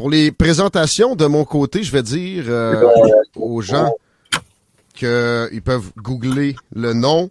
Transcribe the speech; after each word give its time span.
Pour 0.00 0.08
les 0.08 0.32
présentations, 0.32 1.14
de 1.14 1.26
mon 1.26 1.44
côté, 1.44 1.82
je 1.82 1.92
vais 1.92 2.02
dire 2.02 2.44
euh, 2.48 2.88
aux 3.36 3.60
gens 3.60 3.92
qu'ils 4.94 5.60
peuvent 5.62 5.92
googler 5.98 6.56
le 6.74 6.94
nom. 6.94 7.28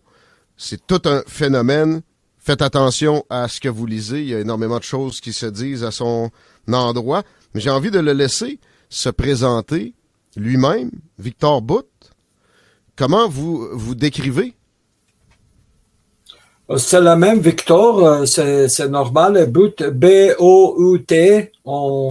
C'est 0.56 0.86
tout 0.86 1.02
un 1.06 1.24
phénomène. 1.26 2.04
Faites 2.38 2.62
attention 2.62 3.26
à 3.28 3.48
ce 3.48 3.60
que 3.60 3.70
vous 3.70 3.88
lisez. 3.88 4.22
Il 4.22 4.28
y 4.28 4.36
a 4.36 4.40
énormément 4.40 4.78
de 4.78 4.84
choses 4.84 5.20
qui 5.20 5.34
se 5.34 5.48
disent 5.48 5.84
à 5.84 5.90
son 5.90 6.30
endroit. 6.72 7.24
Mais 7.56 7.60
j'ai 7.60 7.72
envie 7.72 7.90
de 7.90 7.98
le 7.98 8.14
laisser 8.14 8.60
se 8.88 9.10
présenter 9.10 9.96
lui-même, 10.36 10.92
Victor 11.18 11.64
Bout. 11.64 11.88
Comment 12.96 13.28
vous 13.28 13.68
vous 13.72 13.96
décrivez? 13.96 14.54
C'est 16.78 17.02
la 17.02 17.16
même, 17.16 17.40
Victor, 17.40 18.06
euh, 18.06 18.26
c'est 18.28 18.90
normal. 18.90 19.48
But, 19.50 19.82
B-O-U-T, 19.82 21.52
en 21.66 22.10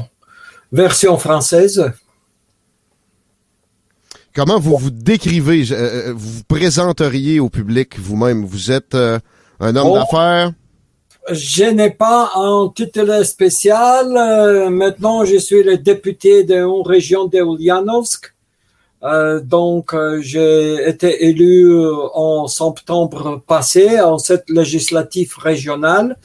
version 0.73 1.17
française. 1.17 1.93
Comment 4.35 4.61
vous 4.61 4.77
vous 4.77 4.91
décrivez, 4.91 5.73
euh, 5.73 5.75
euh, 5.75 6.13
vous 6.15 6.31
vous 6.31 6.45
présenteriez 6.45 7.41
au 7.41 7.49
public 7.49 7.99
vous-même? 7.99 8.45
Vous 8.45 8.71
êtes 8.71 8.95
euh, 8.95 9.19
un 9.59 9.75
homme 9.75 9.89
Oh. 9.91 9.95
d'affaires? 9.95 10.53
Je 11.31 11.65
n'ai 11.65 11.91
pas 11.91 12.31
un 12.37 12.71
titre 12.75 13.25
spécial. 13.27 14.17
Euh, 14.17 14.71
maintenant, 14.71 15.25
je 15.25 15.37
suis 15.37 15.63
le 15.63 15.77
député 15.77 16.45
de 16.45 16.55
une 16.57 16.87
région 16.87 17.27
de 17.27 17.39
Ulyanovsk. 17.39 18.33
Euh, 19.03 19.41
donc, 19.41 19.95
j'ai 20.21 20.89
été 20.89 21.27
élu 21.27 21.71
en 22.15 22.47
septembre 22.47 23.43
passé 23.47 24.01
en 24.01 24.19
cette 24.19 24.49
législative 24.49 25.35
régionale 25.39 26.17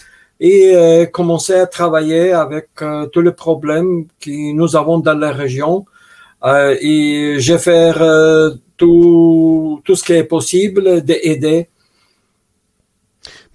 et 0.44 0.76
euh, 0.76 1.06
commencé 1.06 1.54
à 1.54 1.68
travailler 1.68 2.34
avec 2.34 2.68
euh, 2.82 3.06
tous 3.06 3.22
les 3.22 3.32
problèmes 3.32 4.08
que 4.20 4.54
nous 4.54 4.76
avons 4.76 5.00
dans 5.00 5.18
la 5.18 5.32
région. 5.32 5.86
Euh, 6.44 6.76
et 6.82 7.38
je 7.40 7.54
vais 7.54 7.60
faire 7.60 8.58
tout, 8.76 9.82
tout 9.86 9.96
ce 9.96 10.04
qui 10.04 10.12
est 10.12 10.26
possible 10.26 11.02
d'aider. 11.02 11.70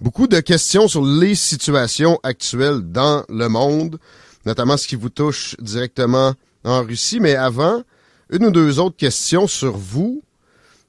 Beaucoup 0.01 0.27
de 0.27 0.41
questions 0.41 0.89
sur 0.89 1.05
les 1.05 1.35
situations 1.35 2.19
actuelles 2.23 2.81
dans 2.81 3.23
le 3.29 3.49
monde, 3.51 3.99
notamment 4.47 4.79
ce 4.79 4.89
qui 4.89 4.97
vous 4.97 5.11
touche 5.11 5.57
directement 5.61 6.33
en 6.65 6.83
Russie. 6.85 7.21
Mais 7.21 7.35
avant, 7.35 7.83
une 8.31 8.47
ou 8.47 8.51
deux 8.51 8.79
autres 8.79 8.97
questions 8.97 9.47
sur 9.47 9.77
vous, 9.77 10.23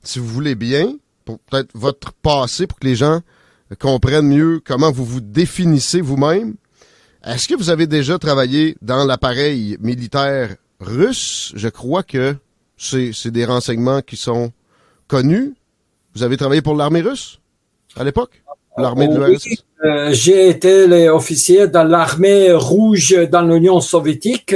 si 0.02 0.20
vous 0.20 0.28
voulez 0.28 0.56
bien, 0.56 0.96
pour 1.26 1.40
peut-être 1.40 1.72
votre 1.74 2.14
passé, 2.14 2.68
pour 2.68 2.80
que 2.80 2.88
les 2.88 2.96
gens 2.96 3.20
comprennent 3.76 4.28
mieux 4.28 4.62
comment 4.66 4.92
vous 4.92 5.06
vous 5.06 5.22
définissez 5.22 6.02
vous-même. 6.02 6.56
Est-ce 7.26 7.48
que 7.48 7.56
vous 7.56 7.70
avez 7.70 7.86
déjà 7.88 8.18
travaillé 8.18 8.76
dans 8.82 9.06
l'appareil 9.06 9.78
militaire 9.80 10.56
russe? 10.80 11.52
Je 11.56 11.68
crois 11.68 12.04
que 12.04 12.36
c'est 12.78 13.12
c'est 13.14 13.32
des 13.32 13.46
renseignements 13.46 14.02
qui 14.02 14.16
sont 14.16 14.52
connus. 15.08 15.54
Vous 16.16 16.24
avez 16.24 16.38
travaillé 16.38 16.62
pour 16.62 16.76
l'armée 16.76 17.02
russe 17.02 17.40
à 17.96 18.04
l'époque? 18.04 18.42
L'armée 18.78 19.08
de 19.10 19.18
Oui, 19.20 19.32
l'URSS? 19.32 19.64
euh, 19.84 20.14
j'ai 20.14 20.50
été 20.50 21.10
officier 21.10 21.68
dans 21.68 21.84
l'armée 21.84 22.54
rouge 22.54 23.16
dans 23.30 23.42
l'Union 23.42 23.82
soviétique, 23.82 24.56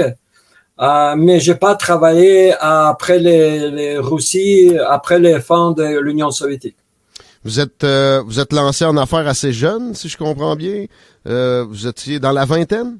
euh, 0.80 1.16
mais 1.18 1.40
j'ai 1.42 1.56
pas 1.56 1.76
travaillé 1.76 2.54
après 2.60 3.20
les, 3.20 3.70
les 3.72 3.98
Russie, 3.98 4.72
après 4.88 5.20
les 5.20 5.42
fins 5.42 5.72
de 5.74 6.00
l'Union 6.00 6.32
soviétique. 6.32 6.78
Vous 7.44 7.60
êtes 7.60 7.84
euh, 7.84 8.22
vous 8.26 8.40
êtes 8.40 8.54
lancé 8.54 8.86
en 8.86 8.96
affaires 8.98 9.28
assez 9.28 9.52
jeune, 9.52 9.94
si 9.96 10.08
je 10.10 10.18
comprends 10.18 10.56
bien. 10.56 10.86
Euh, 11.28 11.66
vous 11.68 11.88
étiez 11.88 12.20
dans 12.20 12.32
la 12.32 12.46
vingtaine? 12.46 12.98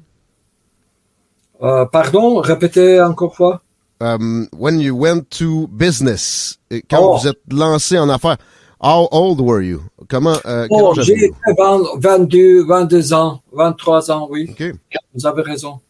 Euh, 1.62 1.84
pardon, 1.86 2.40
répétez 2.40 3.00
encore 3.00 3.34
fois. 3.34 3.62
Um, 4.00 4.48
when 4.58 4.80
you 4.80 4.94
went 4.96 5.22
to 5.38 5.66
business, 5.68 6.58
quand 6.90 6.98
Oh. 7.00 7.16
vous 7.16 7.28
êtes 7.28 7.38
lancé 7.50 7.98
en 7.98 8.08
affaires, 8.10 8.36
how 8.82 9.08
old 9.12 9.40
were 9.40 9.62
you? 9.62 9.80
Comment 10.08 10.36
euh, 10.44 10.66
Oh, 10.70 10.92
j'ai 10.96 11.12
aviez-vous? 11.14 11.36
20 11.56 12.00
22, 12.00 12.64
22 12.66 13.12
ans, 13.14 13.40
23 13.52 14.10
ans, 14.10 14.26
oui. 14.30 14.50
OK. 14.50 14.72
Vous 15.14 15.26
avez 15.26 15.42
raison. 15.42 15.80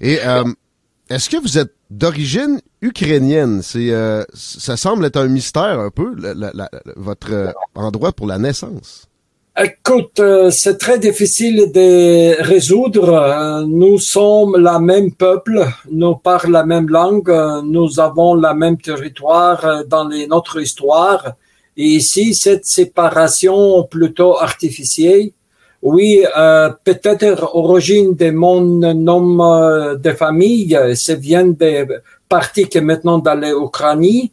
Et 0.00 0.18
euh, 0.24 0.44
est-ce 1.08 1.30
que 1.30 1.36
vous 1.36 1.58
êtes 1.58 1.72
d'origine 1.90 2.60
ukrainienne? 2.82 3.62
C'est 3.62 3.90
euh, 3.90 4.24
ça 4.34 4.76
semble 4.76 5.04
être 5.04 5.16
un 5.16 5.28
mystère 5.28 5.78
un 5.78 5.90
peu, 5.90 6.14
votre 6.96 7.32
euh, 7.32 7.52
endroit 7.74 8.12
pour 8.12 8.26
la 8.26 8.38
naissance. 8.38 9.06
Écoute, 9.58 10.20
euh, 10.20 10.50
c'est 10.50 10.76
très 10.76 10.98
difficile 10.98 11.70
de 11.72 12.42
résoudre. 12.42 13.08
Euh, 13.14 13.64
Nous 13.64 13.98
sommes 13.98 14.56
la 14.58 14.78
même 14.78 15.12
peuple, 15.12 15.66
nous 15.90 16.16
parlons 16.16 16.52
la 16.52 16.66
même 16.66 16.88
langue, 16.90 17.32
nous 17.64 17.98
avons 17.98 18.34
la 18.34 18.52
même 18.52 18.76
territoire 18.76 19.84
dans 19.86 20.08
notre 20.28 20.60
histoire. 20.60 21.32
Et 21.76 21.84
ici, 21.84 22.34
cette 22.34 22.66
séparation 22.66 23.84
plutôt 23.84 24.36
artificielle, 24.38 25.30
oui, 25.86 26.24
euh, 26.36 26.70
peut-être 26.82 27.54
origine 27.54 28.16
de 28.16 28.32
mon 28.32 28.60
nom 28.60 29.26
euh, 29.40 29.94
de 29.94 30.10
famille, 30.10 30.76
ça 30.96 31.14
vient 31.14 31.46
des 31.46 31.86
parties 32.28 32.68
qui 32.68 32.80
maintenant 32.80 33.18
dans 33.18 33.36
l'Ukraine, 33.36 34.28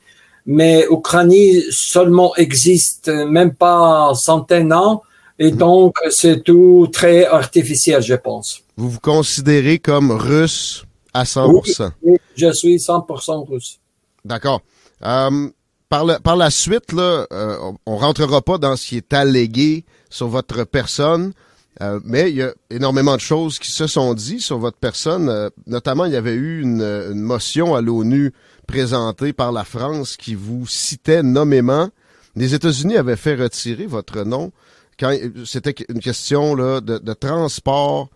mais 0.47 0.87
Ukraine 0.89 1.61
seulement 1.69 2.35
existe 2.37 3.07
même 3.09 3.53
pas 3.53 4.15
centaines 4.15 4.73
ans, 4.73 5.03
et 5.37 5.51
donc 5.51 5.97
c'est 6.09 6.43
tout 6.43 6.87
très 6.91 7.25
artificiel, 7.25 8.01
je 8.01 8.15
pense. 8.15 8.63
Vous 8.75 8.89
vous 8.89 8.99
considérez 8.99 9.77
comme 9.77 10.09
russe 10.09 10.83
à 11.13 11.23
100%. 11.23 11.91
Oui, 12.01 12.17
je 12.35 12.51
suis 12.51 12.77
100% 12.77 13.47
russe. 13.47 13.79
D'accord. 14.25 14.61
Euh, 15.05 15.49
par, 16.23 16.35
la 16.35 16.49
suite, 16.49 16.93
euh, 16.93 17.25
on, 17.31 17.77
on 17.85 17.97
rentrera 17.97 18.41
pas 18.41 18.57
dans 18.57 18.75
ce 18.75 18.87
qui 18.87 18.97
est 18.97 19.13
allégué 19.13 19.85
sur 20.09 20.27
votre 20.27 20.63
personne, 20.63 21.33
euh, 21.81 21.99
mais 22.03 22.31
il 22.31 22.37
y 22.37 22.41
a 22.41 22.53
énormément 22.71 23.15
de 23.15 23.21
choses 23.21 23.59
qui 23.59 23.71
se 23.71 23.85
sont 23.85 24.13
dites 24.13 24.41
sur 24.41 24.57
votre 24.57 24.77
personne. 24.77 25.29
Euh, 25.29 25.49
notamment, 25.67 26.05
il 26.05 26.13
y 26.13 26.15
avait 26.15 26.33
eu 26.33 26.61
une, 26.61 27.13
motion 27.13 27.75
à 27.75 27.81
l'ONU 27.81 28.33
présentée 28.67 29.33
par 29.33 29.51
la 29.51 29.63
France 29.63 30.17
qui 30.17 30.35
vous 30.35 30.65
citait 30.67 31.21
nommément. 31.21 31.89
Les 32.35 32.55
États-Unis 32.55 32.97
avaient 32.97 33.15
fait 33.15 33.35
retirer 33.35 33.85
votre 33.85 34.23
nom 34.23 34.51
quand 34.99 35.15
c'était 35.45 35.75
une 35.89 35.99
question 35.99 36.55
là, 36.55 36.81
de, 36.81 36.97
de 36.97 37.13
transport 37.13 38.09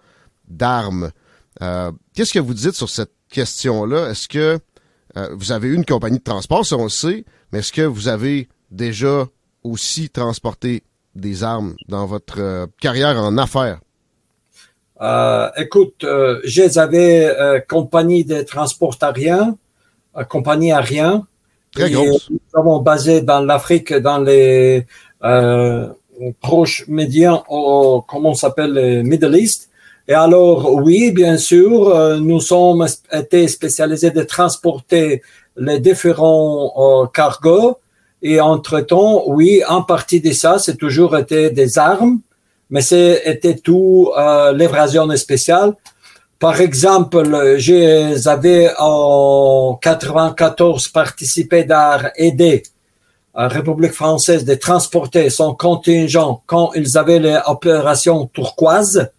d'armes. 0.48 1.12
Qu'est-ce 1.60 2.34
que 2.34 2.40
vous 2.40 2.54
dites 2.54 2.76
sur 2.76 2.90
cette 2.90 3.14
question-là? 3.30 4.10
Est-ce 4.10 4.28
que 4.28 4.60
euh, 5.18 5.30
vous 5.34 5.52
avez 5.52 5.70
une 5.70 5.86
compagnie 5.86 6.20
de 6.20 6.24
transport, 6.24 6.66
ça 6.66 6.78
on 6.78 6.84
le 6.84 6.90
sait, 6.90 7.26
mais 7.52 7.60
est-ce 7.60 7.74
que 7.74 7.82
vous 7.82 8.08
avez 8.08 8.48
déjà 8.72 9.28
aussi 9.64 10.10
transporté 10.10 10.84
des 11.16 11.44
armes 11.44 11.76
dans 11.90 12.06
votre 12.06 12.40
euh, 12.40 12.68
carrière 12.80 13.18
en 13.18 13.38
affaires? 13.38 13.80
Euh, 15.02 15.50
écoute, 15.58 16.04
euh, 16.04 16.40
j'avais 16.44 17.26
euh, 17.26 17.60
compagnie 17.68 18.26
de 18.26 18.42
transport 18.42 18.96
aérien, 19.02 19.58
euh, 20.16 20.24
compagnie 20.24 20.72
aérien. 20.72 21.28
Très 21.72 21.90
Et, 21.90 21.94
grosse. 21.94 22.30
Nous 22.30 22.40
avons 22.56 22.80
basé 22.80 23.22
dans 23.22 23.42
l'Afrique, 23.42 23.94
dans 23.94 24.20
les 24.20 24.88
euh, 25.24 25.88
proche 26.42 26.86
médian, 26.88 27.44
au, 27.50 28.02
comment 28.08 28.32
on 28.32 28.36
s'appelle, 28.36 28.74
le 28.74 29.04
Middle 29.04 29.36
East. 29.36 29.67
Et 30.10 30.14
alors, 30.14 30.74
oui, 30.74 31.12
bien 31.12 31.38
sûr, 31.38 31.90
euh, 31.90 32.18
nous 32.18 32.40
sommes 32.40 32.86
été 33.12 33.48
spécialisés 33.50 34.12
de 34.12 34.24
transporter 34.24 35.22
les 35.58 35.80
différents 35.82 37.04
euh, 37.04 37.08
cargos. 37.08 37.78
Et 38.22 38.40
entre-temps, 38.40 39.24
oui, 39.28 39.62
en 39.68 39.84
partie 39.84 40.22
de 40.22 40.32
ça, 40.32 40.60
c'est 40.60 40.78
toujours 40.78 41.18
été 41.18 41.50
des 41.50 41.78
armes, 41.78 42.22
mais 42.70 42.82
c'était 42.82 43.56
tout 43.56 44.12
euh, 44.18 44.54
l'évasion 44.54 45.14
spéciale. 45.18 45.74
Par 46.40 46.62
exemple, 46.62 47.56
j'avais 47.58 48.70
en 48.78 49.78
94 49.82 50.88
participé 50.90 51.66
à 51.70 52.12
aider 52.16 52.64
la 53.36 53.48
République 53.50 53.94
française 53.94 54.46
de 54.46 54.56
transporter 54.56 55.30
son 55.30 55.54
contingent 55.54 56.42
quand 56.46 56.72
ils 56.76 56.98
avaient 56.98 57.20
l'opération 57.20 58.28
turquoise 58.28 59.10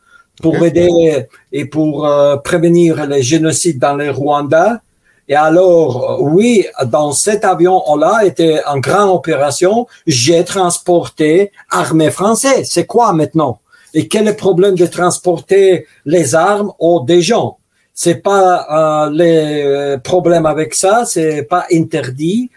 pour 0.42 0.56
aider 0.64 1.26
et 1.52 1.64
pour 1.64 2.06
euh, 2.06 2.36
prévenir 2.36 3.06
les 3.06 3.22
génocides 3.22 3.78
dans 3.78 3.94
le 3.94 4.10
Rwanda. 4.10 4.80
Et 5.28 5.34
alors, 5.34 6.18
oui, 6.22 6.66
dans 6.86 7.12
cet 7.12 7.44
avion-là 7.44 8.24
était 8.24 8.62
une 8.64 8.80
grande 8.80 9.10
opération. 9.10 9.86
J'ai 10.06 10.42
transporté 10.44 11.52
armée 11.70 12.10
française. 12.10 12.68
C'est 12.70 12.86
quoi 12.86 13.12
maintenant? 13.12 13.58
Et 13.92 14.08
quel 14.08 14.26
est 14.26 14.30
le 14.30 14.36
problème 14.36 14.74
de 14.74 14.86
transporter 14.86 15.86
les 16.06 16.34
armes 16.34 16.72
aux 16.78 17.00
des 17.00 17.20
gens? 17.20 17.58
C'est 17.92 18.22
pas 18.22 18.66
euh, 18.70 19.10
les 19.10 19.98
problèmes 19.98 20.46
avec 20.46 20.72
ça, 20.74 21.04
c'est 21.04 21.42
pas 21.42 21.66
interdit. 21.72 22.50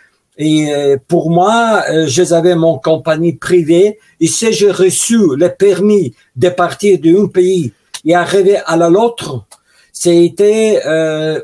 Et 0.43 0.73
euh, 0.73 0.97
pour 1.07 1.29
moi, 1.29 1.83
euh, 1.91 2.07
j'avais 2.07 2.55
mon 2.55 2.79
compagnie 2.79 3.33
privée. 3.33 3.99
Et 4.19 4.25
si 4.25 4.51
j'ai 4.51 4.71
reçu 4.71 5.19
le 5.37 5.49
permis 5.49 6.15
de 6.35 6.49
partir 6.49 6.99
d'un 6.99 7.27
pays 7.27 7.73
et 8.05 8.15
arriver 8.15 8.57
à 8.65 8.75
l'autre, 8.89 9.45
c'était 9.93 10.81
euh, 10.83 11.39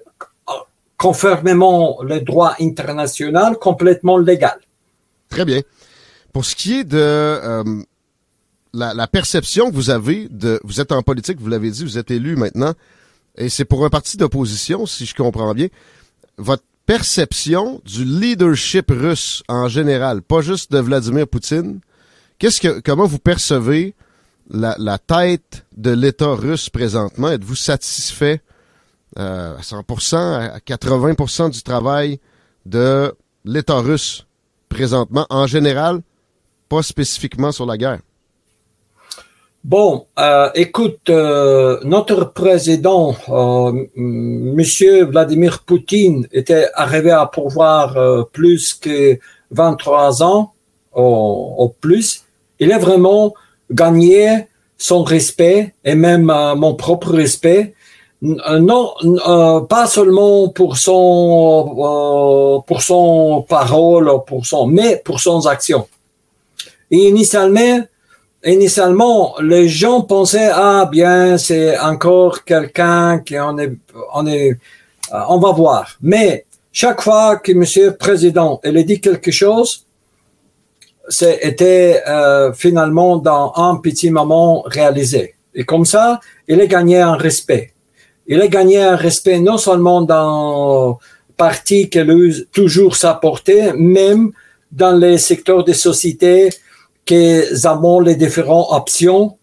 conformément 0.97 1.99
le 2.01 2.21
droit 2.21 2.55
international 2.59 3.57
complètement 3.57 4.17
légal. 4.17 4.57
Très 5.29 5.45
bien. 5.45 5.61
Pour 6.33 6.43
ce 6.43 6.55
qui 6.55 6.79
est 6.79 6.83
de 6.83 6.97
euh, 6.97 7.63
la, 8.73 9.07
perception 9.07 9.69
que 9.69 9.75
vous 9.75 9.91
avez 9.91 10.27
vous 10.63 10.81
êtes 10.81 10.91
en 10.91 11.03
politique, 11.03 11.39
vous 11.39 11.49
l'avez 11.49 11.69
dit, 11.69 11.83
vous 11.83 11.99
êtes 11.99 12.09
élu 12.09 12.35
maintenant, 12.35 12.73
et 13.37 13.49
c'est 13.49 13.65
pour 13.65 13.85
un 13.85 13.91
parti 13.91 14.17
d'opposition, 14.17 14.87
si 14.87 15.05
je 15.05 15.13
comprends 15.13 15.53
bien. 15.53 15.67
Votre 16.39 16.63
perception 16.87 17.81
du 17.85 18.05
leadership 18.05 18.89
russe 18.89 19.43
en 19.47 19.67
général, 19.67 20.21
pas 20.23 20.41
juste 20.41 20.71
de 20.71 20.79
Vladimir 20.79 21.27
Poutine. 21.27 21.81
Qu'est-ce 22.39 22.61
que, 22.61 22.79
comment 22.79 23.05
vous 23.05 23.19
percevez 23.19 23.93
la, 24.49 24.75
la 24.79 24.97
tête 24.97 25.65
de 25.75 25.91
l'État 25.91 26.33
russe 26.33 26.69
présentement? 26.69 27.29
Êtes-vous 27.29 27.55
satisfait 27.55 28.41
euh, 29.19 29.57
à 29.57 29.61
100%, 29.61 30.15
à 30.15 30.59
80% 30.59 31.51
du 31.51 31.61
travail 31.61 32.19
de 32.65 33.13
l'État 33.43 33.79
russe 33.79 34.25
présentement 34.69 35.27
en 35.29 35.45
général, 35.45 36.01
pas 36.69 36.83
spécifiquement 36.83 37.51
sur 37.51 37.65
la 37.65 37.77
guerre? 37.77 37.99
Bon, 39.67 40.05
euh, 40.17 40.49
écoute, 40.55 41.09
euh, 41.09 41.77
notre 41.83 42.31
président, 42.31 43.13
euh, 43.27 43.85
Monsieur 43.97 45.03
Vladimir 45.03 45.63
Poutine, 45.65 46.25
était 46.31 46.69
arrivé 46.73 47.11
à 47.11 47.25
pouvoir 47.25 47.97
euh, 47.97 48.23
plus 48.31 48.73
que 48.73 49.19
23 49.51 50.23
ans 50.23 50.53
au, 50.93 51.75
plus. 51.81 52.23
Il 52.61 52.71
a 52.71 52.77
vraiment 52.77 53.33
gagné 53.69 54.47
son 54.77 55.03
respect 55.03 55.73
et 55.83 55.95
même 55.95 56.31
mon 56.55 56.73
propre 56.75 57.11
respect. 57.11 57.73
Non, 58.21 58.93
pas 59.67 59.85
seulement 59.87 60.47
pour 60.47 60.77
son 60.77 62.63
pour 62.65 62.81
son 62.81 63.45
parole, 63.49 64.11
pour 64.25 64.45
son, 64.45 64.65
mais 64.65 65.01
pour 65.03 65.19
son 65.19 65.45
action. 65.45 65.89
Et 66.89 67.09
initialement, 67.09 67.83
initialement, 68.43 69.35
les 69.41 69.67
gens 69.67 70.01
pensaient 70.01 70.49
ah 70.53 70.87
bien 70.91 71.37
c'est 71.37 71.77
encore 71.79 72.43
quelqu'un 72.43 73.19
qui 73.19 73.37
on 73.39 73.57
est 73.57 73.73
on 74.13 74.25
est 74.27 74.51
euh, 75.13 75.19
on 75.29 75.39
va 75.39 75.51
voir. 75.51 75.97
Mais 76.01 76.45
chaque 76.71 77.01
fois 77.01 77.37
que 77.37 77.51
Monsieur 77.53 77.87
le 77.87 77.95
Président 77.95 78.59
il 78.63 78.77
a 78.77 78.83
dit 78.83 79.01
quelque 79.01 79.31
chose, 79.31 79.85
c'était 81.09 82.03
euh, 82.07 82.53
finalement 82.53 83.17
dans 83.17 83.53
un 83.55 83.77
petit 83.77 84.11
moment 84.11 84.61
réalisé. 84.65 85.35
Et 85.55 85.63
comme 85.63 85.85
ça, 85.85 86.19
il 86.47 86.59
a 86.61 86.67
gagné 86.67 86.99
un 86.99 87.15
respect. 87.15 87.73
Il 88.27 88.41
a 88.41 88.47
gagné 88.47 88.79
un 88.81 88.95
respect 88.95 89.39
non 89.39 89.57
seulement 89.57 90.01
dans 90.01 90.99
parti 91.37 91.89
qu'elle 91.89 92.11
a 92.11 92.15
toujours 92.51 92.95
portée, 93.21 93.71
même 93.73 94.31
dans 94.71 94.95
les 94.95 95.17
secteurs 95.17 95.63
des 95.63 95.73
sociétés 95.73 96.49
que 97.07 97.65
avons 97.67 97.99
les 97.99 98.15
différentes 98.15 98.67
options. 98.69 99.37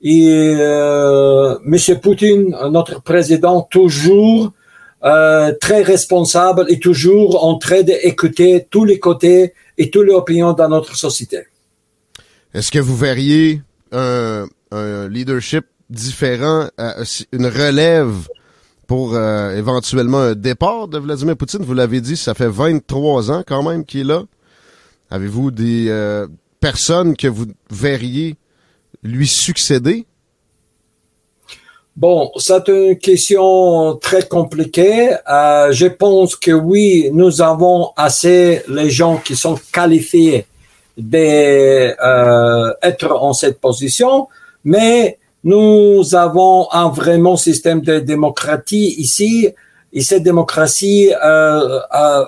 Et 0.00 0.54
euh, 0.58 1.58
Monsieur 1.64 1.98
Poutine, 1.98 2.56
notre 2.70 3.02
président, 3.02 3.62
toujours 3.62 4.52
euh, 5.04 5.52
très 5.60 5.82
responsable 5.82 6.64
et 6.68 6.78
toujours 6.78 7.44
en 7.44 7.58
train 7.58 7.82
d'écouter 7.82 8.66
tous 8.70 8.84
les 8.84 8.98
côtés 8.98 9.54
et 9.76 9.90
toutes 9.90 10.06
les 10.06 10.14
opinions 10.14 10.52
dans 10.52 10.68
notre 10.68 10.96
société. 10.96 11.40
Est-ce 12.54 12.70
que 12.70 12.78
vous 12.78 12.96
verriez 12.96 13.62
un, 13.92 14.46
un 14.70 15.08
leadership 15.08 15.66
différent, 15.90 16.68
euh, 16.80 17.04
une 17.32 17.46
relève 17.46 18.28
pour 18.86 19.14
euh, 19.14 19.54
éventuellement 19.56 20.18
un 20.20 20.34
départ 20.34 20.88
de 20.88 20.98
Vladimir 20.98 21.36
Poutine? 21.36 21.62
Vous 21.62 21.74
l'avez 21.74 22.00
dit, 22.00 22.16
ça 22.16 22.34
fait 22.34 22.48
23 22.48 23.30
ans 23.30 23.42
quand 23.46 23.62
même 23.62 23.84
qu'il 23.84 24.00
est 24.00 24.04
là. 24.04 24.22
Avez-vous 25.10 25.50
des, 25.50 25.86
euh, 25.88 26.26
personne 26.60 27.16
que 27.16 27.28
vous 27.28 27.46
verriez 27.70 28.36
lui 29.02 29.26
succéder? 29.26 30.06
Bon, 31.96 32.30
c'est 32.36 32.68
une 32.68 32.96
question 32.96 33.96
très 33.96 34.22
compliquée. 34.22 35.16
Euh, 35.28 35.72
je 35.72 35.86
pense 35.86 36.36
que 36.36 36.52
oui, 36.52 37.10
nous 37.12 37.42
avons 37.42 37.90
assez 37.96 38.62
les 38.68 38.88
gens 38.88 39.16
qui 39.16 39.34
sont 39.34 39.58
qualifiés 39.72 40.46
d'être 40.96 41.96
euh, 42.00 43.16
en 43.18 43.32
cette 43.32 43.60
position, 43.60 44.28
mais 44.62 45.18
nous 45.42 46.14
avons 46.14 46.70
un 46.70 46.88
vraiment 46.88 47.36
système 47.36 47.80
de 47.80 47.98
démocratie 47.98 48.94
ici, 48.98 49.48
et 49.92 50.00
cette 50.00 50.22
démocratie 50.22 51.12
euh, 51.24 51.80
euh 51.94 52.24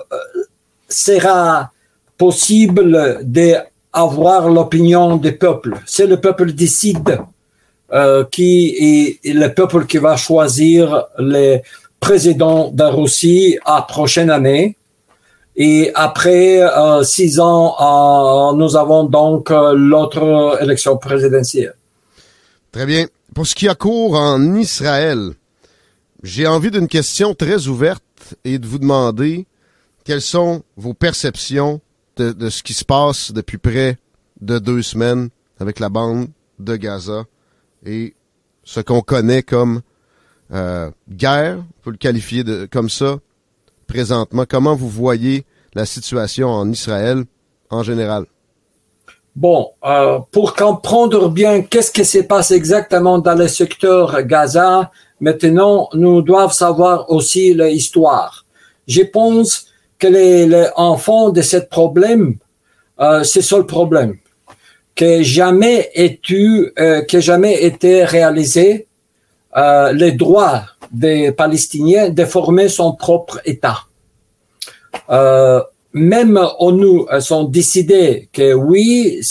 sera 0.89 1.71
possible 2.17 3.19
de 3.23 3.55
avoir 3.93 4.49
l'opinion 4.49 5.17
des 5.17 5.33
peuples. 5.33 5.77
C'est 5.85 6.07
le 6.07 6.19
peuple 6.19 6.53
décide 6.53 7.19
euh, 7.93 8.23
qui 8.31 9.19
est, 9.23 9.33
le 9.33 9.47
peuple 9.53 9.85
qui 9.85 9.97
va 9.97 10.15
choisir 10.15 11.05
les 11.19 11.61
présidents 11.99 12.71
de 12.71 12.83
Russie 12.83 13.57
à 13.65 13.81
prochaine 13.81 14.29
année. 14.29 14.77
Et 15.57 15.91
après 15.93 16.61
euh, 16.61 17.03
six 17.03 17.39
ans, 17.39 17.75
euh, 17.81 18.55
nous 18.55 18.77
avons 18.77 19.03
donc 19.03 19.49
l'autre 19.49 20.57
élection 20.61 20.97
présidentielle. 20.97 21.75
Très 22.71 22.85
bien. 22.85 23.07
Pour 23.35 23.45
ce 23.45 23.55
qui 23.55 23.67
a 23.67 23.75
cours 23.75 24.15
en 24.15 24.55
Israël, 24.55 25.31
j'ai 26.23 26.47
envie 26.47 26.71
d'une 26.71 26.87
question 26.87 27.33
très 27.33 27.67
ouverte 27.67 28.03
et 28.45 28.57
de 28.57 28.67
vous 28.67 28.79
demander 28.79 29.45
quelles 30.05 30.21
sont 30.21 30.63
vos 30.77 30.93
perceptions 30.93 31.81
de, 32.17 32.31
de, 32.31 32.49
ce 32.49 32.63
qui 32.63 32.73
se 32.73 32.85
passe 32.85 33.31
depuis 33.31 33.57
près 33.57 33.97
de 34.41 34.59
deux 34.59 34.81
semaines 34.81 35.29
avec 35.59 35.79
la 35.79 35.89
bande 35.89 36.27
de 36.59 36.75
Gaza 36.75 37.25
et 37.85 38.13
ce 38.63 38.79
qu'on 38.79 39.01
connaît 39.01 39.43
comme 39.43 39.81
euh, 40.53 40.91
guerre, 41.09 41.57
on 41.57 41.83
peut 41.83 41.91
le 41.91 41.97
qualifier 41.97 42.43
de, 42.43 42.67
comme 42.71 42.89
ça, 42.89 43.17
présentement. 43.87 44.45
Comment 44.47 44.75
vous 44.75 44.89
voyez 44.89 45.45
la 45.73 45.85
situation 45.85 46.49
en 46.49 46.69
Israël 46.69 47.23
en 47.69 47.83
général? 47.83 48.25
Bon, 49.35 49.71
euh, 49.85 50.19
pour 50.31 50.55
comprendre 50.55 51.29
bien 51.29 51.61
qu'est-ce 51.61 51.91
qui 51.91 52.03
se 52.03 52.19
passe 52.19 52.51
exactement 52.51 53.17
dans 53.19 53.35
le 53.35 53.47
secteur 53.47 54.23
Gaza, 54.23 54.91
maintenant, 55.21 55.87
nous 55.93 56.21
devons 56.21 56.49
savoir 56.49 57.09
aussi 57.09 57.53
l'histoire. 57.53 58.45
Je 58.87 59.03
pense 59.03 59.67
que 60.01 60.07
les, 60.07 60.47
les 60.47 60.67
enfants 60.75 61.29
de 61.29 61.41
ce 61.41 61.57
problème, 61.57 62.35
euh, 62.99 63.23
c'est 63.23 63.43
ça 63.43 63.57
le 63.57 63.67
problème, 63.67 64.15
que 64.95 65.21
jamais 65.21 65.89
été, 65.93 66.71
euh, 66.79 67.01
que 67.03 67.19
jamais 67.19 67.63
été 67.63 68.03
réalisé 68.03 68.87
euh, 69.55 69.93
les 69.93 70.11
droits 70.11 70.63
des 70.91 71.31
Palestiniens 71.31 72.09
de 72.09 72.25
former 72.25 72.67
son 72.67 72.93
propre 72.93 73.39
État. 73.45 73.79
Euh, 75.09 75.61
même 75.93 76.39
ONU 76.59 77.05
elles 77.11 77.33
ont 77.33 77.43
décidé 77.43 78.29
que 78.33 78.53
oui, 78.53 79.21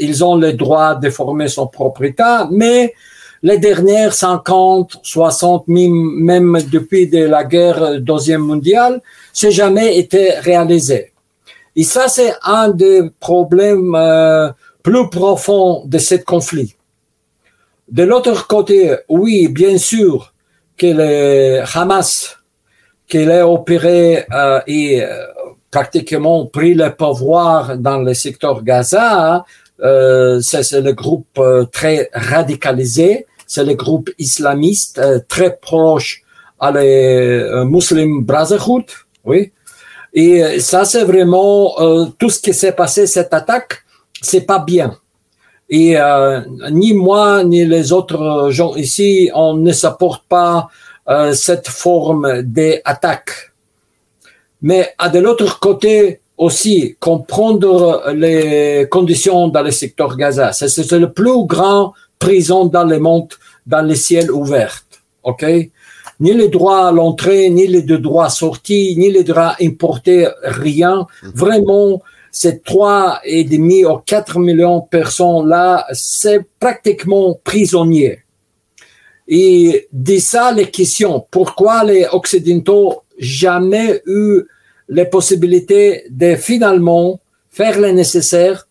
ils 0.00 0.24
ont 0.24 0.36
le 0.36 0.52
droit 0.52 0.94
de 0.94 1.10
former 1.10 1.48
son 1.48 1.66
propre 1.66 2.04
État, 2.04 2.48
mais 2.50 2.94
les 3.42 3.58
dernières 3.58 4.14
50, 4.14 4.98
60, 5.02 5.64
même 5.68 6.58
depuis 6.70 7.06
de 7.08 7.24
la 7.24 7.44
guerre 7.44 8.00
deuxième 8.00 8.42
mondiale, 8.42 9.00
c'est 9.32 9.50
jamais 9.50 9.98
été 9.98 10.30
réalisé. 10.30 11.12
Et 11.74 11.84
ça, 11.84 12.08
c'est 12.08 12.32
un 12.42 12.70
des 12.70 13.02
problèmes 13.20 13.94
euh, 13.94 14.48
plus 14.82 15.10
profonds 15.10 15.84
de 15.84 15.98
ce 15.98 16.14
conflit. 16.14 16.74
De 17.88 18.02
l'autre 18.02 18.46
côté, 18.46 18.96
oui, 19.08 19.48
bien 19.48 19.76
sûr 19.78 20.32
que 20.76 20.86
le 20.86 21.62
Hamas, 21.74 22.38
qu'il 23.06 23.30
a 23.30 23.46
opéré 23.48 24.24
euh, 24.32 24.60
et 24.66 25.02
euh, 25.02 25.26
pratiquement 25.70 26.46
pris 26.46 26.74
le 26.74 26.90
pouvoir 26.94 27.76
dans 27.76 27.98
le 27.98 28.14
secteur 28.14 28.64
Gaza, 28.64 29.44
euh, 29.82 30.40
c'est 30.40 30.80
le 30.80 30.92
groupe 30.92 31.38
euh, 31.38 31.64
très 31.64 32.08
radicalisé, 32.12 33.26
c'est 33.46 33.64
le 33.64 33.74
groupe 33.74 34.10
islamiste 34.18 34.98
euh, 34.98 35.20
très 35.28 35.56
proche 35.56 36.22
à 36.58 36.72
les 36.72 37.64
Muslim 37.66 38.24
Brotherhood, 38.24 38.84
oui. 39.24 39.52
Et 40.14 40.60
ça, 40.60 40.86
c'est 40.86 41.04
vraiment 41.04 41.74
tout 42.18 42.30
ce 42.30 42.40
qui 42.40 42.54
s'est 42.54 42.72
passé 42.72 43.06
cette 43.06 43.34
attaque, 43.34 43.82
c'est 44.22 44.46
pas 44.46 44.60
bien. 44.60 44.96
Et 45.68 45.98
ni 46.70 46.94
moi 46.94 47.44
ni 47.44 47.66
les 47.66 47.92
autres 47.92 48.48
gens 48.50 48.74
ici, 48.76 49.30
on 49.34 49.52
ne 49.52 49.72
supporte 49.72 50.24
pas 50.26 50.68
cette 51.34 51.68
forme 51.68 52.40
d'attaque. 52.40 53.52
Mais 54.62 54.94
à 54.96 55.10
de 55.10 55.18
l'autre 55.18 55.60
côté, 55.60 56.22
aussi 56.38 56.96
comprendre 57.00 58.12
les 58.14 58.86
conditions 58.90 59.48
dans 59.48 59.62
le 59.62 59.70
secteur 59.70 60.16
Gaza. 60.16 60.52
C'est 60.52 60.92
le 60.92 61.12
plus 61.12 61.46
grand 61.46 61.94
prison 62.18 62.66
dans 62.66 62.84
le 62.84 62.98
monde, 62.98 63.28
dans 63.66 63.82
les 63.82 63.96
ciels 63.96 64.30
ouverts. 64.30 64.84
OK? 65.22 65.44
Ni 66.20 66.32
les 66.32 66.48
droits 66.48 66.88
à 66.88 66.92
l'entrée, 66.92 67.50
ni 67.50 67.66
les 67.66 67.82
droits 67.82 68.30
sortis, 68.30 68.94
ni 68.96 69.10
les 69.10 69.24
droits 69.24 69.54
importés, 69.60 70.28
rien. 70.42 71.06
Mhm. 71.22 71.32
Vraiment, 71.34 72.02
ces 72.30 72.60
trois 72.60 73.20
et 73.24 73.44
demi 73.44 73.84
ou 73.84 73.96
quatre 73.98 74.38
millions 74.38 74.80
de 74.80 74.88
personnes 74.90 75.48
là, 75.48 75.86
c'est 75.92 76.40
pratiquement 76.58 77.38
prisonnier. 77.42 78.20
Et 79.28 79.88
de 79.92 80.18
ça, 80.18 80.52
les 80.52 80.70
questions. 80.70 81.26
Pourquoi 81.30 81.84
les 81.84 82.06
Occidentaux 82.12 83.02
jamais 83.18 84.02
eu 84.06 84.42
les 84.88 85.06
possibilités 85.06 86.04
de 86.10 86.36
finalement 86.36 87.20
faire 87.50 87.80
le 87.80 87.90
nécessaire 87.90 88.66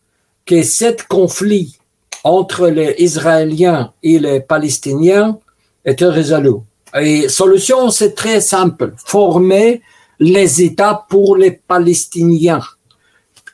que 0.45 0.62
cet 0.63 1.07
conflit 1.07 1.77
entre 2.24 2.67
les 2.67 2.95
Israéliens 3.00 3.91
et 4.01 4.19
les 4.19 4.39
Palestiniens 4.39 5.38
était 5.84 6.05
résolu. 6.05 6.55
Et 7.00 7.29
solution, 7.29 7.89
c'est 7.89 8.13
très 8.13 8.41
simple. 8.41 8.93
Former 9.05 9.81
les 10.19 10.62
États 10.62 11.05
pour 11.10 11.36
les 11.36 11.51
Palestiniens 11.51 12.62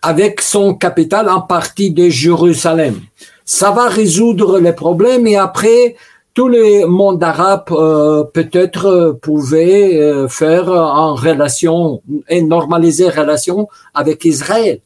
avec 0.02 0.42
son 0.42 0.74
capital 0.74 1.30
en 1.30 1.42
partie 1.42 1.92
de 1.92 2.10
Jérusalem. 2.10 3.00
Ça 3.46 3.72
va 3.72 3.88
résoudre 3.88 4.60
les 4.60 4.74
problèmes 4.74 5.28
et 5.28 5.38
après, 5.38 5.96
tous 6.34 6.48
les 6.48 6.86
mondes 6.86 7.24
arabes 7.24 7.72
euh, 7.72 8.24
peut-être 8.24 8.86
euh, 8.86 9.14
pouvaient 9.14 10.00
euh, 10.00 10.28
faire 10.28 10.70
en 10.70 11.14
relation 11.16 12.02
et 12.30 12.42
normaliser 12.42 13.10
relation 13.10 13.68
avec 13.94 14.24
Israël. 14.26 14.80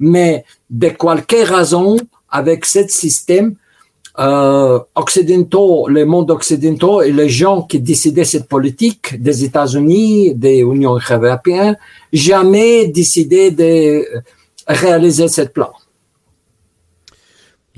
Mais 0.00 0.44
de 0.70 0.88
quelque 0.88 1.44
raison, 1.44 1.96
avec 2.30 2.64
ce 2.64 2.86
système, 2.88 3.56
euh, 4.18 4.78
occidentaux, 4.94 5.88
les 5.88 6.06
mondes 6.06 6.30
occidentaux 6.30 7.02
et 7.02 7.12
les 7.12 7.28
gens 7.28 7.62
qui 7.62 7.80
décidaient 7.80 8.24
cette 8.24 8.48
politique 8.48 9.20
des 9.20 9.44
États-Unis, 9.44 10.34
des 10.34 10.60
Unions 10.60 10.96
européennes, 10.96 11.76
jamais 12.12 12.86
décidé 12.88 13.50
de 13.50 14.06
réaliser 14.66 15.28
cette 15.28 15.52
plan. 15.52 15.70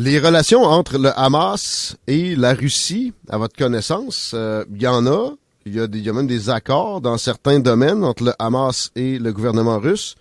Les 0.01 0.21
relations 0.21 0.63
entre 0.63 0.97
le 0.97 1.11
Hamas 1.19 1.97
et 2.07 2.37
la 2.37 2.55
Russie, 2.55 3.13
à 3.29 3.37
votre 3.37 3.57
connaissance, 3.57 4.31
euh, 4.33 4.65
il 4.73 4.81
y 4.81 4.87
en 4.87 5.05
a. 5.09 5.33
Il 5.67 5.75
y, 5.75 5.81
a 5.81 5.89
des, 5.89 5.99
il 5.99 6.07
y 6.07 6.09
a 6.09 6.13
même 6.13 6.29
des 6.29 6.51
accords 6.51 7.01
dans 7.01 7.19
certains 7.19 7.59
domaines 7.59 8.05
entre 8.05 8.23
le 8.23 8.33
Hamas 8.39 8.93
et 8.95 9.19
le 9.19 9.33
gouvernement 9.33 9.81
russe. 9.81 10.15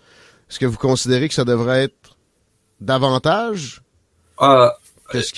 Est-ce 0.49 0.57
que 0.57 0.65
vous 0.65 0.77
considérez 0.77 1.27
que 1.27 1.35
ça 1.35 1.45
devrait 1.45 1.83
être 1.83 2.17
davantage? 2.81 3.83
Euh, 4.41 4.67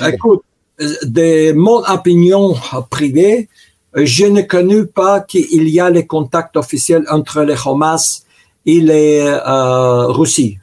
écoute, 0.08 0.44
de 0.80 1.52
mon 1.52 1.84
opinion 1.84 2.56
privée, 2.90 3.50
je 3.94 4.26
ne 4.26 4.42
connais 4.42 4.86
pas 4.86 5.20
qu'il 5.20 5.68
y 5.68 5.82
a 5.82 5.90
les 5.90 6.08
contacts 6.08 6.56
officiels 6.56 7.04
entre 7.10 7.42
le 7.42 7.56
Hamas 7.56 8.24
et 8.66 8.80
les 8.80 9.20
euh, 9.20 10.08
Russie. 10.08 10.60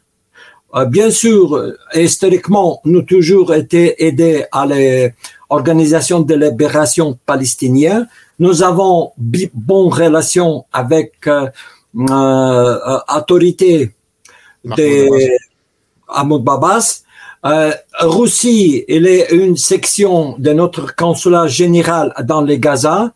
Euh, 0.76 0.84
bien 0.84 1.10
sûr, 1.10 1.74
historiquement, 1.94 2.80
nous 2.84 2.98
avons 2.98 3.06
toujours 3.06 3.54
été 3.54 4.04
aidés 4.04 4.44
à 4.52 4.66
l'organisation 4.66 6.20
de 6.20 6.34
libération 6.34 7.18
palestinienne. 7.24 8.08
Nous 8.38 8.62
avons 8.62 9.12
bonne 9.16 9.88
relation 9.88 10.66
avec 10.72 11.12
euh, 11.26 11.48
euh, 12.10 12.98
autorité 13.16 13.94
de 14.64 15.08
Mahmoud 16.08 16.44
Babas. 16.44 17.02
Euh, 17.46 17.72
Russie, 18.00 18.84
elle 18.86 19.06
est 19.06 19.30
une 19.30 19.56
section 19.56 20.36
de 20.38 20.52
notre 20.52 20.94
consulat 20.94 21.46
général 21.46 22.12
dans 22.24 22.42
les 22.42 22.58
Gaza. 22.58 23.12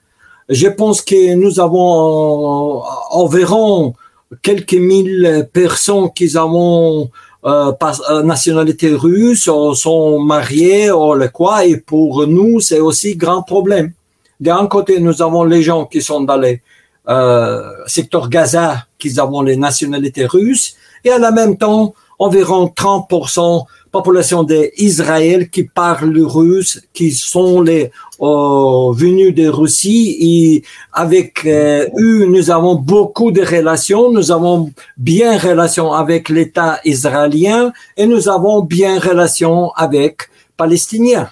Je 0.49 0.69
pense 0.69 1.02
que 1.02 1.35
nous 1.35 1.61
avons 1.61 2.83
environ 3.11 3.95
quelques 4.40 4.75
mille 4.75 5.49
personnes 5.52 6.11
qui 6.14 6.37
avons 6.38 7.11
euh, 7.44 7.73
euh, 8.11 8.23
nationalité 8.23 8.92
russe, 8.94 9.44
sont 9.75 10.20
mariés, 10.20 10.90
ou 10.90 11.14
le 11.14 11.28
quoi, 11.28 11.64
et 11.64 11.78
pour 11.78 12.26
nous, 12.26 12.61
c'est 12.61 12.80
aussi 12.80 13.16
grand 13.16 13.42
problème. 13.42 13.92
D'un 14.38 14.66
côté, 14.66 15.00
nous 15.00 15.23
avons 15.23 15.44
les 15.44 15.62
gens 15.62 15.87
qui 15.87 16.02
sont 16.02 16.20
dans 16.20 16.37
les 16.37 16.61
euh, 17.09 17.62
secteurs 17.87 18.28
Gaza, 18.28 18.87
qui 18.99 19.18
ont 19.20 19.42
les 19.42 19.56
nationalités 19.56 20.26
russes, 20.26 20.76
et 21.04 21.11
à 21.11 21.18
la 21.18 21.30
même 21.30 21.56
temps, 21.56 21.94
environ 22.18 22.66
30% 22.76 23.64
population 23.90 24.44
d'Israël 24.44 25.50
qui 25.50 25.64
parlent 25.64 26.11
le 26.11 26.25
russe, 26.25 26.80
qui 26.92 27.12
sont 27.12 27.61
les 27.61 27.90
euh, 28.20 28.92
venus 28.92 29.35
de 29.35 29.49
Russie 29.49 30.16
et 30.20 30.64
avec 30.92 31.44
euh, 31.47 31.87
eux 31.99 32.26
nous 32.26 32.50
avons 32.50 32.76
beaucoup 32.76 33.32
de 33.32 33.42
relations, 33.42 34.12
nous 34.12 34.30
avons 34.30 34.73
bien 34.97 35.38
relation 35.38 35.92
avec 35.92 36.28
l'État 36.28 36.80
israélien 36.85 37.73
et 37.97 38.06
nous 38.06 38.28
avons 38.28 38.62
bien 38.62 38.99
relation 38.99 39.70
avec 39.73 40.28
Palestiniens. 40.56 41.30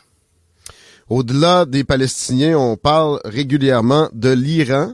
Au-delà 1.08 1.64
des 1.64 1.84
Palestiniens, 1.84 2.58
on 2.58 2.76
parle 2.76 3.20
régulièrement 3.24 4.08
de 4.12 4.30
l'Iran 4.30 4.92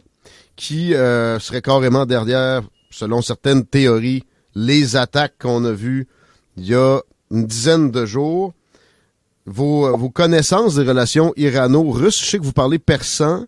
qui 0.56 0.94
euh, 0.94 1.40
serait 1.40 1.62
carrément 1.62 2.06
derrière, 2.06 2.62
selon 2.90 3.23
certaines 3.23 3.64
théories, 3.64 4.23
les 4.54 4.94
attaques 4.94 5.35
qu'on 5.40 5.64
a 5.64 5.73
vues 5.73 6.06
il 6.56 6.66
y 6.66 6.75
a 6.75 7.00
une 7.35 7.47
dizaine 7.47 7.91
de 7.91 8.07
jours. 8.07 8.55
Vos, 9.47 9.95
vos 9.97 10.09
connaissances 10.09 10.76
des 10.76 10.85
relations 10.85 11.35
irano-russes, 11.37 12.25
je 12.25 12.31
sais 12.31 12.38
que 12.38 12.45
vous 12.45 12.53
parlez 12.53 12.79
persan. 12.79 13.45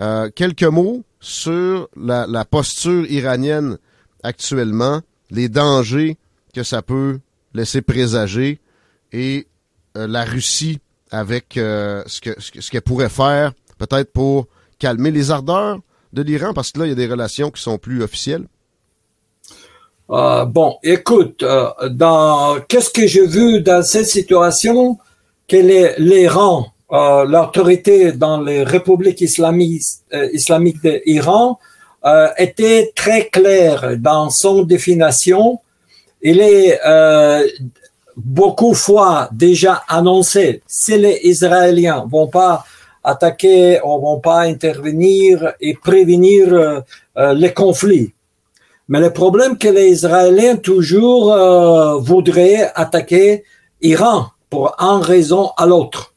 Euh, 0.00 0.30
quelques 0.34 0.62
mots 0.62 1.02
sur 1.20 1.88
la, 1.96 2.26
la, 2.26 2.44
posture 2.44 3.04
iranienne 3.10 3.78
actuellement, 4.22 5.02
les 5.30 5.48
dangers 5.48 6.16
que 6.54 6.62
ça 6.62 6.82
peut 6.82 7.18
laisser 7.52 7.82
présager 7.82 8.60
et 9.12 9.48
euh, 9.96 10.06
la 10.06 10.24
Russie 10.24 10.78
avec 11.10 11.56
euh, 11.56 12.02
ce 12.06 12.20
que 12.20 12.30
ce 12.38 12.70
qu'elle 12.70 12.82
pourrait 12.82 13.08
faire 13.08 13.52
peut-être 13.78 14.12
pour 14.12 14.46
calmer 14.78 15.10
les 15.10 15.30
ardeurs 15.30 15.78
de 16.12 16.22
l'Iran 16.22 16.52
parce 16.52 16.72
que 16.72 16.80
là 16.80 16.86
il 16.86 16.90
y 16.90 16.92
a 16.92 16.94
des 16.94 17.06
relations 17.06 17.50
qui 17.50 17.62
sont 17.62 17.78
plus 17.78 18.02
officielles. 18.02 18.46
Euh, 20.10 20.46
bon, 20.46 20.76
écoute, 20.82 21.42
euh, 21.42 21.70
dans 21.90 22.60
qu'est-ce 22.66 22.88
que 22.90 23.06
j'ai 23.06 23.26
vu 23.26 23.60
dans 23.60 23.82
cette 23.82 24.06
situation? 24.06 24.98
Que 25.46 25.56
l'Iran, 25.98 26.66
euh, 26.92 27.24
l'autorité 27.24 28.12
dans 28.12 28.40
les 28.40 28.64
républiques 28.64 29.20
islamiques, 29.20 29.82
euh, 30.14 30.28
islamiques 30.32 30.82
d'Iran 30.82 31.58
était 32.38 32.92
très 32.94 33.28
claire 33.28 33.98
dans 33.98 34.30
son 34.30 34.62
définition. 34.62 35.58
Il 36.22 36.40
est 36.40 36.78
beaucoup 38.16 38.72
fois 38.72 39.28
déjà 39.32 39.82
annoncé 39.88 40.62
si 40.66 40.96
les 40.96 41.20
Israéliens 41.24 42.06
vont 42.08 42.28
pas 42.28 42.64
attaquer 43.02 43.80
ou 43.84 44.00
vont 44.00 44.20
pas 44.20 44.42
intervenir 44.42 45.54
et 45.60 45.74
prévenir 45.74 46.82
les 47.16 47.52
conflits 47.52 48.12
Mais 48.88 49.00
le 49.00 49.12
problème 49.12 49.58
que 49.58 49.68
les 49.68 49.90
Israéliens 49.90 50.56
toujours 50.56 51.32
euh, 51.32 51.98
voudraient 51.98 52.70
attaquer 52.74 53.44
Iran 53.82 54.28
pour 54.50 54.74
un 54.78 55.00
raison 55.00 55.50
à 55.56 55.66
l'autre. 55.66 56.14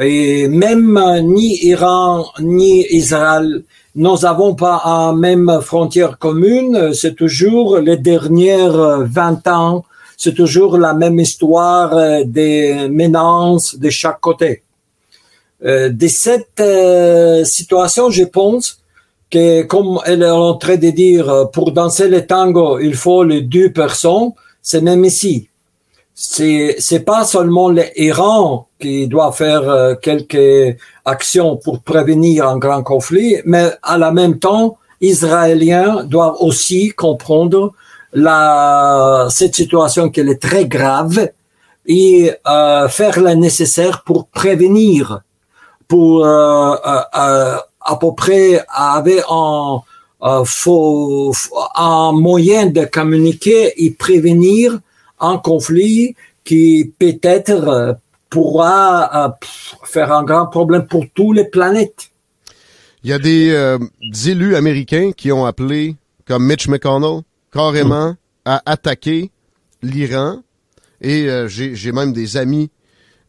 Et 0.00 0.46
même 0.48 1.00
ni 1.22 1.64
Iran 1.64 2.26
ni 2.40 2.86
Israël, 2.90 3.64
nous 3.94 4.18
n'avons 4.18 4.54
pas 4.54 4.82
une 4.84 5.18
même 5.18 5.60
frontière 5.60 6.18
commune. 6.18 6.92
C'est 6.94 7.16
toujours 7.16 7.78
les 7.78 7.96
dernières 7.96 9.00
20 9.04 9.48
ans, 9.48 9.84
c'est 10.16 10.34
toujours 10.34 10.76
la 10.78 10.94
même 10.94 11.18
histoire 11.20 11.96
euh, 11.96 12.24
des 12.24 12.88
menaces 12.90 13.76
de 13.76 13.88
chaque 13.88 14.20
côté. 14.20 14.62
Euh, 15.64 15.88
de 15.90 16.08
cette 16.08 16.60
euh, 16.60 17.44
situation, 17.44 18.10
je 18.10 18.24
pense 18.24 18.77
que 19.30 19.62
comme 19.62 20.00
elle 20.06 20.22
est 20.22 20.30
en 20.30 20.54
train 20.54 20.76
de 20.76 20.90
dire, 20.90 21.50
pour 21.52 21.72
danser 21.72 22.08
le 22.08 22.26
tango, 22.26 22.78
il 22.78 22.94
faut 22.94 23.22
les 23.24 23.42
deux 23.42 23.70
personnes, 23.72 24.32
c'est 24.62 24.80
même 24.80 25.04
ici. 25.04 25.48
C'est, 26.14 26.76
c'est 26.78 27.00
pas 27.00 27.24
seulement 27.24 27.68
l'Iran 27.68 28.66
qui 28.80 29.06
doit 29.06 29.30
faire 29.30 29.68
euh, 29.70 29.94
quelques 29.94 30.76
actions 31.04 31.56
pour 31.56 31.80
prévenir 31.80 32.48
un 32.48 32.58
grand 32.58 32.82
conflit, 32.82 33.36
mais 33.44 33.70
à 33.82 33.98
la 33.98 34.10
même 34.10 34.38
temps, 34.38 34.78
Israéliens 35.00 36.04
doivent 36.04 36.36
aussi 36.40 36.90
comprendre 36.90 37.72
la, 38.12 39.28
cette 39.30 39.54
situation 39.54 40.10
qu'elle 40.10 40.28
est 40.28 40.42
très 40.42 40.66
grave 40.66 41.30
et 41.86 42.32
euh, 42.46 42.88
faire 42.88 43.20
le 43.20 43.34
nécessaire 43.34 44.02
pour 44.04 44.28
prévenir, 44.28 45.20
pour 45.86 46.24
euh, 46.24 46.74
euh, 47.16 47.56
à 47.88 47.96
peu 47.96 48.14
près 48.14 48.62
avec 48.68 49.22
un, 49.30 50.44
faux, 50.44 51.32
un 51.74 52.12
moyen 52.12 52.66
de 52.66 52.84
communiquer 52.84 53.72
et 53.84 53.90
prévenir 53.90 54.78
un 55.20 55.38
conflit 55.38 56.14
qui 56.44 56.92
peut-être 56.98 57.96
pourra 58.30 59.38
faire 59.84 60.12
un 60.12 60.22
grand 60.22 60.46
problème 60.46 60.86
pour 60.86 61.04
toutes 61.14 61.36
les 61.36 61.44
planètes. 61.44 62.10
Il 63.04 63.10
y 63.10 63.12
a 63.12 63.18
des, 63.18 63.50
euh, 63.50 63.78
élus 64.26 64.54
américains 64.56 65.12
qui 65.16 65.30
ont 65.32 65.46
appelé, 65.46 65.96
comme 66.26 66.44
Mitch 66.44 66.68
McConnell, 66.68 67.22
carrément 67.52 68.14
à 68.44 68.62
attaquer 68.66 69.30
l'Iran. 69.82 70.42
Et 71.00 71.28
euh, 71.28 71.48
j'ai 71.48 71.92
même 71.92 72.12
des 72.12 72.36
amis 72.36 72.70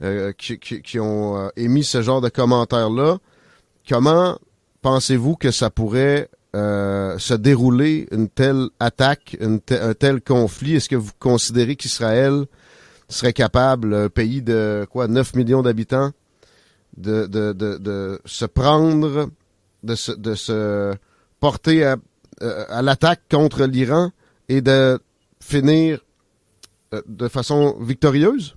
euh, 0.01 0.32
qui, 0.34 1.00
ont 1.00 1.38
euh, 1.38 1.50
émis 1.56 1.84
ce 1.84 2.01
genre 2.01 2.22
de 2.22 2.30
commentaires-là. 2.30 3.18
Comment 3.88 4.39
pensez-vous 4.81 5.36
que 5.36 5.51
ça 5.51 5.69
pourrait 5.69 6.29
euh, 6.55 7.17
se 7.17 7.33
dérouler, 7.33 8.07
une 8.12 8.29
telle 8.29 8.69
attaque, 8.79 9.38
un 9.41 9.59
tel 9.93 10.21
conflit? 10.21 10.75
Est-ce 10.75 10.89
que 10.89 10.95
vous 10.95 11.12
considérez 11.19 11.75
qu'Israël 11.75 12.45
serait 13.07 13.33
capable, 13.33 13.93
un 13.93 14.09
pays 14.09 14.41
de 14.41 14.88
quoi 14.89 15.07
9 15.07 15.36
millions 15.36 15.62
d'habitants, 15.62 16.12
de, 16.98 17.25
de, 17.27 17.53
de, 17.53 18.21
se 18.25 18.45
prendre, 18.45 19.29
de 19.83 19.95
se, 19.95 20.12
de 20.12 20.36
se 20.36 20.93
porter 21.39 21.86
à, 21.86 21.98
à 22.41 22.81
l'attaque 22.81 23.21
contre 23.29 23.65
l'Iran 23.65 24.12
et 24.48 24.62
de 24.62 25.00
finir 25.39 26.00
de 27.07 27.27
façon 27.27 27.77
victorieuse? 27.79 28.55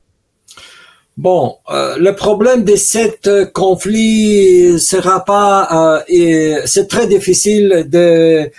Bon, 1.18 1.58
euh, 1.70 1.96
le 1.98 2.14
problème 2.14 2.64
de 2.64 2.74
cet 2.74 3.28
conflit 3.52 4.80
sera 4.80 5.22
pas, 5.24 6.04
euh, 6.08 6.62
c'est 6.64 6.88
très 6.88 7.06
difficile 7.06 7.86
de, 7.88 8.50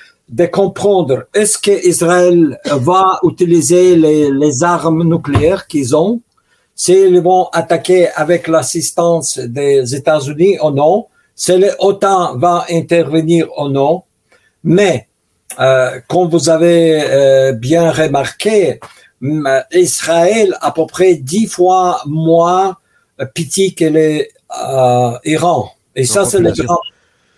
comprendre. 0.51 1.23
Est-ce 1.33 1.57
que 1.57 1.87
Israël 1.87 2.59
va 2.65 3.19
utiliser 3.23 3.95
les, 3.95 4.63
armes 4.63 5.03
nucléaires 5.03 5.65
qu'ils 5.65 5.95
ont? 5.95 6.21
S'ils 6.75 7.19
vont 7.21 7.47
attaquer 7.53 8.09
avec 8.09 8.47
l'assistance 8.47 9.39
des 9.39 9.95
États-Unis 9.95 10.57
ou 10.63 10.69
non? 10.69 11.07
Si 11.35 11.57
l'OTAN 11.57 12.37
va 12.37 12.65
intervenir 12.69 13.47
ou 13.57 13.67
non? 13.67 14.03
Mais, 14.63 15.07
euh, 15.59 15.99
comme 16.07 16.29
vous 16.29 16.49
avez 16.49 17.01
euh, 17.03 17.51
bien 17.53 17.91
remarqué, 17.91 18.79
Israël 19.71 20.57
à 20.61 20.71
peu 20.71 20.85
près 20.85 21.15
dix 21.15 21.47
fois 21.47 22.01
moins 22.05 22.77
petit 23.35 23.73
que 23.73 23.85
l'Iran. 23.85 25.65
Euh, 25.65 25.99
Et 26.01 26.05
ça, 26.05 26.25
c'est 26.25 26.39
le 26.39 26.51
grand. 26.51 26.79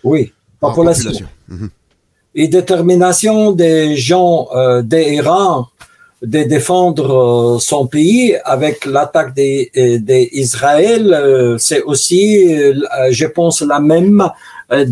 Oui, 0.04 0.32
population. 0.60 1.12
population. 1.12 1.28
-hmm. 1.50 1.70
Et 2.40 2.48
détermination 2.48 3.38
des 3.64 3.96
gens 4.10 4.48
euh, 4.56 4.82
d'Iran 4.82 5.68
de 6.22 6.44
défendre 6.44 7.56
euh, 7.56 7.60
son 7.60 7.88
pays 7.88 8.36
avec 8.44 8.86
l'attaque 8.86 9.34
d'Israël, 9.36 11.14
euh, 11.14 11.58
c'est 11.58 11.82
aussi, 11.84 12.54
euh, 12.54 12.74
je 13.12 13.26
pense, 13.28 13.62
la 13.62 13.80
même, 13.80 14.28
de, 14.72 14.86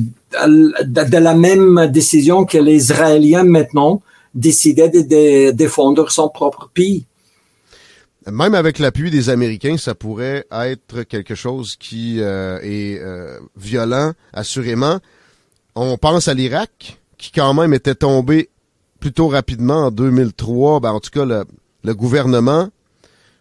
de, 0.85 1.17
la 1.17 1.33
même 1.33 1.87
décision 1.91 2.45
que 2.45 2.57
les 2.57 2.75
Israéliens 2.75 3.43
maintenant 3.43 4.01
décidaient 4.33 4.89
de, 4.89 5.01
de 5.01 5.51
défendre 5.51 6.09
son 6.09 6.29
propre 6.29 6.69
pays. 6.73 7.05
Même 8.31 8.55
avec 8.55 8.79
l'appui 8.79 9.11
des 9.11 9.29
Américains, 9.29 9.77
ça 9.77 9.95
pourrait 9.95 10.45
être 10.51 11.03
quelque 11.03 11.35
chose 11.35 11.75
qui 11.75 12.21
euh, 12.21 12.57
est 12.61 12.99
euh, 13.01 13.39
violent, 13.57 14.13
assurément. 14.31 14.99
On 15.75 15.97
pense 15.97 16.29
à 16.29 16.33
l'Irak, 16.33 17.01
qui 17.17 17.31
quand 17.31 17.53
même 17.53 17.73
était 17.73 17.95
tombé 17.95 18.49
plutôt 19.01 19.27
rapidement 19.27 19.87
en 19.87 19.91
2003. 19.91 20.79
Ben, 20.79 20.91
en 20.91 21.01
tout 21.01 21.09
cas, 21.09 21.25
le, 21.25 21.43
le 21.83 21.93
gouvernement. 21.93 22.69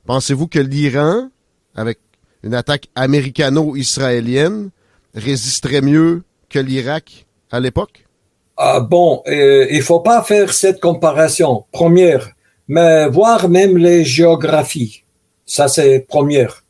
Pensez-vous 0.06 0.48
que 0.48 0.58
l'Iran, 0.58 1.30
avec 1.76 2.00
une 2.42 2.54
attaque 2.54 2.88
américano-israélienne, 2.96 4.70
résisterait 5.14 5.80
mieux 5.80 6.24
que 6.48 6.58
l'Irak 6.58 7.26
à 7.52 7.60
l'époque? 7.60 8.06
Ah, 8.56 8.80
bon, 8.80 9.22
euh, 9.26 9.66
il 9.70 9.82
faut 9.82 10.00
pas 10.00 10.22
faire 10.22 10.52
cette 10.52 10.80
comparaison. 10.80 11.64
Première, 11.72 12.30
mais 12.68 13.08
voir 13.08 13.48
même 13.48 13.78
les 13.78 14.04
géographies. 14.04 15.02
Ça, 15.46 15.68
c'est 15.68 16.00
première. 16.00 16.62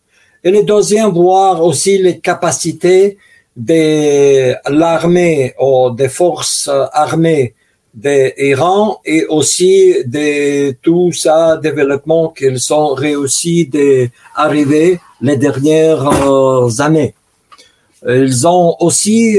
Et 0.45 0.51
le 0.51 0.62
deuxième, 0.62 1.11
voir 1.11 1.62
aussi 1.62 1.99
les 1.99 2.18
capacités 2.18 3.18
de 3.57 4.55
l'armée 4.71 5.55
ou 5.61 5.90
des 5.90 6.09
forces 6.09 6.71
armées 6.92 7.55
d'Iran 7.95 9.01
et 9.05 9.27
aussi 9.27 9.97
de 10.07 10.73
tout 10.83 11.12
ça 11.12 11.59
développement 11.59 12.29
qu'ils 12.31 12.59
sont 12.59 12.95
réussi 12.95 13.66
d'arriver 13.66 14.99
les 15.21 15.37
dernières 15.37 16.81
années. 16.81 17.14
Ils 18.09 18.47
ont 18.47 18.77
aussi 18.81 19.38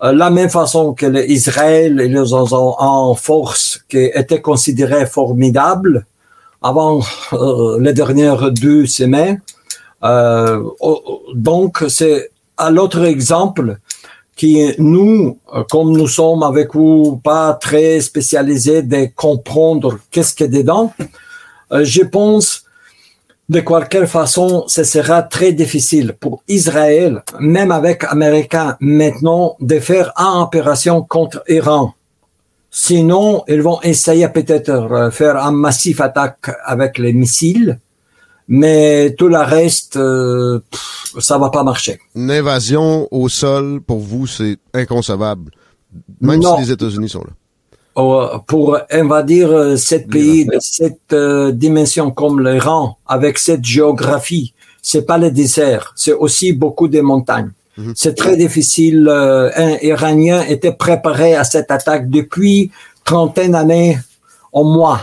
la 0.00 0.30
même 0.30 0.48
façon 0.48 0.94
que 0.94 1.06
l'Israël, 1.06 2.00
ils 2.04 2.34
ont 2.34 2.74
en 2.78 3.14
force 3.14 3.80
qui 3.88 3.98
était 3.98 4.40
considérée 4.40 5.06
formidable 5.06 6.06
avant 6.62 7.00
euh, 7.32 7.80
les 7.80 7.92
dernières 7.92 8.50
deux 8.50 8.86
semaines. 8.86 9.40
Euh, 10.04 10.62
donc, 11.34 11.84
c'est 11.88 12.30
à 12.56 12.70
l'autre 12.70 13.04
exemple 13.04 13.78
qui 14.36 14.72
nous, 14.78 15.38
comme 15.68 15.96
nous 15.96 16.06
sommes 16.06 16.44
avec 16.44 16.74
vous 16.74 17.20
pas 17.22 17.54
très 17.54 18.00
spécialisés 18.00 18.82
de 18.82 19.08
comprendre 19.16 19.98
qu'est-ce 20.12 20.34
qu'il 20.34 20.46
y 20.46 20.56
a 20.56 20.62
dedans, 20.62 20.92
euh, 21.72 21.84
je 21.84 22.02
pense 22.02 22.64
de 23.48 23.60
quelque 23.60 24.06
façon, 24.06 24.64
ce 24.66 24.84
sera 24.84 25.22
très 25.22 25.52
difficile 25.52 26.14
pour 26.18 26.42
Israël, 26.48 27.22
même 27.40 27.70
avec 27.70 28.04
Américains 28.04 28.76
maintenant, 28.80 29.56
de 29.60 29.80
faire 29.80 30.12
une 30.16 30.42
opération 30.42 31.02
contre 31.02 31.42
Iran. 31.48 31.94
Sinon, 32.70 33.44
ils 33.48 33.62
vont 33.62 33.80
essayer 33.80 34.28
peut-être 34.28 35.10
faire 35.12 35.42
un 35.42 35.52
massif 35.52 36.00
attaque 36.02 36.50
avec 36.64 36.98
les 36.98 37.14
missiles, 37.14 37.78
mais 38.48 39.14
tout 39.16 39.28
le 39.28 39.38
reste, 39.38 39.96
euh, 39.96 40.60
pff, 40.70 41.14
ça 41.18 41.38
va 41.38 41.48
pas 41.48 41.62
marcher. 41.62 41.98
Une 42.14 42.30
invasion 42.30 43.08
au 43.10 43.30
sol, 43.30 43.80
pour 43.80 44.00
vous, 44.00 44.26
c'est 44.26 44.58
inconcevable, 44.74 45.50
même 46.20 46.40
non. 46.40 46.56
si 46.56 46.62
les 46.62 46.72
États-Unis 46.72 47.08
sont 47.08 47.20
là 47.20 47.32
pour 48.46 48.78
invadir 48.90 49.76
cet 49.76 50.08
pays 50.08 50.44
de 50.44 50.58
cette 50.60 51.12
euh, 51.12 51.50
dimension 51.50 52.10
comme 52.12 52.40
l'Iran, 52.46 52.96
avec 53.06 53.38
cette 53.38 53.64
géographie, 53.64 54.54
c'est 54.82 55.02
pas 55.02 55.18
le 55.18 55.30
désert, 55.30 55.92
c'est 55.96 56.12
aussi 56.12 56.52
beaucoup 56.52 56.88
de 56.88 57.00
montagnes. 57.00 57.52
Mm 57.76 57.82
-hmm. 57.82 57.92
C'est 58.00 58.16
très 58.22 58.36
difficile. 58.44 59.00
Euh, 59.08 59.66
un 59.66 59.72
Iranien 59.92 60.40
était 60.54 60.76
préparé 60.86 61.30
à 61.42 61.44
cette 61.52 61.70
attaque 61.78 62.04
depuis 62.18 62.58
trentaine 63.04 63.52
d'années 63.56 63.94
au 64.58 64.64
mois. 64.76 65.00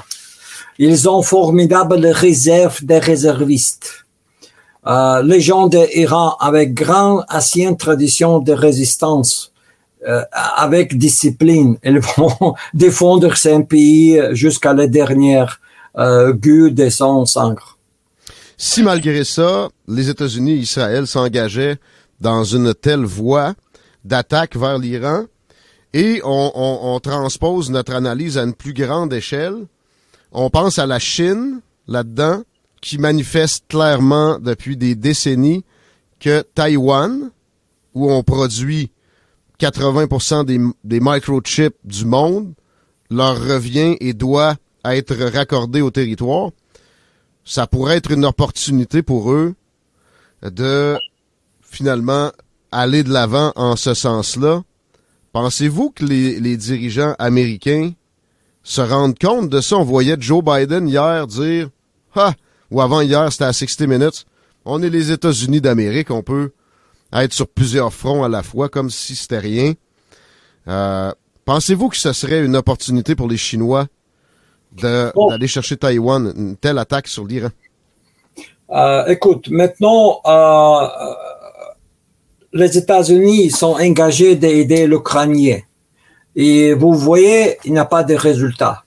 Ils 0.88 1.02
ont 1.14 1.24
formidable 1.36 2.06
réserve 2.26 2.78
des 2.92 3.02
réservistes. 3.12 3.88
Euh, 4.94 5.20
les 5.32 5.42
gens 5.50 5.66
d'Iran 5.74 6.28
avec 6.50 6.68
grande 6.84 7.20
ancienne 7.40 7.78
tradition 7.86 8.32
de 8.48 8.54
résistance 8.68 9.32
euh, 10.06 10.22
avec 10.32 10.98
discipline. 10.98 11.78
Ils 11.84 12.00
vont 12.18 12.56
défendre 12.74 13.36
ces 13.36 13.64
pays 13.64 14.20
jusqu'à 14.32 14.74
la 14.74 14.88
dernière 14.88 15.60
euh, 15.98 16.34
de 16.34 16.90
son 16.90 17.26
sang. 17.26 17.56
Si 18.58 18.84
malgré 18.84 19.24
ça, 19.24 19.70
les 19.88 20.10
États-Unis 20.10 20.54
et 20.54 20.58
Israël 20.58 21.08
s'engageaient 21.08 21.78
dans 22.22 22.44
une 22.44 22.74
telle 22.74 23.04
voie 23.04 23.54
d'attaque 24.04 24.56
vers 24.56 24.78
l'Iran, 24.78 25.26
et 25.94 26.22
on, 26.24 26.52
on, 26.54 26.94
on, 26.94 27.00
transpose 27.00 27.70
notre 27.70 27.94
analyse 27.96 28.38
à 28.38 28.44
une 28.44 28.54
plus 28.54 28.74
grande 28.74 29.14
échelle, 29.14 29.66
on 30.32 30.50
pense 30.50 30.80
à 30.80 30.86
la 30.86 31.00
Chine 31.00 31.62
là-dedans, 31.88 32.44
qui 32.82 32.98
manifeste 32.98 33.66
clairement 33.68 34.38
depuis 34.38 34.78
des 34.78 34.96
décennies 34.96 35.64
que 36.20 36.42
Taïwan, 36.42 37.32
où 37.94 38.12
on 38.12 38.24
produit 38.24 38.92
80% 39.60 40.46
des, 40.46 40.60
des 40.84 41.00
microchips 41.02 41.76
du 41.84 42.06
monde, 42.06 42.54
leur 43.10 43.40
revient 43.40 43.98
et 44.00 44.14
doit 44.14 44.56
être 44.84 45.16
raccordé 45.16 45.82
au 45.82 45.92
territoire. 45.92 46.52
Ça 47.44 47.68
pourrait 47.68 47.98
être 47.98 48.12
une 48.12 48.26
opportunité 48.26 49.02
pour 49.02 49.32
eux 49.32 49.56
de 50.44 50.98
finalement 51.62 52.32
aller 52.72 53.04
de 53.04 53.12
l'avant 53.12 53.52
en 53.56 53.76
ce 53.76 53.94
sens-là. 53.94 54.64
Pensez-vous 55.32 55.92
que 55.92 56.06
les, 56.06 56.40
les, 56.40 56.58
dirigeants 56.58 57.16
américains 57.20 57.92
se 58.64 58.82
rendent 58.82 59.20
compte 59.20 59.50
de 59.50 59.62
ça? 59.62 59.78
On 59.78 59.84
voyait 59.84 60.18
Joe 60.20 60.44
Biden 60.44 60.88
hier 60.88 61.28
dire, 61.28 61.70
ah, 62.16 62.34
ou 62.72 62.82
avant 62.82 63.02
hier, 63.02 63.32
c'était 63.32 63.46
à 63.46 63.54
60 63.54 63.88
Minutes, 63.88 64.26
on 64.64 64.82
est 64.82 64.90
les 64.90 65.12
États-Unis 65.12 65.62
d'Amérique, 65.62 66.10
on 66.10 66.24
peut 66.24 66.52
être 67.24 67.34
sur 67.34 67.48
plusieurs 67.48 67.94
fronts 67.94 68.24
à 68.24 68.30
la 68.30 68.44
fois, 68.44 68.70
comme 68.70 68.90
si 68.90 69.16
c'était 69.16 69.40
rien. 69.40 69.74
Euh, 70.68 71.12
Pensez-vous 71.46 71.90
que 71.90 71.98
ce 71.98 72.12
serait 72.12 72.44
une 72.44 72.56
opportunité 72.56 73.16
pour 73.16 73.28
les 73.28 73.38
Chinois 73.38 73.86
d'aller 74.72 75.48
chercher 75.48 75.78
Taïwan, 75.78 76.34
une 76.36 76.58
telle 76.58 76.80
attaque 76.80 77.08
sur 77.08 77.26
l'Iran? 77.26 77.50
Euh, 78.72 79.06
écoute, 79.06 79.50
maintenant, 79.50 80.22
euh, 80.26 80.88
les 82.52 82.78
États-Unis 82.80 83.52
sont 83.52 83.74
engagés 83.80 84.36
d'aider 84.36 84.88
l'Ukrainien. 84.88 85.60
Et 86.36 86.74
vous 86.74 86.94
voyez, 86.94 87.58
il 87.64 87.74
n'y 87.74 87.80
a 87.80 87.86
pas 87.86 88.04
de 88.04 88.16
résultat. 88.16 88.84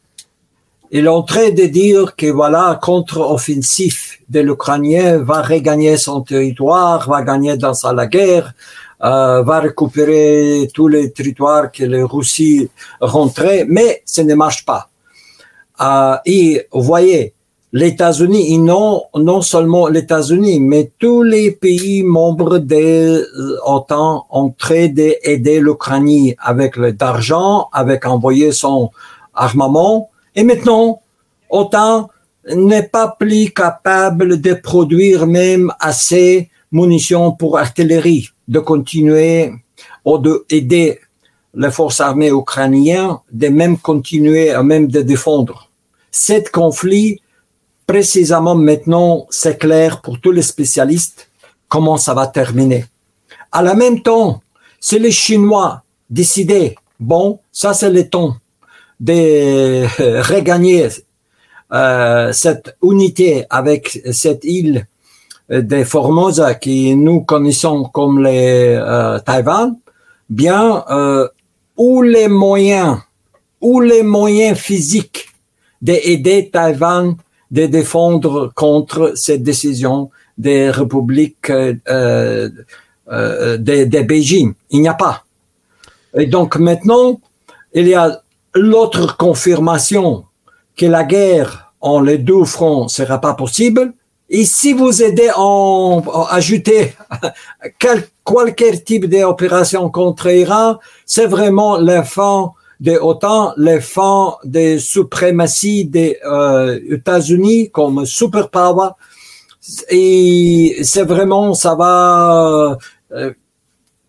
Il 0.90 1.04
est 1.04 1.08
en 1.08 1.22
train 1.22 1.50
de 1.50 1.64
dire 1.64 2.16
que 2.16 2.26
voilà, 2.26 2.78
contre-offensif 2.80 4.20
de 4.30 4.40
l'Ukrainien 4.40 5.18
va 5.18 5.42
regagner 5.42 5.98
son 5.98 6.22
territoire, 6.22 7.06
va 7.06 7.20
gagner 7.20 7.58
dans 7.58 7.74
sa 7.74 7.92
la 7.92 8.06
guerre, 8.06 8.54
euh, 9.04 9.42
va 9.42 9.60
récupérer 9.60 10.66
tous 10.72 10.88
les 10.88 11.12
territoires 11.12 11.70
que 11.70 11.84
les 11.84 12.02
Russie 12.02 12.70
rentraient, 13.02 13.66
mais 13.68 14.02
ça 14.06 14.24
ne 14.24 14.34
marche 14.34 14.64
pas. 14.64 14.88
Euh, 15.82 16.16
et 16.24 16.66
vous 16.72 16.82
voyez, 16.82 17.34
les 17.74 17.88
États-Unis, 17.88 18.56
non, 18.56 19.02
non 19.14 19.42
seulement 19.42 19.88
les 19.88 20.00
États-Unis, 20.00 20.58
mais 20.58 20.90
tous 20.98 21.22
les 21.22 21.50
pays 21.50 22.02
membres 22.02 22.56
de 22.56 23.28
l'OTAN 23.36 24.24
ont 24.30 24.54
train 24.56 24.88
d'aider 24.88 25.60
l'Ukraine 25.60 26.32
avec 26.38 26.76
l'argent, 26.76 27.68
avec 27.74 28.06
envoyer 28.06 28.52
son 28.52 28.90
armement, 29.34 30.08
et 30.38 30.44
maintenant, 30.44 31.02
OTAN 31.50 32.10
n'est 32.54 32.84
pas 32.84 33.08
plus 33.18 33.50
capable 33.50 34.40
de 34.40 34.54
produire 34.54 35.26
même 35.26 35.72
assez 35.80 36.48
munitions 36.70 37.32
pour 37.32 37.58
artillerie, 37.58 38.28
de 38.46 38.60
continuer 38.60 39.52
ou 40.04 40.18
d'aider 40.18 41.00
les 41.54 41.72
forces 41.72 42.00
armées 42.00 42.30
ukrainiennes, 42.30 43.16
de 43.32 43.48
même 43.48 43.78
continuer 43.78 44.50
à 44.50 44.62
même 44.62 44.86
de 44.86 45.02
défendre. 45.02 45.68
Cet 46.12 46.52
conflit, 46.52 47.20
précisément 47.84 48.54
maintenant, 48.54 49.26
c'est 49.30 49.58
clair 49.58 50.00
pour 50.00 50.20
tous 50.20 50.30
les 50.30 50.42
spécialistes 50.42 51.28
comment 51.66 51.96
ça 51.96 52.14
va 52.14 52.28
terminer. 52.28 52.84
À 53.50 53.60
la 53.60 53.74
même 53.74 54.02
temps, 54.02 54.40
si 54.78 55.00
les 55.00 55.10
Chinois 55.10 55.82
décidaient, 56.08 56.76
bon, 57.00 57.40
ça 57.50 57.74
c'est 57.74 57.90
le 57.90 58.08
temps, 58.08 58.36
de 59.00 59.84
regagner 60.22 60.88
euh, 61.72 62.32
cette 62.32 62.76
unité 62.82 63.44
avec 63.50 64.00
cette 64.12 64.44
île 64.44 64.86
de 65.50 65.84
Formosa 65.84 66.54
qui 66.54 66.94
nous 66.94 67.22
connaissons 67.22 67.84
comme 67.84 68.22
les 68.22 68.76
euh, 68.78 69.18
Taïwan, 69.20 69.76
bien 70.28 70.84
euh, 70.90 71.28
les 71.78 72.28
moyens 72.28 72.98
ou 73.60 73.80
les 73.80 74.02
moyens 74.02 74.58
physiques 74.58 75.28
d'aider 75.80 76.50
Taïwan 76.52 77.16
de 77.50 77.66
défendre 77.66 78.52
contre 78.54 79.12
cette 79.14 79.42
décision 79.42 80.10
des 80.36 80.70
républiques 80.70 81.50
euh, 81.50 81.74
euh, 83.10 83.56
de, 83.56 83.84
de 83.84 84.00
Beijing. 84.02 84.54
Il 84.70 84.82
n'y 84.82 84.88
a 84.88 84.94
pas. 84.94 85.24
Et 86.14 86.26
donc 86.26 86.56
maintenant, 86.56 87.20
il 87.72 87.88
y 87.88 87.94
a 87.94 88.20
l'autre 88.54 89.16
confirmation 89.16 90.24
que 90.76 90.86
la 90.86 91.04
guerre 91.04 91.72
en 91.80 92.00
les 92.00 92.18
deux 92.18 92.44
fronts 92.44 92.88
sera 92.88 93.20
pas 93.20 93.34
possible. 93.34 93.92
Et 94.30 94.44
si 94.44 94.72
vous 94.72 95.02
aidez 95.02 95.30
en, 95.36 96.02
ajouter 96.28 96.94
quel, 97.78 98.84
type 98.84 99.06
d'opération 99.06 99.88
contre 99.90 100.28
Iran, 100.28 100.78
c'est 101.06 101.26
vraiment 101.26 101.78
fin 102.04 102.52
de 102.80 102.98
la 103.56 103.80
fin 103.80 104.36
des 104.44 104.78
suprématies 104.78 105.86
des 105.86 106.18
euh, 106.24 106.78
États-Unis 106.90 107.70
comme 107.70 108.04
superpower. 108.04 108.90
Et 109.90 110.78
c'est 110.82 111.02
vraiment, 111.02 111.54
ça 111.54 111.74
va 111.74 112.78
euh, 113.12 113.32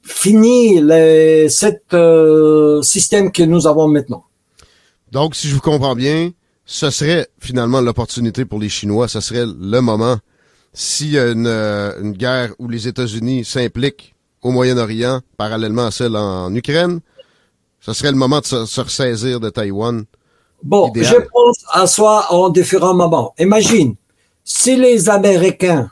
finir 0.04 0.82
le, 0.86 1.47
cet 1.49 1.93
euh, 1.93 2.82
système 2.82 3.32
que 3.32 3.43
nous 3.43 3.67
avons 3.67 3.88
maintenant. 3.88 4.25
Donc, 5.12 5.36
si 5.36 5.48
je 5.48 5.56
vous 5.56 5.62
comprends 5.62 5.95
bien, 5.95 6.32
ce 6.65 6.89
serait 6.91 7.28
finalement 7.39 7.82
l'opportunité 7.82 8.45
pour 8.45 8.60
les 8.60 8.69
Chinois, 8.69 9.08
ce 9.08 9.22
serait 9.22 9.45
le 9.45 9.82
moment 9.82 10.17
s'il 10.74 11.12
y 11.12 11.19
a 11.19 11.32
une, 11.32 11.48
euh, 11.48 12.00
une, 12.02 12.12
guerre 12.13 12.54
où 12.60 12.67
les 12.67 12.88
États-Unis 12.88 13.43
s'impliquent 13.43 14.13
au 14.43 14.52
Moyen-Orient, 14.52 15.22
parallèlement 15.36 15.88
à 15.88 15.91
celle 15.91 16.15
en 16.15 16.54
Ukraine, 16.54 17.00
ce 17.80 17.93
serait 17.93 18.12
le 18.12 18.17
moment 18.17 18.39
de 18.39 18.45
se, 18.45 18.82
ressaisir 18.82 19.39
de 19.39 19.50
Taïwan. 19.50 20.06
Bon, 20.62 20.91
je 20.95 21.15
pense 21.32 21.65
à 21.72 21.88
soi 21.88 22.28
en 22.32 22.50
différents 22.50 22.93
moments. 22.93 23.34
Imagine, 23.39 23.95
si 24.43 24.76
les 24.76 25.10
Américains 25.10 25.89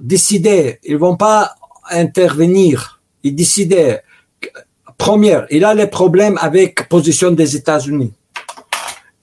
décidaient, 0.00 0.78
ils 0.84 0.98
vont 0.98 1.16
pas 1.16 1.54
intervenir, 1.90 3.00
ils 3.22 3.34
décidaient, 3.34 4.02
première, 4.98 5.46
il 5.50 5.64
a 5.64 5.74
les 5.74 5.86
problèmes 5.86 6.38
avec 6.40 6.88
position 6.88 7.32
des 7.32 7.56
États-Unis 7.56 8.12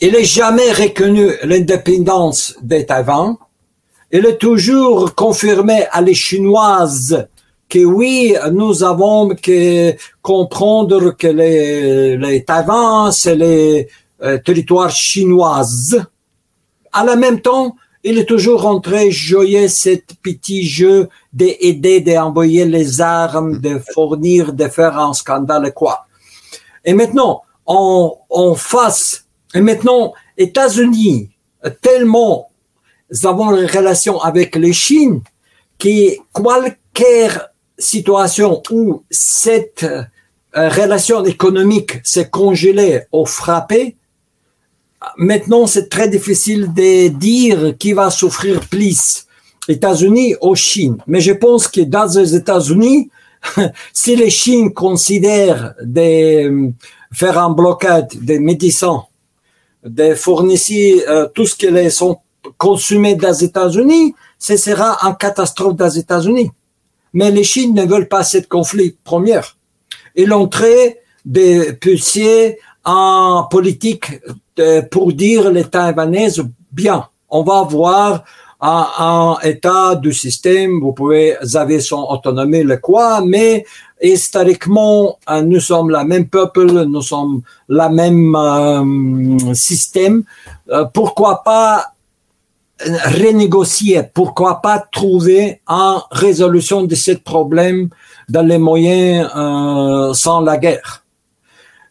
il 0.02 0.14
n'est 0.14 0.24
jamais 0.24 0.72
reconnu 0.72 1.32
l'indépendance 1.44 2.56
de 2.62 2.82
Taïwan. 2.82 3.36
Il 4.12 4.26
est 4.26 4.38
toujours 4.38 5.14
confirmé 5.14 5.86
à 5.92 6.02
les 6.02 6.14
Chinoises 6.14 7.28
que 7.68 7.86
oui, 7.86 8.36
nous 8.52 8.84
avons 8.84 9.30
que 9.36 9.94
comprendre 10.22 11.12
que 11.12 11.28
les, 11.28 12.18
les 12.18 12.44
Taïwan, 12.44 13.12
c'est 13.12 13.36
les 13.36 13.88
euh, 14.24 14.38
territoires 14.40 14.90
chinoises. 14.90 16.04
À 16.92 17.04
la 17.04 17.16
même 17.16 17.42
temps, 17.42 17.76
il 18.04 18.18
est 18.18 18.26
toujours 18.26 18.62
rentré 18.62 19.12
jouer 19.12 19.68
cet 19.68 20.16
petit 20.24 20.66
jeu 20.66 21.10
d'aider, 21.34 22.00
d'envoyer 22.00 22.66
les 22.66 23.02
armes, 23.02 23.60
de 23.60 23.80
fournir, 23.94 24.54
de 24.54 24.68
faire 24.70 24.98
un 24.98 25.14
scandale, 25.14 25.74
quoi. 25.74 26.06
Et 26.86 26.94
maintenant, 26.94 27.44
on, 27.68 28.16
on 28.30 28.56
face 28.56 29.26
et 29.54 29.62
maintenant, 29.62 30.14
États-Unis, 30.38 31.30
tellement 31.82 32.50
avons 33.24 33.56
une 33.56 33.66
relation 33.66 34.20
avec 34.22 34.56
les 34.56 34.74
Chine 34.74 35.22
qui 35.78 36.20
quelle 36.94 37.50
situation 37.78 38.62
où 38.72 39.04
cette 39.10 39.84
euh, 39.84 40.70
relation 40.70 41.24
économique 41.26 41.94
s'est 42.04 42.30
congelée 42.30 43.02
ou 43.12 43.26
frappée, 43.26 43.96
maintenant 45.18 45.66
c'est 45.66 45.88
très 45.88 46.10
difficile 46.10 46.74
de 46.74 47.08
dire 47.08 47.78
qui 47.78 47.94
va 47.94 48.10
souffrir 48.10 48.60
plus, 48.68 49.26
États-Unis 49.68 50.36
ou 50.42 50.56
Chine. 50.56 50.98
Mais 51.08 51.22
je 51.22 51.32
pense 51.32 51.68
que 51.68 51.82
dans 51.82 52.12
les 52.20 52.36
États-Unis, 52.36 53.10
si 53.94 54.16
les 54.16 54.30
Chines 54.30 54.74
considèrent 54.74 55.74
de 55.82 56.50
euh, 56.50 56.70
faire 57.14 57.40
un 57.40 57.52
blocade 57.52 58.10
des 58.20 58.40
médecins 58.40 59.04
de 59.84 60.14
fournir 60.14 60.60
euh, 61.08 61.28
tout 61.34 61.46
ce 61.46 61.56
qui 61.56 61.92
sont 61.92 62.18
consommés 62.58 63.16
les 63.16 63.44
États-Unis, 63.44 64.14
ce 64.38 64.58
sera 64.58 64.98
une 65.02 65.16
catastrophe 65.16 65.76
les 65.80 66.00
États-Unis. 66.00 66.52
Mais 67.14 67.32
les 67.32 67.44
Chines 67.44 67.74
ne 67.74 67.86
veulent 67.86 68.08
pas 68.08 68.24
ce 68.24 68.38
conflit 68.38 68.96
première. 69.04 69.58
Et 70.16 70.26
l'entrée 70.26 71.00
de 71.26 71.72
pousser 71.72 72.60
en 72.86 73.44
politique 73.50 74.22
pour 74.92 75.14
dire 75.14 75.52
les 75.52 75.66
Taïwanais, 75.66 76.30
bien, 76.72 77.08
on 77.30 77.44
va 77.44 77.64
voir 77.64 78.24
un, 78.62 79.38
état 79.44 79.96
du 79.96 80.12
système, 80.14 80.80
vous 80.82 80.92
pouvez, 80.92 81.36
avez 81.56 81.80
son 81.80 82.06
autonomie, 82.10 82.64
le 82.64 82.78
quoi, 82.78 83.22
mais 83.22 83.66
historiquement, 84.02 85.18
euh, 85.30 85.42
nous 85.42 85.60
sommes 85.60 85.90
la 85.90 86.04
même 86.04 86.28
peuple, 86.28 86.66
nous 86.66 87.02
sommes 87.02 87.42
la 87.68 87.90
même 87.90 88.36
euh, 88.36 89.54
système. 89.54 90.24
Euh, 90.70 90.86
pourquoi 90.86 91.44
pas 91.44 91.94
renégocier? 92.82 94.04
Pourquoi 94.14 94.62
pas 94.62 94.80
trouver 94.92 95.62
une 95.68 96.00
résolution 96.12 96.84
de 96.84 96.96
ce 96.96 97.12
problème 97.12 97.90
dans 98.30 98.46
les 98.46 98.58
moyens 98.58 99.30
euh, 99.36 100.14
sans 100.14 100.42
la 100.42 100.58
guerre? 100.58 101.04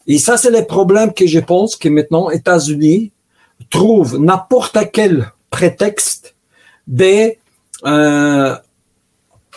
Et 0.07 0.19
ça, 0.19 0.39
c'est 0.39 0.51
le 0.51 0.65
problème 0.65 1.13
que 1.13 1.27
je 1.27 1.41
pense 1.41 1.77
que 1.77 1.89
maintenant 1.89 2.31
États-Unis 2.31 3.13
trouvent 3.71 4.19
n'importe 4.19 4.79
quel 4.93 5.31
prétexte 5.51 6.35
de 6.89 7.35
euh, 7.87 8.57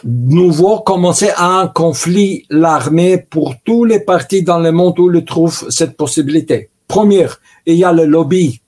nouveau 0.03 0.79
commencer 0.79 1.29
un 1.37 1.67
conflit 1.67 2.45
l'armée 2.49 3.17
pour 3.17 3.55
tous 3.63 3.85
les 3.85 3.99
partis 3.99 4.43
dans 4.43 4.59
le 4.59 4.71
monde 4.71 4.99
où 4.99 5.11
ils 5.11 5.25
trouvent 5.25 5.69
cette 5.69 5.95
possibilité. 5.97 6.69
Première, 6.87 7.39
il 7.65 7.75
y 7.75 7.83
a 7.83 7.93
le 7.93 8.05
lobby 8.05 8.61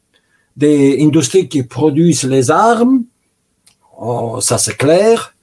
des 0.56 0.98
industries 1.02 1.50
qui 1.50 1.64
produisent 1.64 2.24
les 2.24 2.50
armes. 2.52 3.04
Oh, 4.00 4.40
ça 4.40 4.58
c'est 4.58 4.78
clair. 4.78 5.34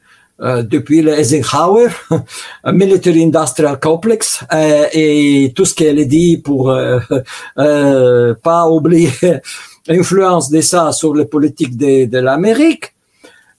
Euh, 0.40 0.62
depuis 0.62 1.02
le 1.02 1.12
Eisenhower, 1.18 1.88
Military 2.72 3.24
Industrial 3.24 3.78
Complex, 3.78 4.42
euh, 4.54 4.86
et 4.90 5.52
tout 5.54 5.66
ce 5.66 5.74
qu'elle 5.74 6.08
dit 6.08 6.38
pour 6.38 6.70
euh, 6.70 6.98
euh 7.58 8.34
pas 8.42 8.66
oublier 8.66 9.10
l'influence 9.86 10.48
de 10.48 10.62
ça 10.62 10.92
sur 10.92 11.14
les 11.14 11.26
politiques 11.26 11.76
de 11.76 12.18
l'Amérique. 12.18 12.94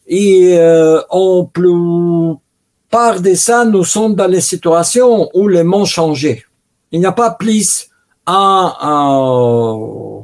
Et 0.07 0.57
euh, 0.57 1.01
en 1.09 1.45
plupart 1.45 3.21
de 3.21 3.33
ça, 3.33 3.65
nous 3.65 3.83
sommes 3.83 4.15
dans 4.15 4.27
les 4.27 4.41
situations 4.41 5.29
où 5.33 5.47
les 5.47 5.63
mondes 5.63 5.85
changé. 5.85 6.43
Il 6.91 6.99
n'y 6.99 7.05
a 7.05 7.11
pas 7.11 7.31
plus 7.31 7.89
un, 8.27 8.73
un 8.81 10.21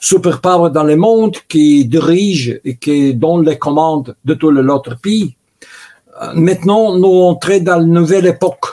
superpower 0.00 0.70
dans 0.70 0.84
le 0.84 0.96
monde 0.96 1.36
qui 1.48 1.86
dirige 1.86 2.60
et 2.64 2.76
qui 2.76 3.14
donne 3.14 3.46
les 3.46 3.58
commandes 3.58 4.14
de 4.24 4.34
tout 4.34 4.50
l'autre 4.50 5.00
pays. 5.00 5.36
Euh, 6.22 6.32
maintenant, 6.34 6.94
nous 6.94 7.22
entrons 7.22 7.60
dans 7.60 7.80
une 7.80 7.92
nouvelle 7.92 8.26
époque 8.26 8.66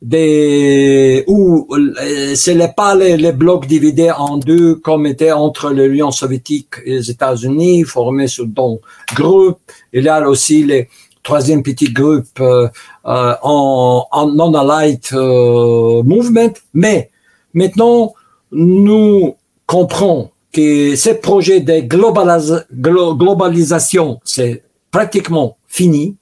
des 0.00 1.24
où 1.26 1.66
euh, 1.72 2.34
ce 2.34 2.52
n'est 2.52 2.72
pas 2.76 2.94
les, 2.94 3.16
les, 3.16 3.32
blocs 3.32 3.66
divisés 3.66 4.12
en 4.12 4.38
deux 4.38 4.76
comme 4.76 5.06
était 5.06 5.32
entre 5.32 5.70
l'Union 5.70 6.12
soviétique 6.12 6.74
et 6.84 6.94
les 6.94 7.10
États-Unis 7.10 7.82
formés 7.84 8.28
sous 8.28 8.46
deux 8.46 8.78
groupes. 9.14 9.58
Il 9.92 10.04
y 10.04 10.08
a 10.08 10.28
aussi 10.28 10.64
les 10.64 10.88
troisième 11.28 11.62
petit 11.62 11.92
groupe 11.92 12.40
euh, 12.40 12.68
euh, 13.06 13.34
en, 13.42 14.06
en 14.10 14.26
non-allied 14.28 15.00
euh, 15.12 16.02
movement. 16.02 16.54
Mais 16.72 17.10
maintenant, 17.52 18.14
nous 18.50 19.36
comprenons 19.66 20.30
que 20.52 20.96
ce 20.96 21.10
projet 21.10 21.60
de 21.60 21.80
globalis 21.80 22.52
globalisation, 22.72 24.20
c'est 24.24 24.62
pratiquement 24.90 25.58
fini 25.66 26.16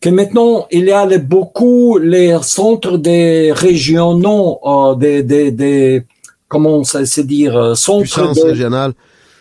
que 0.00 0.08
maintenant 0.08 0.66
il 0.70 0.84
y 0.86 0.92
a 0.92 1.04
les, 1.06 1.18
beaucoup 1.18 1.98
les 1.98 2.36
centres 2.42 2.96
des 2.96 3.52
régionaux, 3.52 4.58
euh, 4.64 4.94
des, 4.94 5.22
des, 5.22 5.50
des, 5.50 6.04
comment 6.48 6.82
ça 6.84 7.04
se 7.04 7.20
dire, 7.20 7.56
euh, 7.56 7.74
centres 7.74 8.02
puissance 8.02 8.42
régionale. 8.42 8.92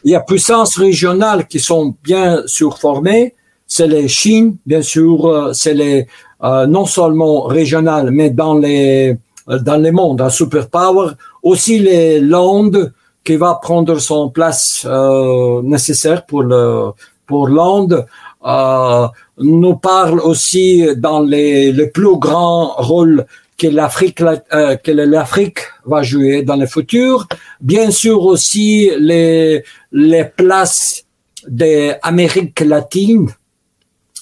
Il 0.03 0.11
y 0.11 0.15
a 0.15 0.21
puissances 0.21 0.77
régionales 0.77 1.47
qui 1.47 1.59
sont 1.59 1.95
bien 2.03 2.43
surformées. 2.45 3.35
C'est 3.67 3.87
les 3.87 4.07
Chine, 4.07 4.57
bien 4.65 4.81
sûr, 4.81 5.25
euh, 5.25 5.53
c'est 5.53 5.73
les 5.73 6.07
euh, 6.43 6.65
non 6.65 6.85
seulement 6.85 7.43
régionales, 7.43 8.09
mais 8.11 8.29
dans 8.29 8.55
les 8.57 9.17
euh, 9.49 9.59
dans 9.59 9.77
les 9.77 9.91
mondes, 9.91 10.21
un 10.21 10.29
superpower. 10.29 11.11
Aussi 11.43 11.79
les 11.79 12.19
Landes 12.19 12.93
qui 13.23 13.35
va 13.35 13.59
prendre 13.61 13.99
son 13.99 14.29
place 14.29 14.85
euh, 14.85 15.61
nécessaire 15.63 16.25
pour 16.25 16.43
le 16.43 16.91
pour 17.27 17.47
l'Inde. 17.47 18.05
Euh, 18.45 19.07
nous 19.37 19.75
parle 19.75 20.19
aussi 20.21 20.85
dans 20.95 21.19
les, 21.19 21.71
le 21.73 21.89
plus 21.89 22.17
grand 22.17 22.73
rôle 22.77 23.25
que 23.57 23.67
l'Afrique 23.67 24.21
euh, 24.21 24.77
que 24.77 24.91
l'Afrique 24.91 25.59
va 25.85 26.01
jouer 26.03 26.43
dans 26.43 26.55
le 26.55 26.65
futur. 26.65 27.27
Bien 27.59 27.91
sûr 27.91 28.23
aussi 28.23 28.91
les 28.97 29.63
les 29.91 30.23
places 30.23 31.03
des 31.47 31.95
Amériques 32.01 32.61
latines 32.61 33.29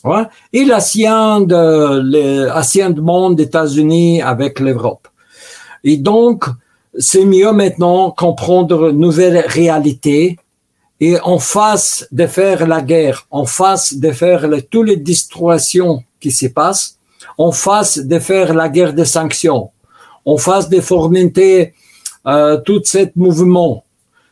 ouais, 0.04 0.24
et 0.52 0.66
l'Asie 0.66 1.04
de 1.04 2.90
de 2.90 3.02
monde 3.02 3.40
États-Unis 3.40 4.22
avec 4.24 4.60
l'Europe. 4.60 5.08
Et 5.84 5.98
donc 5.98 6.46
c'est 6.98 7.26
mieux 7.26 7.52
maintenant 7.52 8.10
comprendre 8.10 8.90
une 8.90 9.00
nouvelle 9.00 9.46
réalité 9.48 10.38
et 11.00 11.20
en 11.20 11.40
face 11.40 12.08
de 12.12 12.26
faire 12.26 12.68
la 12.68 12.82
guerre, 12.82 13.28
en 13.30 13.46
face 13.46 13.94
de 13.94 14.12
faire 14.12 14.48
le, 14.48 14.62
toutes 14.62 14.88
les 14.88 14.98
destructions 14.98 16.04
qui 16.20 16.32
se 16.32 16.48
passent, 16.48 16.98
en 17.38 17.52
face 17.52 18.00
de 18.00 18.20
faire 18.20 18.54
la 18.54 18.70
guerre 18.70 18.94
des 18.94 19.06
sanctions, 19.06 19.70
en 20.26 20.38
face 20.38 20.70
de 20.70 20.82
fomenter 20.82 21.74
euh, 22.26 22.58
tout 22.58 22.82
ce 22.84 23.10
mouvement, 23.16 23.84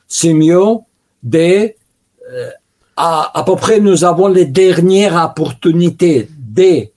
c'est 0.08 0.34
mieux 0.34 0.78
de 1.22 1.74
euh, 2.32 2.50
à, 2.98 3.40
à 3.40 3.44
peu 3.44 3.56
près 3.56 3.80
nous 3.80 4.04
avons 4.04 4.28
les 4.28 4.46
dernières 4.46 5.24
opportunités 5.24 6.28
de 6.32 6.88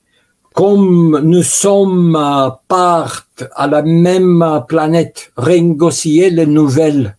comme 0.54 1.20
nous 1.22 1.42
sommes 1.42 2.16
euh, 2.16 2.50
part 2.66 3.26
à 3.54 3.66
la 3.66 3.82
même 3.82 4.64
planète, 4.66 5.30
renégocier 5.36 6.30
les 6.30 6.46
nouvelles 6.46 7.17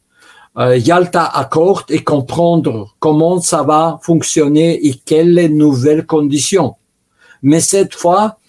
euh, 0.59 0.77
Yalta 0.77 1.23
Accord 1.25 1.85
et 1.89 2.03
comprendre 2.03 2.95
comment 2.99 3.39
ça 3.39 3.63
va 3.63 3.99
fonctionner 4.01 4.85
et 4.85 4.93
quelles 4.93 5.55
nouvelles 5.55 6.05
conditions. 6.05 6.75
Mais 7.41 7.61
cette 7.61 7.95
fois, 7.95 8.39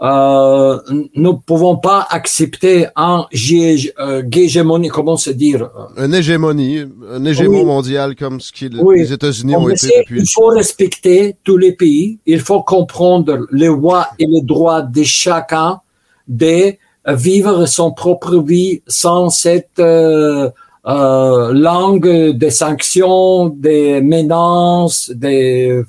euh, 0.00 0.78
nous 1.16 1.32
ne 1.32 1.38
pouvons 1.38 1.76
pas 1.76 2.06
accepter 2.08 2.86
un 2.94 3.26
euh, 3.32 4.22
hégémonie, 4.32 4.88
comment 4.88 5.16
se 5.16 5.30
dire 5.30 5.70
Une 5.96 6.14
hégémonie, 6.14 6.84
un 7.10 7.24
hégémon 7.24 7.60
oui. 7.60 7.64
mondial 7.64 8.14
comme 8.14 8.40
ce 8.40 8.52
oui. 8.80 9.00
les 9.00 9.12
États-Unis 9.12 9.56
ont 9.56 9.68
été 9.68 9.88
depuis. 9.98 10.20
Il 10.20 10.28
faut 10.28 10.46
respecter 10.46 11.34
tous 11.42 11.56
les 11.56 11.72
pays, 11.72 12.20
il 12.26 12.40
faut 12.40 12.62
comprendre 12.62 13.48
les 13.50 13.66
droits 13.66 14.06
et 14.20 14.26
les 14.26 14.42
droits 14.42 14.82
de 14.82 15.02
chacun 15.02 15.80
de 16.28 16.74
vivre 17.08 17.66
son 17.66 17.90
propre 17.90 18.36
vie 18.36 18.82
sans 18.86 19.30
cette 19.30 19.80
euh, 19.80 20.50
euh, 20.86 21.52
langue 21.52 22.36
des 22.36 22.50
sanctions, 22.50 23.48
des 23.48 24.00
menaces, 24.00 25.10
des 25.10 25.82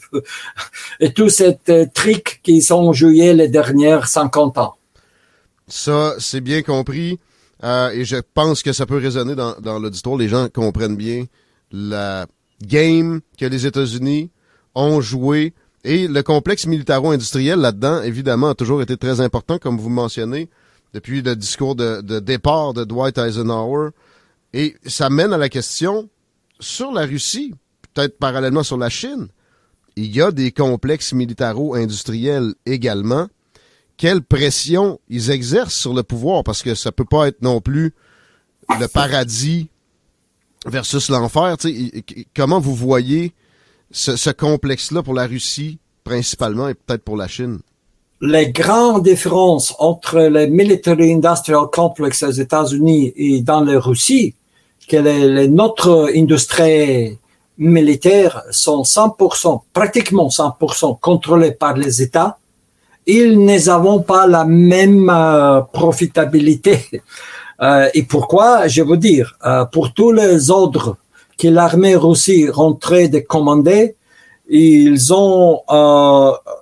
et 0.99 1.13
tous 1.13 1.29
ces 1.29 1.57
trucs 1.93 2.39
qui 2.43 2.61
sont 2.61 2.91
joués 2.93 3.33
les 3.33 3.47
dernières 3.47 4.07
50 4.07 4.57
ans. 4.57 4.75
Ça, 5.67 6.15
c'est 6.19 6.41
bien 6.41 6.61
compris. 6.61 7.19
Euh, 7.63 7.91
et 7.91 8.05
je 8.05 8.17
pense 8.33 8.63
que 8.63 8.71
ça 8.71 8.85
peut 8.85 8.97
résonner 8.97 9.35
dans, 9.35 9.55
dans 9.59 9.79
l'auditoire. 9.79 10.17
Les 10.17 10.29
gens 10.29 10.47
comprennent 10.53 10.95
bien 10.95 11.25
la 11.71 12.25
game 12.65 13.21
que 13.37 13.45
les 13.45 13.65
États-Unis 13.65 14.31
ont 14.75 15.01
joué 15.01 15.53
et 15.83 16.07
le 16.07 16.23
complexe 16.23 16.65
militaro-industriel 16.65 17.59
là-dedans, 17.59 18.01
évidemment, 18.01 18.49
a 18.49 18.55
toujours 18.55 18.81
été 18.81 18.97
très 18.97 19.21
important, 19.21 19.57
comme 19.59 19.77
vous 19.77 19.89
mentionnez, 19.89 20.49
depuis 20.93 21.21
le 21.21 21.35
discours 21.35 21.75
de, 21.75 22.01
de 22.01 22.19
départ 22.19 22.73
de 22.73 22.83
Dwight 22.83 23.17
Eisenhower. 23.17 23.91
Et 24.53 24.75
ça 24.85 25.09
mène 25.09 25.33
à 25.33 25.37
la 25.37 25.49
question, 25.49 26.09
sur 26.59 26.91
la 26.91 27.05
Russie, 27.05 27.53
peut-être 27.93 28.17
parallèlement 28.17 28.63
sur 28.63 28.77
la 28.77 28.89
Chine, 28.89 29.27
il 29.95 30.15
y 30.15 30.21
a 30.21 30.31
des 30.31 30.51
complexes 30.51 31.13
militaro-industriels 31.13 32.53
également. 32.65 33.27
Quelle 33.97 34.21
pression 34.21 34.99
ils 35.09 35.29
exercent 35.29 35.75
sur 35.75 35.93
le 35.93 36.03
pouvoir? 36.03 36.43
Parce 36.43 36.63
que 36.63 36.73
ça 36.73 36.91
peut 36.91 37.05
pas 37.05 37.27
être 37.27 37.41
non 37.41 37.59
plus 37.59 37.93
le 38.79 38.87
paradis 38.87 39.67
versus 40.65 41.09
l'enfer. 41.09 41.57
Comment 42.35 42.59
vous 42.59 42.75
voyez 42.75 43.33
ce, 43.91 44.15
ce 44.15 44.29
complexe-là 44.29 45.03
pour 45.03 45.13
la 45.13 45.27
Russie 45.27 45.79
principalement 46.03 46.69
et 46.69 46.75
peut-être 46.75 47.03
pour 47.03 47.17
la 47.17 47.27
Chine? 47.27 47.59
les 48.21 48.51
grandes 48.51 49.03
différences 49.03 49.73
entre 49.79 50.19
les 50.19 50.47
military 50.47 51.13
industrial 51.13 51.67
complex 51.71 52.23
aux 52.23 52.31
États-Unis 52.31 53.13
et 53.15 53.41
dans 53.41 53.61
la 53.61 53.79
Russie, 53.79 54.35
que 54.89 54.97
les, 54.97 55.27
les, 55.27 55.47
notre 55.47 56.11
industrie 56.15 57.17
militaire 57.59 58.43
sont 58.51 58.81
100%, 58.81 59.61
pratiquement 59.73 60.29
100% 60.29 60.99
contrôlées 60.99 61.51
par 61.51 61.75
les 61.77 62.01
États, 62.01 62.39
ils 63.05 63.43
n'avons 63.43 64.01
pas 64.01 64.27
la 64.27 64.45
même 64.45 65.09
euh, 65.09 65.61
profitabilité. 65.61 66.79
Euh, 67.61 67.89
et 67.93 68.03
pourquoi? 68.03 68.69
Je 68.69 68.81
veux 68.81 68.95
dire, 68.95 69.37
euh, 69.45 69.65
pour 69.65 69.93
tous 69.93 70.13
les 70.13 70.49
ordres 70.49 70.95
que 71.37 71.49
l'armée 71.49 71.97
russe 71.97 72.31
rentrait 72.53 73.09
de 73.09 73.19
commander, 73.19 73.97
ils 74.47 75.13
ont 75.13 75.59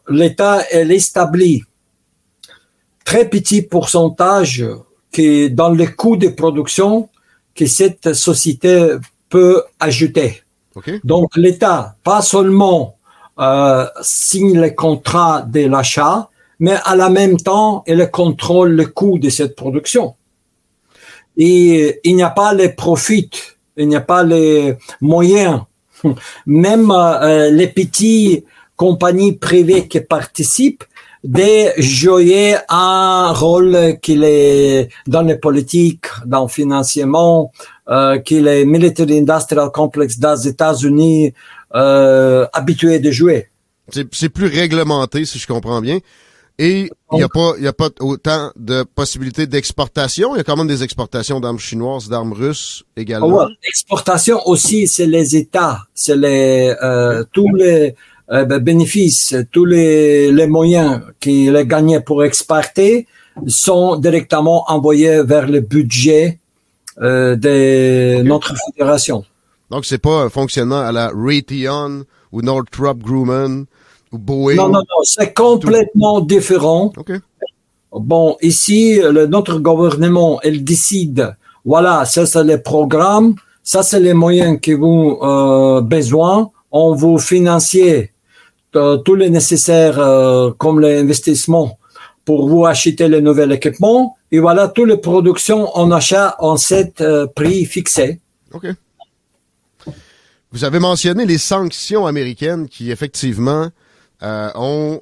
l'État 0.10 0.64
est 0.72 0.90
établi 0.90 1.62
très 3.06 3.30
petit 3.30 3.62
pourcentage 3.62 4.66
qui 5.12 5.52
dans 5.52 5.70
le 5.70 5.86
coût 5.86 6.18
de 6.18 6.30
production 6.30 7.10
que 7.58 7.66
cette 7.66 8.14
société 8.14 8.96
peut 9.30 9.64
ajouter. 9.80 10.44
Donc 11.04 11.36
l'État, 11.36 11.96
pas 12.04 12.22
seulement 12.22 12.96
euh, 13.40 13.86
signe 14.02 14.60
les 14.62 14.76
contrats 14.76 15.42
de 15.42 15.66
l'achat, 15.68 16.30
mais 16.60 16.78
à 16.86 16.96
la 16.96 17.10
même 17.10 17.38
temps, 17.38 17.84
il 17.88 18.10
contrôle 18.12 18.72
le 18.72 18.86
coût 18.86 19.20
de 19.20 19.30
cette 19.30 19.56
production. 19.56 20.16
Et 21.36 22.00
il 22.04 22.16
n'y 22.16 22.24
a 22.24 22.30
pas 22.30 22.54
les 22.54 22.70
profits, 22.70 23.30
il 23.76 23.88
n'y 23.88 23.96
a 23.96 24.02
pas 24.02 24.24
les 24.24 24.76
moyens. 25.02 25.62
Même 26.46 26.92
euh, 26.92 27.50
les 27.52 27.68
petites 27.68 28.46
compagnies 28.76 29.34
privées 29.34 29.88
qui 29.88 30.00
participent 30.00 30.84
de 31.24 31.82
jouer 31.82 32.56
un 32.70 33.32
rôle 33.34 33.98
qu'il 34.02 34.24
est 34.24 34.90
dans 35.08 35.22
les 35.22 35.38
politiques, 35.38 36.06
dans 36.26 36.44
le 36.44 36.48
financement, 36.48 37.52
euh, 37.90 38.20
qu'il 38.20 38.48
est 38.48 38.66
military 38.66 39.20
industrial 39.20 39.72
complex 39.72 40.20
des 40.20 40.48
États-Unis 40.48 41.34
euh, 41.76 42.46
habitué 42.54 43.00
de 43.00 43.12
jouer. 43.12 43.50
C'est 44.12 44.30
plus 44.30 44.48
réglementé, 44.48 45.26
si 45.26 45.40
je 45.40 45.48
comprends 45.48 45.82
bien. 45.82 46.00
Et 46.60 46.90
il 47.12 47.18
n'y 47.18 47.24
a 47.24 47.30
pas, 47.30 47.54
y 47.60 47.68
a 47.68 47.74
pas 47.74 47.90
autant 48.00 48.52
de 48.56 48.84
possibilités 48.84 49.46
d'exportation. 49.46 50.36
Il 50.36 50.40
y 50.40 50.42
a 50.42 50.44
quand 50.44 50.58
même 50.58 50.68
des 50.68 50.82
exportations 50.82 51.40
d'armes 51.40 51.60
chinoises, 51.60 52.10
d'armes 52.10 52.34
russes 52.34 52.84
également. 52.96 53.46
Ouais, 53.46 53.54
L'exportation 53.64 54.40
aussi, 54.48 54.88
c'est 54.88 55.06
les 55.06 55.36
États, 55.36 55.82
c'est 55.94 56.18
les 56.18 56.76
euh, 56.82 57.24
tous 57.32 57.54
les 57.54 57.96
euh, 58.32 58.46
ben, 58.46 58.60
bénéfices, 58.60 59.36
tous 59.52 59.66
les, 59.66 60.32
les 60.32 60.48
moyens 60.48 61.02
qu'il 61.20 61.56
a 61.56 61.64
gagnés 61.64 62.02
pour 62.02 62.24
exporter 62.24 63.08
sont 63.48 63.96
directement 63.96 64.66
envoyés 64.70 65.24
vers 65.24 65.48
le 65.48 65.62
budget 65.62 66.40
euh, 67.02 67.36
de 67.36 68.24
notre 68.24 68.54
fédération. 68.66 69.24
Donc, 69.70 69.86
c'est 69.86 69.98
pas 69.98 70.24
un 70.24 70.30
fonctionnement 70.30 70.80
à 70.80 70.92
la 70.92 71.12
Raytheon 71.14 72.04
ou 72.32 72.42
Northrop 72.42 72.96
Grumman 72.96 73.66
ou 74.12 74.18
Boeing? 74.18 74.56
Non, 74.56 74.70
non, 74.70 74.80
non, 74.80 75.04
c'est 75.04 75.34
complètement 75.34 76.22
différent. 76.22 76.92
OK. 76.98 77.12
Bon, 77.94 78.38
ici, 78.42 79.00
le, 79.00 79.28
notre 79.28 79.60
gouvernement, 79.60 80.40
elle 80.44 80.64
décide, 80.64 81.36
voilà, 81.64 82.06
ça 82.06 82.26
c'est 82.26 82.44
les 82.44 82.58
programmes, 82.58 83.36
ça 83.64 83.84
c'est 83.84 84.00
les 84.00 84.14
moyens 84.14 84.60
que 84.62 84.72
vous 84.72 85.18
euh, 85.22 85.82
besoin, 85.82 86.52
on 86.72 86.94
vous 86.94 87.18
financier 87.18 88.12
euh, 88.76 88.98
tous 88.98 89.16
les 89.16 89.30
nécessaires 89.30 90.00
euh, 90.00 90.52
comme 90.58 90.80
l'investissement 90.80 91.78
pour 92.26 92.50
vous 92.50 92.66
acheter 92.66 93.08
le 93.08 93.22
nouvel 93.22 93.52
équipement, 93.54 94.18
et 94.32 94.40
voilà, 94.40 94.68
toutes 94.68 94.90
les 94.90 94.98
productions 94.98 95.70
on 95.76 95.92
achat 95.92 96.36
en 96.40 96.58
cet 96.58 97.00
euh, 97.00 97.26
prix 97.26 97.66
fixé. 97.66 98.20
OK. 98.54 98.68
Vous 100.52 100.64
avez 100.64 100.80
mentionné 100.80 101.26
les 101.26 101.38
sanctions 101.38 102.06
américaines 102.06 102.68
qui, 102.68 102.92
effectivement, 102.92 103.70
euh, 104.24 104.50
ont 104.56 105.02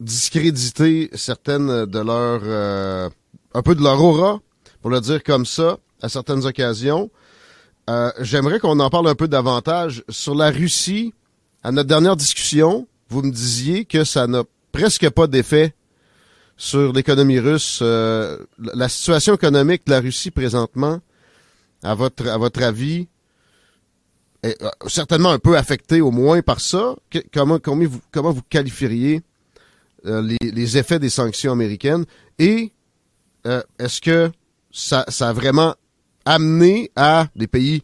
discrédité 0.00 1.10
certaines 1.14 1.86
de 1.86 1.98
leurs... 1.98 2.40
euh, 2.44 3.08
un 3.54 3.62
peu 3.62 3.74
de 3.74 3.82
leur 3.82 4.02
aura, 4.02 4.40
pour 4.82 4.90
le 4.90 5.00
dire 5.00 5.22
comme 5.22 5.46
ça, 5.46 5.78
à 6.02 6.08
certaines 6.08 6.44
occasions. 6.44 7.10
Euh, 7.88 8.10
J'aimerais 8.20 8.58
qu'on 8.58 8.78
en 8.80 8.90
parle 8.90 9.08
un 9.08 9.14
peu 9.14 9.28
davantage. 9.28 10.04
Sur 10.08 10.34
la 10.34 10.50
Russie, 10.50 11.14
à 11.62 11.72
notre 11.72 11.88
dernière 11.88 12.16
discussion, 12.16 12.86
vous 13.08 13.22
me 13.22 13.30
disiez 13.30 13.84
que 13.84 14.04
ça 14.04 14.26
n'a 14.26 14.42
presque 14.72 15.08
pas 15.10 15.26
d'effet 15.26 15.74
sur 16.56 16.92
l'économie 16.92 17.38
russe. 17.38 17.80
Euh, 17.82 18.38
la 18.58 18.88
situation 18.88 19.34
économique 19.34 19.86
de 19.86 19.92
la 19.92 20.00
Russie 20.00 20.30
présentement, 20.30 21.00
à 21.82 21.94
votre, 21.94 22.26
à 22.28 22.38
votre 22.38 22.62
avis, 22.62 23.08
est 24.42 24.60
euh, 24.62 24.68
certainement 24.86 25.30
un 25.30 25.38
peu 25.38 25.56
affectée 25.56 26.00
au 26.00 26.10
moins 26.10 26.42
par 26.42 26.60
ça. 26.60 26.96
Comment, 27.32 27.58
comment, 27.58 27.84
vous, 27.86 28.00
comment 28.10 28.32
vous 28.32 28.42
qualifieriez 28.48 29.22
euh, 30.06 30.22
les, 30.22 30.50
les 30.50 30.78
effets 30.78 30.98
des 30.98 31.10
sanctions 31.10 31.52
américaines? 31.52 32.04
Et 32.38 32.72
euh, 33.46 33.62
est-ce 33.78 34.00
que 34.00 34.30
ça, 34.70 35.04
ça 35.08 35.28
a 35.28 35.32
vraiment 35.32 35.74
amené 36.24 36.90
à 36.96 37.28
des 37.36 37.46
pays 37.46 37.82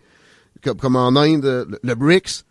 comme, 0.62 0.76
comme 0.76 0.96
en 0.96 1.16
Inde, 1.16 1.66
le, 1.68 1.78
le 1.82 1.94
BRICS, 1.94 2.44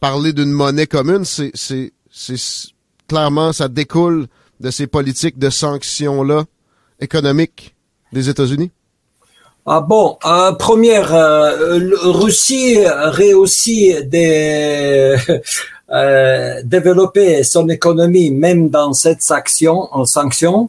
parler 0.00 0.32
d'une 0.32 0.50
monnaie 0.50 0.86
commune, 0.86 1.24
c'est, 1.24 1.92
c'est, 2.12 2.36
clairement 3.08 3.52
ça 3.52 3.68
découle 3.68 4.26
de 4.60 4.70
ces 4.70 4.86
politiques 4.86 5.38
de 5.38 5.50
sanctions-là 5.50 6.44
économiques 7.00 7.74
des 8.12 8.28
États-Unis? 8.28 8.70
Ah 9.64 9.80
bon, 9.80 10.18
euh, 10.24 10.52
première, 10.52 11.14
euh, 11.14 11.78
Russie 12.02 12.78
réussit 12.86 14.08
de 14.08 15.14
euh, 15.92 16.62
développer 16.64 17.44
son 17.44 17.68
économie 17.68 18.32
même 18.32 18.70
dans 18.70 18.92
cette 18.92 19.22
sanction, 19.22 19.88
en 19.92 20.04
sanction. 20.04 20.68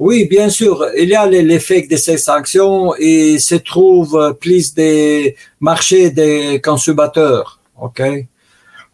Oui, 0.00 0.26
bien 0.26 0.48
sûr, 0.48 0.84
il 0.98 1.10
y 1.10 1.14
a 1.14 1.26
l'effet 1.26 1.86
de 1.88 1.96
ces 1.96 2.18
sanctions 2.18 2.94
et 2.98 3.38
se 3.38 3.54
trouve 3.54 4.36
plus 4.40 4.74
des 4.74 5.36
marchés 5.60 6.10
des 6.10 6.60
consommateurs, 6.60 7.60
ok? 7.80 8.02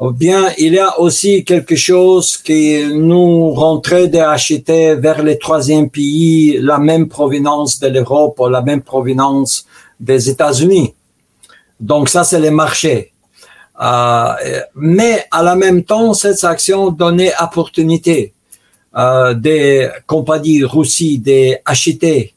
Bien 0.00 0.48
il 0.56 0.72
y 0.72 0.78
a 0.78 0.98
aussi 0.98 1.44
quelque 1.44 1.76
chose 1.76 2.38
qui 2.38 2.82
nous 2.90 3.50
rentrait 3.50 4.08
d'acheter 4.08 4.94
vers 4.94 5.22
les 5.22 5.38
troisième 5.38 5.90
pays 5.90 6.56
la 6.58 6.78
même 6.78 7.06
provenance 7.06 7.78
de 7.78 7.88
l'Europe 7.88 8.40
ou 8.40 8.48
la 8.48 8.62
même 8.62 8.80
provenance 8.80 9.66
des 10.00 10.30
États-Unis. 10.30 10.94
Donc 11.78 12.08
ça, 12.08 12.24
c'est 12.24 12.40
les 12.40 12.50
marchés. 12.50 13.12
Euh, 13.82 14.32
mais 14.74 15.26
à 15.30 15.42
la 15.42 15.54
même 15.54 15.84
temps, 15.84 16.14
cette 16.14 16.44
action 16.44 16.90
donnait 16.90 17.32
opportunité 17.38 18.32
euh, 18.96 19.34
des 19.34 19.86
compagnies 20.06 20.64
russes 20.64 21.02
d'acheter 21.18 22.32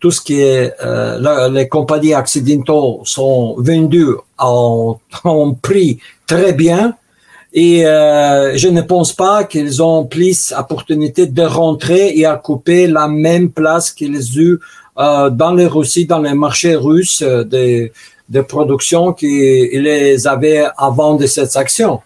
tout 0.00 0.10
ce 0.10 0.20
qui 0.20 0.40
est 0.40 0.72
euh, 0.82 1.48
les 1.50 1.68
compagnies 1.68 2.14
accidentaux 2.14 3.02
sont 3.04 3.54
vendues 3.58 4.16
en, 4.38 4.98
en 5.24 5.52
prix 5.52 5.98
très 6.26 6.54
bien 6.54 6.96
et 7.54 7.86
euh, 7.86 8.56
je 8.56 8.68
ne 8.68 8.80
pense 8.80 9.12
pas 9.12 9.44
qu'ils 9.44 9.82
ont 9.82 10.04
plus 10.06 10.52
opportunité 10.56 11.26
de 11.26 11.42
rentrer 11.42 12.16
et 12.16 12.24
à 12.24 12.36
couper 12.36 12.86
la 12.86 13.08
même 13.08 13.50
place 13.50 13.90
qu'ils 13.90 14.38
ont 14.38 14.42
eu 14.42 14.58
euh, 14.98 15.30
dans 15.30 15.54
les 15.54 15.66
Russie, 15.66 16.06
dans 16.06 16.20
les 16.20 16.34
marchés 16.34 16.76
russes 16.76 17.22
euh, 17.22 17.44
de, 17.44 18.40
production 18.42 19.12
qu'ils 19.12 20.26
avaient 20.26 20.64
avant 20.78 21.16
de 21.16 21.26
cette 21.26 21.54
action. 21.56 22.00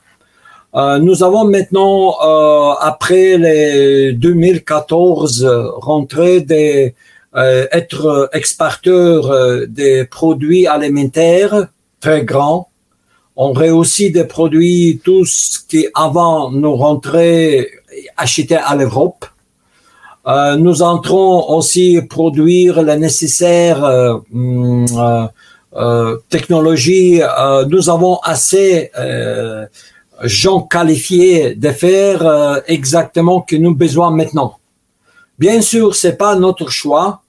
Euh, 0.75 0.99
nous 0.99 1.23
avons 1.23 1.45
maintenant, 1.45 2.17
euh, 2.25 2.75
après 2.81 3.39
les 3.39 4.13
2014, 4.13 5.45
euh, 5.45 5.71
rentré 5.77 6.41
des 6.41 6.95
euh, 7.37 7.67
être 7.71 8.31
exporteur 8.33 9.31
euh, 9.31 9.67
des 9.67 10.05
produits 10.05 10.67
alimentaires 10.67 11.69
très 12.01 12.25
grands. 12.25 12.69
On 13.39 13.53
réussit 13.53 14.15
des 14.15 14.25
produits 14.25 15.01
tous 15.05 15.65
qui 15.69 15.87
avant 15.93 16.51
nous 16.51 16.75
rentraient 16.75 17.69
achetés 18.17 18.57
à 18.57 18.75
l'Europe. 18.75 19.27
Euh, 20.27 20.57
nous 20.57 20.83
entrons 20.83 21.51
aussi 21.51 22.01
produire 22.09 22.83
la 22.83 22.97
nécessaire 22.97 23.85
euh, 23.85 24.19
hum, 24.33 24.87
euh, 24.97 25.27
euh, 25.75 27.67
nous 27.67 27.91
avons 27.91 28.17
assez 28.23 28.91
gens 30.23 30.63
qualifiés 30.63 31.55
de 31.55 31.71
faire 31.71 32.63
exactement 32.67 33.45
ce 33.47 33.55
que 33.55 33.61
nous 33.61 33.75
besoin 33.75 34.11
maintenant. 34.11 34.57
Bien 35.39 35.61
sûr, 35.61 35.95
c'est 35.95 36.17
pas 36.17 36.35
notre 36.37 36.71
choix. 36.71 37.21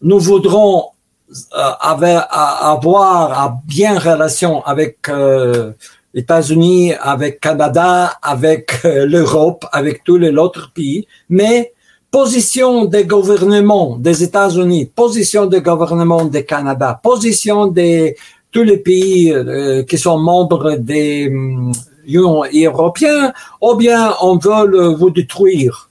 Nous 0.00 0.20
voudrons 0.20 0.91
euh, 1.32 1.70
avoir, 1.80 2.26
à- 2.30 2.70
avoir 2.72 3.32
à 3.44 3.54
bien 3.66 3.98
relation 3.98 4.62
avec 4.64 4.98
euh, 5.08 5.72
États-Unis, 6.14 6.92
avec 7.00 7.40
Canada, 7.40 8.18
avec 8.22 8.84
euh, 8.84 9.06
l'Europe, 9.06 9.64
avec 9.72 10.04
tous 10.04 10.18
les 10.18 10.30
autres 10.36 10.70
pays, 10.72 11.06
mais 11.28 11.72
position 12.10 12.84
des 12.84 13.04
gouvernements 13.04 13.96
des 13.96 14.22
États-Unis, 14.22 14.84
position 14.94 15.46
des 15.46 15.62
gouvernements 15.62 16.26
du 16.26 16.44
Canada, 16.44 17.00
position 17.02 17.66
de 17.68 18.14
tous 18.50 18.62
les 18.62 18.76
pays 18.76 19.32
euh, 19.32 19.82
qui 19.84 19.96
sont 19.96 20.18
membres 20.18 20.72
des 20.76 21.28
hum, 21.28 21.72
Union 22.06 22.42
européenne, 22.54 23.32
ou 23.60 23.74
bien 23.76 24.12
on 24.20 24.36
veut 24.36 24.88
vous 25.00 25.10
détruire. 25.10 25.88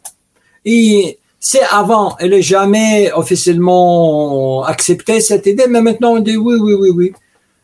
Et 0.63 1.17
c'est 1.43 1.63
avant, 1.71 2.15
elle 2.19 2.29
n'est 2.29 2.43
jamais 2.43 3.11
officiellement 3.13 4.63
accepté 4.63 5.19
cette 5.21 5.47
idée, 5.47 5.65
mais 5.67 5.81
maintenant 5.81 6.13
on 6.13 6.19
dit 6.19 6.37
oui, 6.37 6.55
oui, 6.61 6.75
oui, 6.75 6.89
oui. 6.95 7.11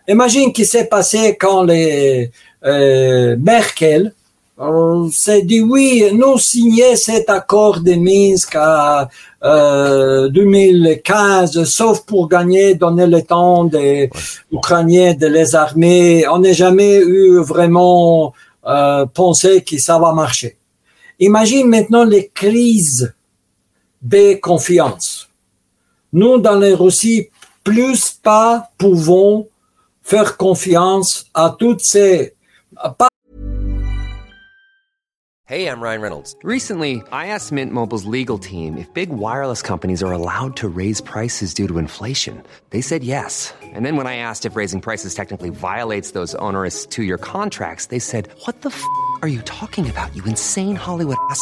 Imagine 0.07 0.47
ce 0.47 0.53
qui 0.53 0.65
s'est 0.65 0.86
passé 0.88 1.38
quand 1.39 1.61
les 1.61 2.32
euh, 2.65 3.36
Merkel 3.38 4.13
s'est 5.11 5.43
dit 5.43 5.61
oui, 5.61 6.09
nous 6.11 6.39
signer 6.39 6.95
cet 6.95 7.30
accord 7.30 7.82
de 7.82 7.93
Minsk 7.93 8.55
à 8.55 9.07
euh, 9.43 10.28
2015, 10.30 11.63
sauf 11.65 12.01
pour 12.01 12.28
gagner, 12.28 12.73
donner 12.73 13.05
le 13.05 13.21
temps 13.21 13.63
des 13.65 14.09
Ukrainiens 14.51 15.13
de 15.13 15.28
les 15.28 15.53
armer. 15.53 16.28
On 16.28 16.39
n'a 16.39 16.53
jamais 16.53 16.97
eu 16.97 17.38
vraiment 17.41 18.34
euh, 18.65 19.05
pensé 19.05 19.61
que 19.61 19.78
ça 19.78 19.99
va 19.99 20.13
marcher. 20.13 20.57
Imagine 21.19 21.67
maintenant 21.67 22.03
les 22.03 22.32
crises 22.34 23.13
confiance. 24.41 25.28
Nous, 26.14 26.39
dans 26.39 26.60
Russie, 26.76 27.30
plus 27.64 28.12
pas 28.12 28.72
pouvons 28.78 29.47
faire 30.01 30.38
confiance 30.38 31.26
à 31.34 31.55
toutes 31.58 31.82
ces 31.82 32.34
Hey, 35.49 35.68
I'm 35.70 35.80
Ryan 35.80 36.01
Reynolds. 36.01 36.36
Recently, 36.43 37.01
I 37.10 37.28
asked 37.28 37.53
Mint 37.53 37.72
Mobile's 37.72 38.03
legal 38.03 38.38
team 38.38 38.78
if 38.78 38.93
big 38.93 39.10
wireless 39.10 39.62
companies 39.62 40.03
are 40.03 40.12
allowed 40.12 40.58
to 40.58 40.68
raise 40.68 40.99
prices 40.99 41.53
due 41.53 41.70
to 41.70 41.78
inflation. 41.78 42.43
They 42.72 42.82
said 42.82 43.01
yes. 43.01 43.53
And 43.64 43.86
then 43.86 43.95
when 43.95 44.08
I 44.08 44.18
asked 44.18 44.45
if 44.45 44.58
raising 44.58 44.82
prices 44.82 45.16
technically 45.16 45.49
violates 45.49 46.12
those 46.12 46.36
onerous 46.36 46.86
two-year 46.86 47.18
contracts, 47.18 47.86
they 47.86 47.99
said, 47.99 48.28
"What 48.43 48.62
the 48.62 48.72
f*** 48.72 48.84
are 49.22 49.30
you 49.30 49.41
talking 49.43 49.89
about? 49.89 50.14
You 50.14 50.24
insane 50.26 50.76
Hollywood 50.76 51.18
ass." 51.30 51.41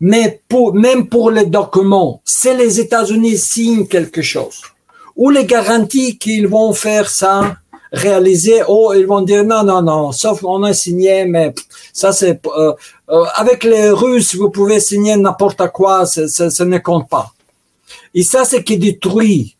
mais 0.00 0.40
pour, 0.48 0.74
même 0.74 1.08
pour 1.08 1.30
les 1.30 1.46
documents. 1.46 2.20
Si 2.24 2.54
les 2.54 2.80
États-Unis 2.80 3.38
signent 3.38 3.86
quelque 3.86 4.22
chose, 4.22 4.62
ou 5.16 5.30
les 5.30 5.44
garanties 5.44 6.18
qu'ils 6.18 6.46
vont 6.46 6.72
faire 6.72 7.10
ça, 7.10 7.56
réaliser, 7.92 8.62
oh, 8.68 8.92
ils 8.94 9.06
vont 9.06 9.22
dire 9.22 9.44
non, 9.44 9.64
non, 9.64 9.82
non, 9.82 10.12
sauf 10.12 10.44
on 10.44 10.62
a 10.62 10.72
signé, 10.72 11.24
mais 11.24 11.54
ça 11.92 12.12
c'est, 12.12 12.40
euh, 12.46 12.72
euh, 13.10 13.24
avec 13.34 13.64
les 13.64 13.90
Russes, 13.90 14.34
vous 14.36 14.50
pouvez 14.50 14.78
signer 14.80 15.16
n'importe 15.16 15.66
quoi, 15.72 16.06
ça, 16.06 16.64
ne 16.64 16.78
compte 16.78 17.08
pas. 17.08 17.32
Et 18.14 18.22
ça, 18.22 18.44
c'est 18.44 18.62
qui 18.62 18.78
détruit 18.78 19.56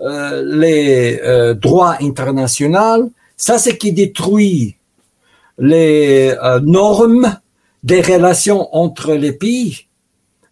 euh, 0.00 0.42
les 0.46 1.20
euh, 1.22 1.54
droits 1.54 1.96
internationaux, 2.00 3.12
ça 3.36 3.58
c'est 3.58 3.76
qui 3.76 3.92
détruit 3.92 4.76
les 5.58 6.34
euh, 6.42 6.60
normes 6.60 7.38
des 7.82 8.00
relations 8.00 8.74
entre 8.74 9.14
les 9.14 9.32
pays. 9.32 9.86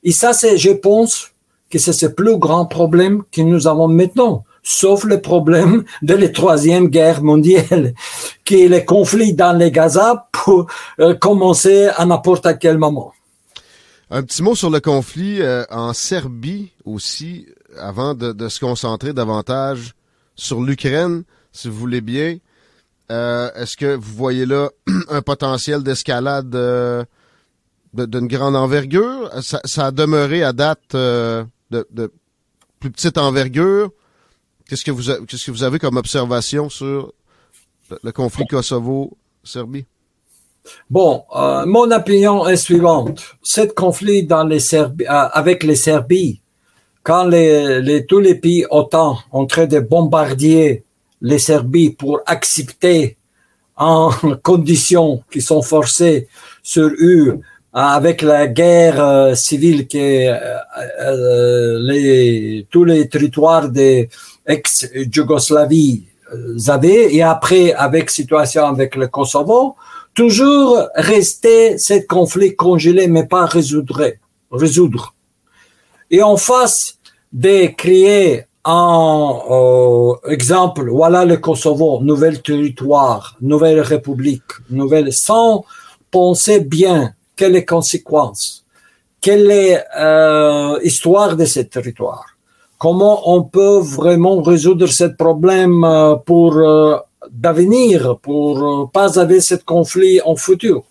Et 0.02 0.12
ça, 0.12 0.32
c'est, 0.32 0.56
je 0.56 0.70
pense, 0.70 1.32
que 1.70 1.78
c'est 1.78 2.00
le 2.02 2.14
plus 2.14 2.38
grand 2.38 2.66
problème 2.66 3.22
que 3.30 3.42
nous 3.42 3.66
avons 3.66 3.88
maintenant, 3.88 4.44
sauf 4.62 5.04
le 5.04 5.20
problème 5.20 5.84
de 6.02 6.14
la 6.14 6.28
troisième 6.28 6.88
guerre 6.88 7.22
mondiale, 7.22 7.94
qui 8.44 8.62
est 8.62 8.68
le 8.68 8.80
conflit 8.80 9.34
dans 9.34 9.52
les 9.56 9.70
Gaza 9.70 10.28
pour 10.32 10.66
euh, 11.00 11.14
commencer 11.14 11.88
à 11.96 12.06
n'importe 12.06 12.46
quel 12.58 12.78
moment. 12.78 13.12
Un 14.10 14.22
petit 14.22 14.42
mot 14.42 14.54
sur 14.54 14.70
le 14.70 14.80
conflit 14.80 15.42
euh, 15.42 15.64
en 15.70 15.92
Serbie 15.92 16.72
aussi, 16.86 17.46
avant 17.78 18.14
de, 18.14 18.32
de, 18.32 18.48
se 18.48 18.58
concentrer 18.58 19.12
davantage 19.12 19.94
sur 20.34 20.62
l'Ukraine, 20.62 21.24
si 21.52 21.68
vous 21.68 21.76
voulez 21.76 22.00
bien. 22.00 22.38
Euh, 23.10 23.50
Est-ce 23.54 23.76
que 23.76 23.94
vous 23.94 24.14
voyez 24.14 24.46
là 24.46 24.70
un 25.10 25.20
potentiel 25.20 25.82
d'escalade 25.82 26.54
euh, 26.54 27.04
d'une 27.94 28.26
grande 28.26 28.56
envergure? 28.56 29.30
Ça, 29.42 29.60
ça, 29.64 29.86
a 29.86 29.90
demeuré 29.90 30.42
à 30.42 30.52
date 30.52 30.94
euh, 30.94 31.44
de, 31.70 32.12
plus 32.80 32.90
petite 32.90 33.18
envergure. 33.18 33.90
Qu'est-ce 34.68 34.84
que 34.84 34.90
vous 34.90 35.02
qu'est-ce 35.26 35.46
que 35.46 35.50
vous 35.50 35.62
avez 35.62 35.78
comme 35.78 35.96
observation 35.96 36.68
sur 36.68 37.12
le, 38.02 38.12
conflit 38.12 38.46
Kosovo-Serbie? 38.46 39.86
Bon, 40.90 41.24
euh, 41.34 41.64
mon 41.64 41.90
opinion 41.90 42.46
est 42.46 42.56
suivante. 42.56 43.22
Ce 43.42 43.62
conflit 43.62 44.24
dans 44.24 44.44
les 44.44 44.74
euh, 44.74 44.88
avec 45.08 45.62
les 45.62 45.76
Serbies, 45.76 46.42
quand 47.02 47.24
les, 47.24 47.80
les, 47.80 48.04
tous 48.04 48.18
les 48.18 48.34
pays 48.34 48.66
OTAN 48.70 49.18
ont 49.32 49.46
train 49.46 49.66
de 49.66 49.80
bombardier 49.80 50.84
les 51.22 51.38
Serbies 51.38 51.90
pour 51.90 52.20
accepter 52.26 53.16
en 53.76 54.10
conditions 54.42 55.22
qui 55.30 55.40
sont 55.40 55.62
forcées 55.62 56.28
sur 56.62 56.90
eux 57.00 57.40
avec 57.80 58.22
la 58.22 58.48
guerre 58.48 59.00
euh, 59.00 59.34
civile 59.36 59.86
que 59.86 59.98
euh, 59.98 60.36
euh, 61.00 61.78
les, 61.80 62.66
tous 62.70 62.82
les 62.82 63.08
territoires 63.08 63.68
des 63.68 64.08
ex-Yougoslavie 64.46 66.04
avaient 66.66 67.14
et 67.14 67.22
après 67.22 67.72
avec 67.72 68.10
situation 68.10 68.64
avec 68.64 68.96
le 68.96 69.06
Kosovo, 69.06 69.76
toujours 70.12 70.88
rester 70.96 71.78
ce 71.78 72.04
conflit 72.04 72.56
congelé 72.56 73.06
mais 73.06 73.26
pas 73.26 73.46
résoudre. 73.46 74.02
résoudre. 74.50 75.14
Et 76.10 76.20
en 76.20 76.36
face 76.36 76.98
de 77.32 77.66
créer 77.76 78.44
en 78.64 80.18
euh, 80.24 80.30
exemple, 80.30 80.90
voilà 80.90 81.24
le 81.24 81.36
Kosovo, 81.36 82.00
nouvel 82.02 82.42
territoire, 82.42 83.36
nouvelle 83.40 83.80
république, 83.80 84.50
nouvelle, 84.68 85.12
sans 85.12 85.64
penser 86.10 86.60
bien 86.60 87.14
quelles 87.38 87.52
les 87.52 87.64
conséquences, 87.64 88.64
quelle 89.20 89.50
est 89.50 89.78
euh, 89.96 90.78
l'histoire 90.82 91.36
de 91.36 91.44
ce 91.44 91.60
territoire, 91.60 92.26
comment 92.78 93.16
on 93.34 93.40
peut 93.44 93.78
vraiment 93.78 94.42
résoudre 94.42 94.88
ce 94.88 95.04
problème 95.04 95.84
euh, 95.84 96.16
pour 96.16 96.56
euh, 96.56 96.96
d'avenir, 97.30 98.18
pour 98.26 98.52
euh, 98.58 98.86
pas 98.92 99.18
avoir 99.20 99.40
ce 99.50 99.54
conflit 99.54 100.20
en 100.30 100.36
futur? 100.36 100.82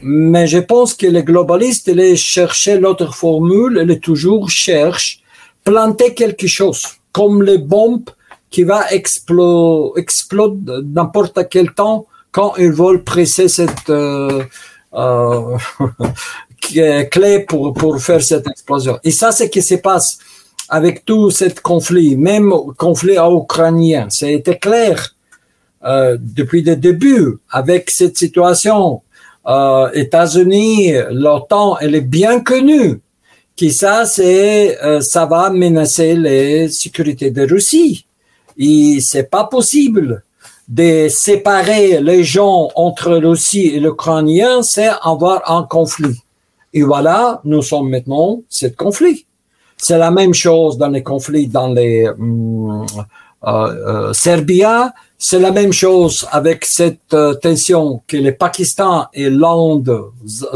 Mais 0.00 0.46
je 0.46 0.58
pense 0.58 0.90
que 0.94 1.06
les 1.06 1.24
globalistes, 1.30 1.88
ils 1.88 2.16
cherchaient 2.16 2.80
l'autre 2.80 3.14
formule, 3.14 3.74
ils 3.86 4.00
toujours 4.00 4.48
cherchent 4.50 5.20
planter 5.64 6.14
quelque 6.14 6.46
chose, 6.46 6.82
comme 7.12 7.42
les 7.42 7.58
bombes 7.58 8.10
qui 8.50 8.62
va 8.62 8.80
exploser 8.90 10.00
explode 10.02 10.66
n'importe 10.94 11.38
quel 11.50 11.68
temps 11.72 12.06
quand 12.30 12.52
ils 12.56 12.76
veulent 12.80 13.02
presser 13.02 13.48
cette 13.48 13.90
euh, 14.96 15.56
clé 17.10 17.40
pour, 17.40 17.74
pour 17.74 18.00
faire 18.00 18.22
cette 18.22 18.46
explosion. 18.48 18.98
Et 19.04 19.10
ça, 19.10 19.32
c'est 19.32 19.46
ce 19.46 19.50
qui 19.50 19.62
se 19.62 19.76
passe 19.76 20.18
avec 20.68 21.04
tout 21.04 21.30
ce 21.30 21.44
conflit, 21.62 22.16
même 22.16 22.52
conflit 22.76 23.16
ukrainien. 23.16 24.08
C'était 24.10 24.58
clair 24.58 25.14
euh, 25.84 26.16
depuis 26.20 26.62
le 26.62 26.76
début 26.76 27.38
avec 27.50 27.90
cette 27.90 28.16
situation. 28.16 29.02
Euh, 29.46 29.90
États-Unis, 29.92 30.94
l'OTAN, 31.10 31.78
elle 31.78 31.94
est 31.94 32.00
bien 32.00 32.40
connue 32.40 33.00
que 33.56 33.70
ça, 33.70 34.04
c'est, 34.04 34.82
euh, 34.82 35.00
ça 35.00 35.26
va 35.26 35.50
menacer 35.50 36.14
les 36.14 36.68
sécurités 36.68 37.30
de 37.30 37.46
Russie. 37.46 38.06
Et 38.58 38.98
c'est 39.00 39.30
pas 39.30 39.44
possible 39.44 40.24
de 40.68 41.08
séparer 41.08 42.00
les 42.00 42.24
gens 42.24 42.68
entre 42.74 43.12
Russie 43.16 43.66
et 43.66 43.80
l'Ukrainien, 43.80 44.62
c'est 44.62 44.90
avoir 45.02 45.50
un 45.50 45.62
conflit. 45.62 46.20
Et 46.72 46.82
voilà, 46.82 47.40
nous 47.44 47.62
sommes 47.62 47.88
maintenant 47.88 48.40
ce 48.48 48.66
conflit. 48.66 49.26
C'est 49.76 49.98
la 49.98 50.10
même 50.10 50.34
chose 50.34 50.78
dans 50.78 50.88
les 50.88 51.02
conflits 51.02 51.46
dans 51.46 51.68
les 51.68 52.06
euh, 52.06 53.42
euh, 53.46 54.12
Serbia, 54.12 54.92
C'est 55.18 55.38
la 55.38 55.52
même 55.52 55.72
chose 55.72 56.26
avec 56.32 56.64
cette 56.64 57.14
euh, 57.14 57.34
tension 57.34 58.02
que 58.08 58.16
le 58.16 58.34
Pakistan 58.34 59.06
et 59.14 59.30
l'Inde 59.30 60.02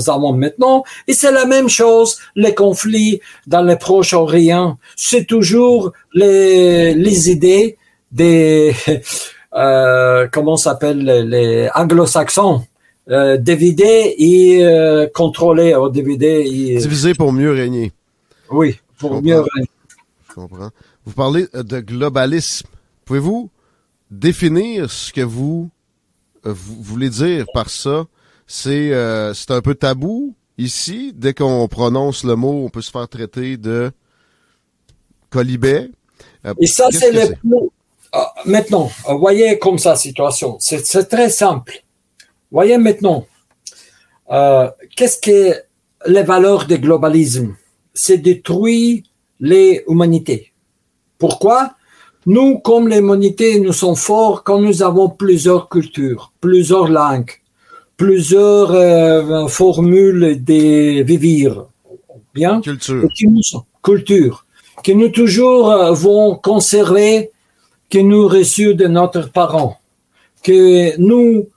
avons 0.06 0.32
maintenant, 0.32 0.82
et 1.06 1.12
c'est 1.12 1.30
la 1.30 1.46
même 1.46 1.68
chose 1.68 2.18
les 2.34 2.54
conflits 2.54 3.20
dans 3.46 3.62
le 3.62 3.76
Proche-Orient. 3.76 4.76
C'est 4.96 5.26
toujours 5.26 5.92
les, 6.14 6.94
les 6.94 7.30
idées 7.30 7.78
des 8.10 8.74
euh, 9.54 10.28
comment 10.30 10.56
s'appelle 10.56 11.04
les, 11.04 11.68
anglo-saxons? 11.74 12.64
Euh, 13.08 13.38
et 13.44 14.64
euh, 14.64 15.08
contrôler, 15.12 15.74
diviser 15.90 16.46
et 16.46 16.76
diviser 16.76 17.14
pour 17.14 17.32
mieux 17.32 17.50
régner. 17.50 17.92
Oui, 18.50 18.78
pour 18.98 19.20
mieux 19.20 19.40
régner. 19.40 19.70
Je 20.28 20.34
comprends. 20.34 20.70
Vous 21.04 21.12
parlez 21.12 21.46
de 21.52 21.80
globalisme. 21.80 22.68
Pouvez-vous 23.04 23.50
définir 24.10 24.90
ce 24.90 25.12
que 25.12 25.22
vous, 25.22 25.70
euh, 26.46 26.52
vous 26.54 26.80
voulez 26.82 27.10
dire 27.10 27.46
par 27.52 27.70
ça? 27.70 28.04
C'est 28.46 28.92
euh, 28.92 29.32
un 29.48 29.60
peu 29.60 29.74
tabou 29.74 30.34
ici. 30.58 31.12
Dès 31.16 31.34
qu'on 31.34 31.66
prononce 31.68 32.22
le 32.22 32.36
mot, 32.36 32.64
on 32.64 32.68
peut 32.68 32.82
se 32.82 32.90
faire 32.90 33.08
traiter 33.08 33.56
de 33.56 33.90
colibet. 35.30 35.90
Euh, 36.44 36.54
Et 36.60 36.66
ça, 36.66 36.88
c'est 36.90 37.12
le 37.12 37.34
plus... 37.34 37.70
Ah, 38.12 38.34
maintenant, 38.44 38.90
voyez 39.06 39.58
comme 39.58 39.78
ça 39.78 39.96
situation. 39.96 40.56
C'est 40.60 41.08
très 41.08 41.30
simple. 41.30 41.84
Voyez 42.50 42.78
maintenant, 42.78 43.26
qu'est-ce 44.96 45.20
que 45.20 45.54
les 46.06 46.22
valeurs 46.22 46.66
du 46.66 46.78
globalisme 46.78 47.54
C'est 47.94 48.18
détruire 48.18 49.02
les 49.38 49.84
humanités. 49.88 50.52
Pourquoi? 51.18 51.74
Nous, 52.26 52.58
comme 52.58 52.88
l'humanité, 52.88 53.58
nous 53.60 53.72
sommes 53.72 53.96
forts 53.96 54.42
quand 54.44 54.60
nous 54.60 54.82
avons 54.82 55.08
plusieurs 55.08 55.68
cultures, 55.68 56.32
plusieurs 56.40 56.88
langues, 56.88 57.30
plusieurs 57.96 58.72
euh, 58.72 59.46
formules 59.48 60.42
de 60.44 61.02
vivre. 61.02 61.70
Bien? 62.34 62.60
Culture. 62.60 63.08
culture. 63.82 64.46
Que 64.84 64.92
nous 64.92 65.08
toujours 65.08 65.70
euh, 65.70 65.92
vont 65.92 66.36
conserver, 66.36 67.30
que 67.90 67.98
nous 67.98 68.28
reçus 68.28 68.74
de 68.74 68.86
notre 68.86 69.30
parents. 69.30 69.76
Que 70.42 70.96
nous 70.98 71.48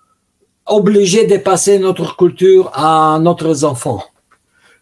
obligés 0.66 1.28
de 1.28 1.38
passer 1.38 1.80
notre 1.80 2.18
culture 2.18 2.72
à 2.74 3.20
notre 3.22 3.64
enfants. 3.64 4.04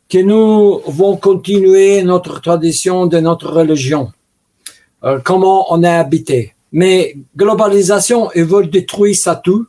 Que 0.10 0.20
nous 0.20 0.82
vont 0.88 1.18
continuer 1.18 2.04
notre 2.04 2.42
tradition 2.42 3.06
de 3.08 3.20
notre 3.20 3.50
religion 3.52 4.12
euh, 5.04 5.20
comment 5.24 5.74
on 5.74 5.84
est 5.84 5.88
habité. 5.88 6.54
Mais 6.72 7.16
globalisation, 7.36 8.30
ils 8.36 8.44
veulent 8.44 8.70
détruire 8.70 9.16
ça 9.16 9.36
tout. 9.36 9.66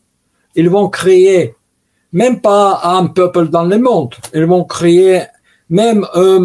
Ils 0.54 0.68
vont 0.68 0.88
créer 0.88 1.54
même 2.12 2.40
pas 2.40 2.80
un 2.84 3.06
peuple 3.06 3.48
dans 3.48 3.64
le 3.64 3.78
monde. 3.78 4.14
Ils 4.34 4.44
vont 4.44 4.64
créer 4.64 5.22
même 5.70 6.06
eux, 6.14 6.38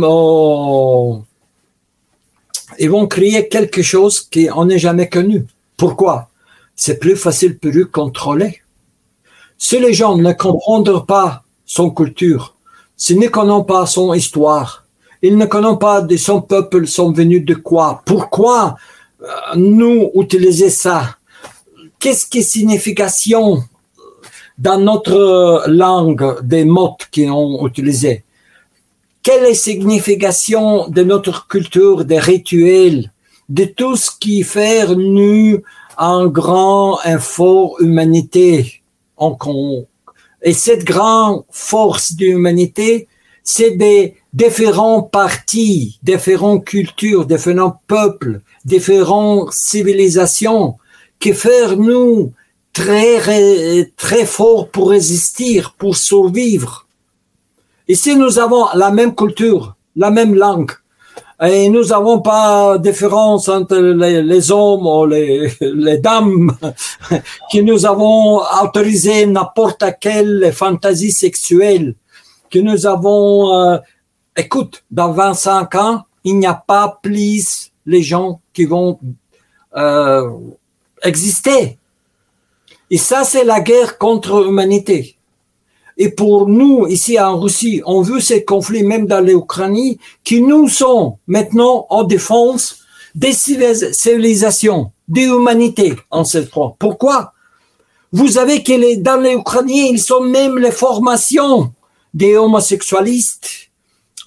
ils 2.79 2.89
vont 2.89 3.07
créer 3.07 3.47
quelque 3.47 3.81
chose 3.81 4.21
qu'on 4.21 4.65
n'est 4.65 4.79
jamais 4.79 5.09
connu. 5.09 5.45
Pourquoi? 5.75 6.29
C'est 6.75 6.99
plus 6.99 7.15
facile 7.15 7.57
pour 7.57 7.71
eux 7.75 7.85
contrôler. 7.85 8.61
Si 9.57 9.79
les 9.79 9.93
gens 9.93 10.17
ne 10.17 10.33
comprennent 10.33 11.05
pas 11.05 11.43
son 11.65 11.89
culture, 11.89 12.55
s'ils 12.95 13.19
ne 13.19 13.27
connaissent 13.27 13.67
pas 13.67 13.85
son 13.85 14.13
histoire, 14.13 14.85
ils 15.21 15.37
ne 15.37 15.45
connaissent 15.45 15.79
pas 15.79 16.01
de 16.01 16.15
son 16.17 16.41
peuple 16.41 16.87
sont 16.87 17.11
venus 17.11 17.43
de 17.43 17.55
quoi? 17.55 18.01
Pourquoi 18.05 18.75
euh, 19.21 19.25
nous 19.55 20.11
utiliser 20.15 20.69
ça? 20.69 21.17
Qu'est-ce 21.99 22.27
que 22.27 22.41
signification 22.41 23.63
dans 24.57 24.79
notre 24.79 25.63
langue 25.67 26.41
des 26.43 26.65
mots 26.65 26.97
qu'ils 27.11 27.31
ont 27.31 27.65
utilisés? 27.65 28.23
Quelle 29.27 29.43
est 29.43 29.49
la 29.49 29.55
signification 29.55 30.87
de 30.87 31.03
notre 31.03 31.47
culture, 31.49 32.05
des 32.05 32.17
rituels, 32.17 33.11
de 33.49 33.65
tout 33.65 33.97
ce 33.97 34.09
qui 34.17 34.41
fait 34.43 34.87
nous 34.95 35.59
un 35.97 36.27
grand, 36.27 36.97
un 37.03 37.19
fort 37.19 37.75
humanité? 37.81 38.83
Et 40.43 40.53
cette 40.53 40.85
grande 40.85 41.43
force 41.51 42.15
de 42.15 42.27
l'humanité, 42.27 43.09
c'est 43.43 43.71
des 43.71 44.15
différents 44.31 45.01
partis, 45.01 45.99
différentes 46.03 46.63
cultures, 46.63 47.25
différents 47.25 47.81
peuples, 47.85 48.39
différentes 48.63 49.51
civilisations 49.51 50.77
qui 51.19 51.33
font 51.33 51.75
nous 51.75 52.31
très, 52.71 53.91
très 53.97 54.25
forts 54.25 54.69
pour 54.69 54.91
résister, 54.91 55.61
pour 55.77 55.97
survivre. 55.97 56.86
Ici, 57.87 58.15
nous 58.15 58.37
avons 58.39 58.65
la 58.73 58.91
même 58.91 59.15
culture, 59.15 59.75
la 59.95 60.11
même 60.11 60.35
langue. 60.35 60.71
Et 61.41 61.69
nous 61.69 61.85
n'avons 61.85 62.19
pas 62.19 62.77
de 62.77 62.89
différence 62.89 63.47
entre 63.47 63.77
les, 63.77 64.51
hommes 64.51 64.87
ou 64.87 65.05
les, 65.05 65.49
dames 65.99 66.57
qui 67.51 67.61
nous 67.61 67.85
avons 67.85 68.41
autorisé 68.63 69.25
n'importe 69.27 69.83
quelle 70.01 70.51
fantaisie 70.51 71.11
sexuelle, 71.11 71.93
que 72.49 72.59
nous 72.59 72.87
avons 72.87 73.53
euh, 73.53 73.77
écoute, 74.35 74.83
dans 74.89 75.11
25 75.11 75.75
ans, 75.75 76.03
il 76.23 76.37
n'y 76.39 76.47
a 76.47 76.53
pas 76.53 76.99
plus 77.01 77.71
les 77.85 78.01
gens 78.01 78.41
qui 78.53 78.65
vont 78.65 78.99
euh, 79.75 80.29
exister. 81.03 81.77
Et 82.89 82.97
ça, 82.97 83.23
c'est 83.23 83.43
la 83.43 83.59
guerre 83.59 83.97
contre 83.97 84.43
l'humanité. 84.43 85.16
Et 85.97 86.09
pour 86.09 86.47
nous, 86.47 86.87
ici 86.87 87.19
en 87.19 87.39
Russie, 87.39 87.81
on 87.85 88.01
veut 88.01 88.19
ces 88.19 88.45
conflits, 88.45 88.83
même 88.83 89.07
dans 89.07 89.19
l'Ukraine, 89.19 89.95
qui 90.23 90.41
nous 90.41 90.69
sont 90.69 91.17
maintenant 91.25 91.87
en 91.89 92.03
défense 92.03 92.79
des 93.15 93.33
civilisations, 93.33 94.91
des 95.07 95.23
humanités 95.23 95.95
en 96.11 96.23
cette 96.23 96.51
fois. 96.51 96.75
Pourquoi? 96.77 97.33
Vous 98.11 98.37
avez 98.37 98.61
que 98.61 98.73
les, 98.73 98.97
dans 98.97 99.19
l'Ukraine, 99.19 99.69
ils 99.69 99.99
sont 99.99 100.21
même 100.21 100.59
les 100.59 100.71
formations 100.71 101.73
des 102.13 102.37
homosexualistes, 102.37 103.69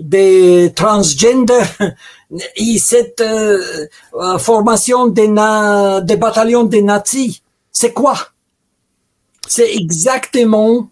des 0.00 0.72
transgenders 0.74 1.70
et 2.56 2.78
cette 2.78 3.20
euh, 3.20 3.86
euh, 4.14 4.38
formation 4.38 5.06
des, 5.06 5.28
des 5.28 6.16
bataillons 6.16 6.64
des 6.64 6.82
nazis, 6.82 7.42
c'est 7.70 7.92
quoi? 7.92 8.16
C'est 9.46 9.74
exactement 9.74 10.88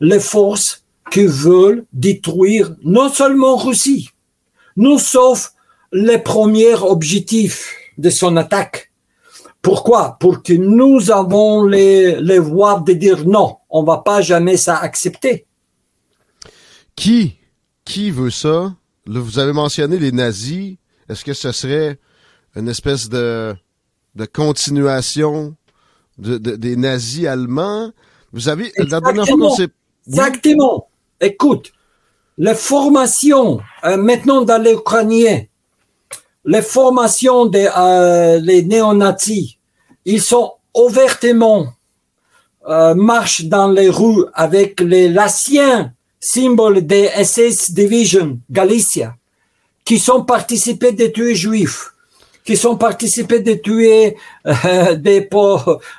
les 0.00 0.20
forces 0.20 0.84
qui 1.10 1.26
veulent 1.26 1.84
détruire 1.92 2.74
non 2.82 3.08
seulement 3.08 3.56
Russie, 3.56 4.10
nous 4.76 4.98
sauf 4.98 5.52
les 5.92 6.18
premiers 6.18 6.74
objectifs 6.74 7.74
de 7.96 8.10
son 8.10 8.36
attaque. 8.36 8.92
Pourquoi? 9.62 10.16
Pour 10.20 10.42
que 10.42 10.52
nous 10.52 11.10
avons 11.10 11.64
les, 11.64 12.20
les 12.20 12.38
voix 12.38 12.82
de 12.86 12.92
dire 12.92 13.26
non, 13.26 13.56
on 13.70 13.82
va 13.82 13.98
pas 13.98 14.20
jamais 14.20 14.56
ça 14.56 14.76
accepter. 14.78 15.46
Qui 16.94 17.34
qui 17.84 18.10
veut 18.10 18.30
ça? 18.30 18.74
vous 19.06 19.38
avez 19.38 19.52
mentionné 19.54 19.98
les 19.98 20.12
nazis. 20.12 20.76
Est-ce 21.08 21.24
que 21.24 21.32
ce 21.32 21.52
serait 21.52 21.98
une 22.54 22.68
espèce 22.68 23.08
de, 23.08 23.54
de 24.14 24.26
continuation 24.26 25.56
de, 26.18 26.36
des 26.36 26.76
nazis 26.76 27.26
allemands? 27.26 27.92
Vous 28.32 28.48
avez, 28.50 28.70
la 28.76 29.00
dernière 29.00 29.26
fois 29.26 29.38
qu'on 29.38 29.54
s'est... 29.54 29.70
Exactement. 30.08 30.88
Écoute, 31.20 31.72
les 32.38 32.54
formations, 32.54 33.60
euh, 33.84 33.96
maintenant 33.96 34.42
dans 34.42 34.62
les 34.62 34.72
Ukrainiens, 34.72 35.42
les 36.44 36.62
formations 36.62 37.46
des 37.46 37.68
euh, 37.76 38.38
les 38.40 38.62
néo-nazis, 38.62 39.56
ils 40.04 40.22
sont 40.22 40.52
ouvertement 40.74 41.66
euh, 42.68 42.94
marchent 42.94 43.44
dans 43.44 43.68
les 43.68 43.88
rues 43.88 44.24
avec 44.34 44.80
les 44.80 45.08
laciens 45.08 45.92
symbole 46.20 46.86
des 46.86 47.08
SS 47.22 47.70
Division 47.72 48.38
Galicia, 48.50 49.14
qui 49.84 49.98
sont 49.98 50.24
participés 50.24 50.92
de 50.92 51.06
tuer 51.06 51.34
juifs, 51.34 51.92
qui 52.48 52.56
sont 52.56 52.78
participés 52.78 53.40
de 53.40 53.52
tuer 53.52 54.16
euh, 54.46 54.94
des 54.94 55.28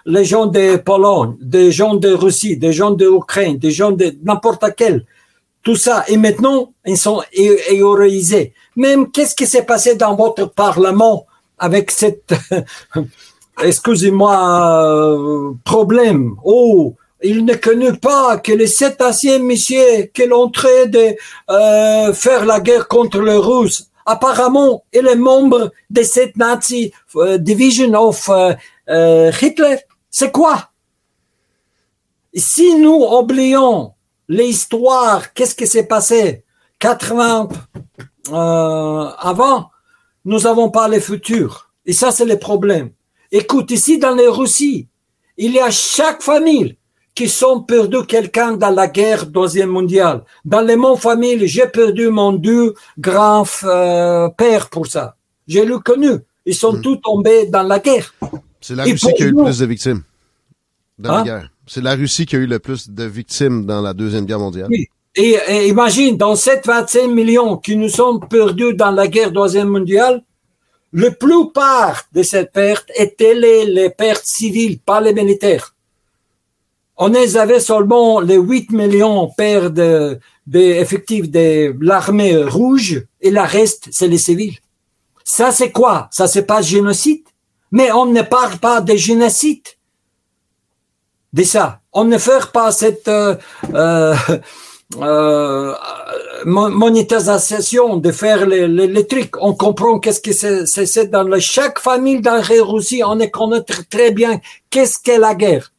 les 0.07 0.25
gens 0.25 0.47
de 0.47 0.77
Pologne, 0.77 1.35
des 1.39 1.71
gens 1.71 1.93
de 1.93 2.11
Russie, 2.11 2.57
des 2.57 2.73
gens 2.73 2.89
d'Ukraine, 2.89 3.59
des 3.59 3.69
gens 3.69 3.91
de 3.91 4.15
n'importe 4.23 4.65
quel. 4.75 5.05
Tout 5.61 5.75
ça. 5.75 6.05
Et 6.07 6.17
maintenant, 6.17 6.73
ils 6.87 6.97
sont 6.97 7.21
héroïsés. 7.31 8.53
Même 8.75 9.11
qu'est-ce 9.11 9.35
qui 9.35 9.45
s'est 9.45 9.67
passé 9.73 9.93
dans 9.93 10.15
votre 10.15 10.45
parlement 10.45 11.27
avec 11.59 11.91
cette, 11.91 12.33
excusez-moi, 13.61 14.35
euh, 14.85 15.51
problème? 15.63 16.33
Oh, 16.43 16.95
il 17.21 17.45
ne 17.45 17.53
connaît 17.53 17.93
pas 17.93 18.37
que 18.37 18.53
les 18.53 18.65
sept 18.65 18.99
anciens 19.03 19.37
messieurs 19.37 20.09
qui 20.11 20.25
l'ont 20.25 20.47
de 20.47 21.15
euh, 21.51 22.13
faire 22.13 22.43
la 22.47 22.59
guerre 22.59 22.87
contre 22.87 23.21
les 23.21 23.37
Russes, 23.37 23.88
apparemment, 24.09 24.83
il 24.91 25.05
est 25.07 25.15
membre 25.15 25.71
de 25.89 26.01
cette 26.01 26.35
Nazi 26.35 26.91
euh, 27.15 27.37
Division 27.37 27.93
of 27.93 28.29
euh, 28.89 29.31
Hitler. 29.39 29.77
C'est 30.09 30.31
quoi? 30.31 30.71
Si 32.33 32.75
nous 32.75 33.05
oublions 33.19 33.93
l'histoire, 34.27 35.33
qu'est-ce 35.33 35.53
qui 35.53 35.67
s'est 35.67 35.85
passé 35.85 36.43
80 36.79 37.49
euh, 38.31 39.09
avant, 39.19 39.69
nous 40.25 40.39
n'avons 40.39 40.71
pas 40.71 40.87
le 40.87 40.99
futur. 40.99 41.71
Et 41.85 41.93
ça, 41.93 42.11
c'est 42.11 42.25
le 42.25 42.39
problème. 42.39 42.89
Écoute, 43.31 43.69
ici 43.69 43.99
dans 43.99 44.15
les 44.15 44.27
Russies, 44.27 44.87
il 45.37 45.51
y 45.53 45.59
a 45.59 45.69
chaque 45.69 46.23
famille 46.23 46.78
qui 47.19 47.27
sont 47.43 47.57
perdus 47.73 48.05
quelqu'un 48.15 48.51
dans 48.63 48.73
la 48.81 48.87
guerre 48.87 49.23
deuxième 49.39 49.71
mondiale. 49.77 50.19
Dans 50.53 50.61
les 50.69 50.77
mon 50.85 50.95
famille, 51.07 51.39
j'ai 51.53 51.67
perdu 51.79 52.05
mon 52.19 52.31
deux 52.47 52.67
grands 53.07 53.45
euh, 53.65 54.29
pères 54.41 54.67
pour 54.73 54.85
ça. 54.93 55.05
J'ai 55.51 55.65
le 55.71 55.77
connu. 55.89 56.13
Ils 56.51 56.55
sont 56.63 56.73
Hmm. 56.75 56.81
tous 56.85 56.97
tombés 57.07 57.41
dans 57.55 57.63
la 57.73 57.79
guerre. 57.87 58.07
C'est 58.65 58.75
la 58.81 58.85
Et 58.87 58.91
Russie 58.93 59.13
qui 59.17 59.23
a 59.23 59.27
eu 59.27 59.31
le 59.31 59.43
plus 59.43 59.59
de 59.59 59.65
victimes 59.73 60.01
dans 61.03 61.11
la 61.11 61.19
Hein? 61.19 61.23
guerre. 61.29 61.47
C'est 61.71 61.83
la 61.89 61.93
Russie 62.01 62.25
qui 62.27 62.35
a 62.37 62.39
eu 62.39 62.49
le 62.55 62.59
plus 62.67 62.81
de 62.99 63.03
victimes 63.19 63.65
dans 63.71 63.81
la 63.87 63.93
Deuxième 64.01 64.25
Guerre 64.25 64.39
mondiale. 64.47 64.69
Oui. 64.69 64.87
Et, 65.23 65.35
et 65.55 65.67
imagine, 65.67 66.15
dans 66.25 66.35
ces 66.37 66.57
25 66.63 67.07
millions 67.19 67.57
qui 67.57 67.75
nous 67.75 67.89
sont 67.99 68.15
perdus 68.35 68.73
dans 68.75 68.91
la 68.91 69.07
guerre 69.13 69.31
deuxième 69.31 69.67
mondiale, 69.77 70.23
la 70.93 71.11
plupart 71.11 71.97
de 72.15 72.23
ces 72.23 72.45
pertes 72.45 72.89
étaient 73.05 73.35
les, 73.43 73.65
les 73.65 73.89
pertes 73.89 74.25
civiles, 74.25 74.79
pas 74.79 75.01
les 75.01 75.13
militaires. 75.21 75.67
On 77.01 77.07
les 77.07 77.37
avait 77.37 77.61
seulement 77.61 78.19
les 78.19 78.35
8 78.35 78.71
millions 78.71 79.29
pertes 79.37 79.73
de, 79.73 80.19
de 80.47 80.59
effectifs 80.59 81.29
de 81.31 81.73
l'armée 81.79 82.35
rouge 82.43 83.05
et 83.21 83.31
la 83.31 83.45
reste, 83.45 83.87
c'est 83.91 84.09
les 84.09 84.17
civils. 84.17 84.57
Ça, 85.23 85.51
c'est 85.51 85.71
quoi? 85.71 86.09
Ça, 86.11 86.27
c'est 86.27 86.43
pas 86.45 86.61
génocide? 86.61 87.23
Mais 87.71 87.91
on 87.93 88.05
ne 88.05 88.21
parle 88.21 88.57
pas 88.57 88.81
de 88.81 88.95
génocide. 88.95 89.63
De 91.31 91.43
ça. 91.43 91.79
On 91.93 92.03
ne 92.03 92.17
fait 92.17 92.51
pas 92.51 92.71
cette, 92.71 93.07
euh, 93.07 93.35
euh, 93.73 94.15
euh, 94.97 95.73
mon- 96.45 96.69
monétisation 96.69 97.97
de 97.97 98.11
faire 98.11 98.45
les, 98.45 99.07
trucs. 99.07 99.37
On 99.39 99.53
comprend 99.53 99.99
qu'est-ce 99.99 100.19
que 100.19 100.33
c'est, 100.33 101.09
dans 101.09 101.39
chaque 101.39 101.79
famille 101.79 102.19
dans 102.21 102.35
la 102.35 102.63
Russie, 102.63 103.03
on 103.05 103.17
connaît 103.29 103.59
tr- 103.59 103.87
très 103.89 104.11
bien 104.11 104.41
qu'est-ce 104.69 104.97
qu'est 105.01 105.19
la 105.19 105.35
guerre. 105.35 105.71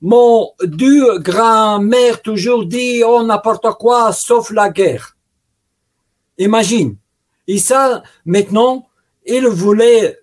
Mon 0.00 0.52
deux 0.62 1.18
grand-mère 1.18 2.22
toujours 2.22 2.64
dit, 2.64 3.02
oh, 3.04 3.22
n'importe 3.22 3.70
quoi, 3.78 4.12
sauf 4.12 4.50
la 4.50 4.70
guerre. 4.70 5.16
Imagine. 6.38 6.96
Et 7.48 7.58
ça, 7.58 8.02
maintenant, 8.24 8.88
il 9.26 9.46
voulait 9.48 10.18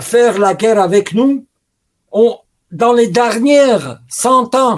faire 0.00 0.38
la 0.38 0.54
guerre 0.54 0.80
avec 0.80 1.14
nous. 1.14 1.46
On, 2.12 2.36
dans 2.70 2.92
les 2.92 3.08
dernières 3.08 4.00
100 4.08 4.54
ans, 4.54 4.76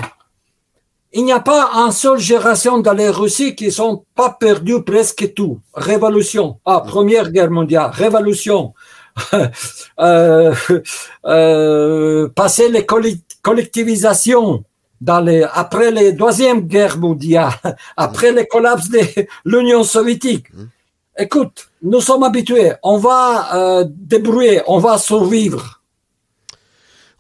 il 1.13 1.25
n'y 1.25 1.33
a 1.33 1.41
pas 1.41 1.71
une 1.73 1.91
seule 1.91 2.19
génération 2.19 2.79
dans 2.79 2.93
les 2.93 3.09
Russies 3.09 3.55
qui 3.55 3.73
sont 3.73 4.05
pas 4.15 4.37
perdus 4.39 4.83
presque 4.83 5.33
tout. 5.35 5.59
Révolution. 5.73 6.61
Ah, 6.67 6.81
première 6.87 7.33
guerre 7.33 7.51
mondiale. 7.51 7.91
Révolution. 7.93 8.75
euh, 10.01 10.55
euh, 11.27 12.29
passer 12.29 12.69
les 12.71 12.87
collectivisations 13.43 14.65
dans 15.01 15.21
les, 15.21 15.45
après 15.53 15.91
les 15.91 16.13
deuxième 16.13 16.61
guerre 16.63 16.99
mondiale, 16.99 17.53
après 17.97 18.33
le 18.33 18.45
collapse 18.45 18.89
de 18.91 19.01
l'Union 19.45 19.85
soviétique. 19.85 20.47
Écoute, 21.19 21.69
nous 21.83 22.01
sommes 22.01 22.23
habitués. 22.23 22.73
On 22.83 22.99
va 22.99 23.55
euh, 23.57 23.85
débrouiller, 23.89 24.63
on 24.67 24.79
va 24.79 24.99
survivre. 24.99 25.83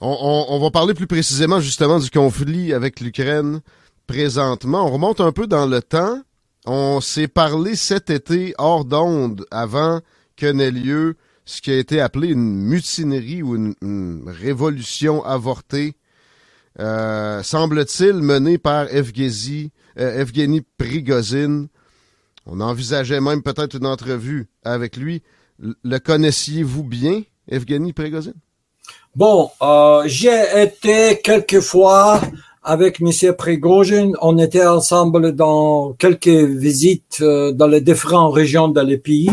On, 0.00 0.16
on- 0.20 0.54
on 0.54 0.60
va 0.60 0.70
parler 0.70 0.94
plus 0.94 1.06
précisément 1.08 1.60
justement 1.60 1.98
du 1.98 2.10
conflit 2.10 2.72
avec 2.72 3.00
l'Ukraine 3.00 3.60
présentement. 4.06 4.86
On 4.86 4.92
remonte 4.92 5.20
un 5.20 5.32
peu 5.32 5.46
dans 5.46 5.66
le 5.66 5.82
temps. 5.82 6.20
On 6.66 7.00
s'est 7.00 7.28
parlé 7.28 7.74
cet 7.76 8.10
été 8.10 8.54
hors 8.58 8.84
d'onde 8.84 9.44
avant 9.50 10.00
que 10.36 10.46
n'ait 10.46 10.70
lieu 10.70 11.16
ce 11.48 11.62
qui 11.62 11.70
a 11.70 11.78
été 11.78 11.98
appelé 11.98 12.28
une 12.28 12.62
mutinerie 12.62 13.42
ou 13.42 13.56
une, 13.56 14.22
révolution 14.26 15.24
avortée, 15.24 15.94
euh, 16.78 17.42
semble-t-il 17.42 18.16
menée 18.16 18.58
par 18.58 18.94
Evgeny, 18.94 19.72
euh, 19.98 20.20
Evgeny 20.20 20.60
Prigozhin. 20.76 21.68
On 22.44 22.60
envisageait 22.60 23.22
même 23.22 23.42
peut-être 23.42 23.78
une 23.78 23.86
entrevue 23.86 24.48
avec 24.62 24.98
lui. 24.98 25.22
Le 25.58 25.98
connaissiez-vous 25.98 26.84
bien, 26.84 27.22
Evgeny 27.50 27.94
Prigozhin? 27.94 28.34
Bon, 29.16 29.48
euh, 29.62 30.02
j'ai 30.04 30.44
été 30.54 31.18
quelques 31.24 31.60
fois 31.60 32.20
avec 32.62 33.00
Monsieur 33.00 33.32
Prigozhin. 33.32 34.12
On 34.20 34.36
était 34.36 34.66
ensemble 34.66 35.34
dans 35.34 35.94
quelques 35.94 36.28
visites 36.28 37.22
euh, 37.22 37.52
dans 37.52 37.68
les 37.68 37.80
différentes 37.80 38.34
régions 38.34 38.68
dans 38.68 38.86
les 38.86 38.98
pays. 38.98 39.30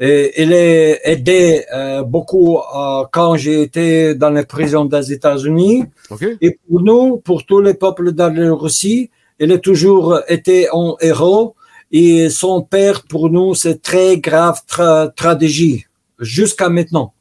Et 0.00 0.42
il 0.42 0.52
est 0.52 1.00
aidé 1.04 1.64
euh, 1.74 2.02
beaucoup 2.02 2.58
euh, 2.58 3.04
quand 3.10 3.36
j'ai 3.36 3.62
été 3.62 4.14
dans 4.14 4.30
les 4.30 4.44
prisons 4.44 4.84
des 4.84 5.12
États-Unis. 5.12 5.84
OK? 6.10 6.24
Et 6.40 6.58
pour 6.66 6.80
nous, 6.80 7.16
pour 7.16 7.44
tous 7.44 7.60
les 7.60 7.74
peuples 7.74 8.12
de 8.12 8.22
la 8.22 8.54
Russie, 8.54 9.10
il 9.40 9.50
a 9.52 9.58
toujours 9.58 10.20
été 10.28 10.68
un 10.72 10.94
héros. 11.00 11.56
Et 11.90 12.28
son 12.28 12.62
père, 12.62 13.02
pour 13.04 13.30
nous, 13.30 13.54
c'est 13.54 13.82
très 13.82 14.18
grave 14.18 14.60
tra 14.66 15.08
tragédie 15.08 15.84
jusqu'à 16.20 16.68
maintenant. 16.68 17.12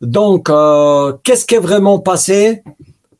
Donc, 0.00 0.48
euh, 0.48 1.12
qu'est-ce 1.22 1.44
qui 1.44 1.56
est 1.56 1.60
vraiment 1.60 1.98
passé? 1.98 2.62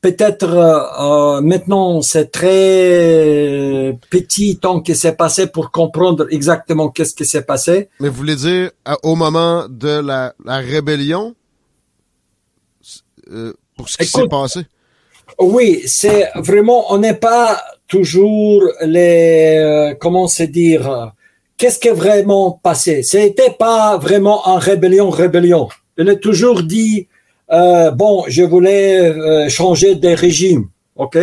Peut-être 0.01 0.49
euh, 0.49 1.37
euh, 1.37 1.41
maintenant, 1.43 2.01
c'est 2.01 2.31
très 2.33 3.99
petit 4.09 4.57
temps 4.57 4.81
qui 4.81 4.97
s'est 4.97 5.15
passé 5.15 5.47
pour 5.47 5.71
comprendre 5.71 6.27
exactement 6.31 6.89
qu'est-ce 6.89 7.15
qui 7.15 7.27
s'est 7.27 7.43
passé. 7.43 7.91
Mais 8.01 8.09
vous 8.09 8.15
voulez 8.15 8.37
dire 8.37 8.71
au 9.03 9.15
moment 9.15 9.67
de 9.69 10.01
la, 10.01 10.33
la 10.45 10.57
rébellion 10.57 11.35
euh, 13.31 13.53
pour 13.77 13.91
ce 13.91 13.99
qui 13.99 14.07
s'est 14.07 14.27
passé? 14.29 14.61
Oui, 15.39 15.83
c'est 15.87 16.31
vraiment, 16.35 16.93
on 16.93 16.99
n'est 16.99 17.15
pas 17.15 17.61
toujours 17.87 18.63
les, 18.83 19.59
euh, 19.59 19.95
comment 20.01 20.29
se 20.29 20.45
dire, 20.45 21.13
qu'est-ce 21.59 21.79
qui 21.79 21.89
est 21.89 21.93
vraiment 21.93 22.53
passé? 22.53 23.03
C'était 23.03 23.51
pas 23.51 23.99
vraiment 23.99 24.49
en 24.49 24.57
rébellion, 24.57 25.11
rébellion. 25.11 25.69
Il 25.99 26.09
a 26.09 26.17
toujours 26.17 26.63
dit, 26.63 27.09
euh, 27.53 27.91
bon, 27.91 28.25
je 28.29 28.43
voulais 28.43 29.01
euh, 29.01 29.49
changer 29.49 29.95
de 29.95 30.09
régime, 30.09 30.69
ok? 30.97 31.19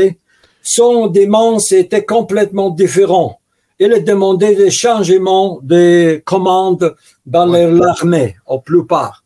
Son 0.61 1.07
demande, 1.07 1.61
c'était 1.61 2.03
complètement 2.03 2.69
différent. 2.69 3.39
Il 3.79 3.93
a 3.93 3.99
demandé 3.99 4.55
des 4.55 4.71
changements 4.71 5.59
de 5.61 6.21
commandes 6.25 6.95
dans 7.25 7.45
l'armée, 7.45 8.35
au 8.45 8.59
plupart. 8.59 9.23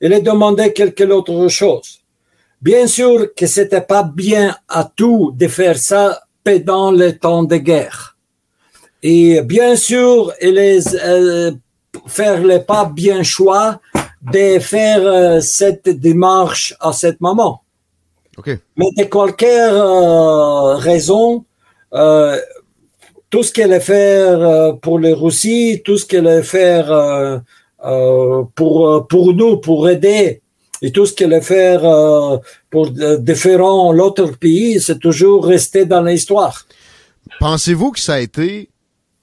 Il 0.00 0.12
a 0.12 0.20
demandé 0.20 0.72
quelque 0.72 1.04
autre 1.04 1.48
chose. 1.48 2.00
Bien 2.60 2.86
sûr 2.86 3.34
que 3.34 3.46
c'était 3.46 3.80
pas 3.80 4.02
bien 4.02 4.56
à 4.68 4.84
tout 4.84 5.32
de 5.34 5.48
faire 5.48 5.78
ça 5.78 6.22
pendant 6.44 6.92
le 6.92 7.18
temps 7.18 7.42
de 7.42 7.56
guerre. 7.56 8.16
Et 9.02 9.40
bien 9.42 9.76
sûr, 9.76 10.32
il 10.40 10.58
est 10.58 10.94
euh, 10.94 11.52
faire 12.06 12.42
le 12.42 12.62
pas 12.62 12.84
bien 12.84 13.22
choix 13.22 13.80
de 14.32 14.58
faire 14.58 15.00
euh, 15.06 15.40
cette 15.40 15.88
démarche 15.88 16.74
à 16.80 16.92
ce 16.92 17.14
moment. 17.20 17.62
OK. 18.38 18.50
Mais 18.76 18.90
de 18.96 19.04
quelque 19.04 19.44
euh, 19.72 20.74
raison, 20.76 21.44
euh, 21.94 22.38
tout 23.30 23.42
ce 23.42 23.52
qu'elle 23.52 23.72
est 23.72 23.80
faire 23.80 24.40
euh, 24.40 24.72
pour 24.72 24.98
les 24.98 25.12
Russie, 25.12 25.82
tout 25.84 25.98
ce 25.98 26.06
qu'elle 26.06 26.26
est 26.26 26.42
faire 26.42 26.90
euh, 26.90 27.38
euh, 27.84 28.42
pour 28.54 29.06
pour 29.08 29.32
nous, 29.32 29.58
pour 29.58 29.88
aider, 29.88 30.42
et 30.82 30.92
tout 30.92 31.06
ce 31.06 31.14
qu'elle 31.14 31.42
faire 31.42 31.84
euh, 31.84 32.36
pour 32.70 32.90
différents 32.90 33.92
l'autre 33.92 34.32
pays, 34.38 34.80
c'est 34.80 34.98
toujours 34.98 35.46
resté 35.46 35.86
dans 35.86 36.02
l'histoire. 36.02 36.66
Pensez-vous 37.40 37.92
que 37.92 38.00
ça 38.00 38.14
a 38.14 38.20
été 38.20 38.70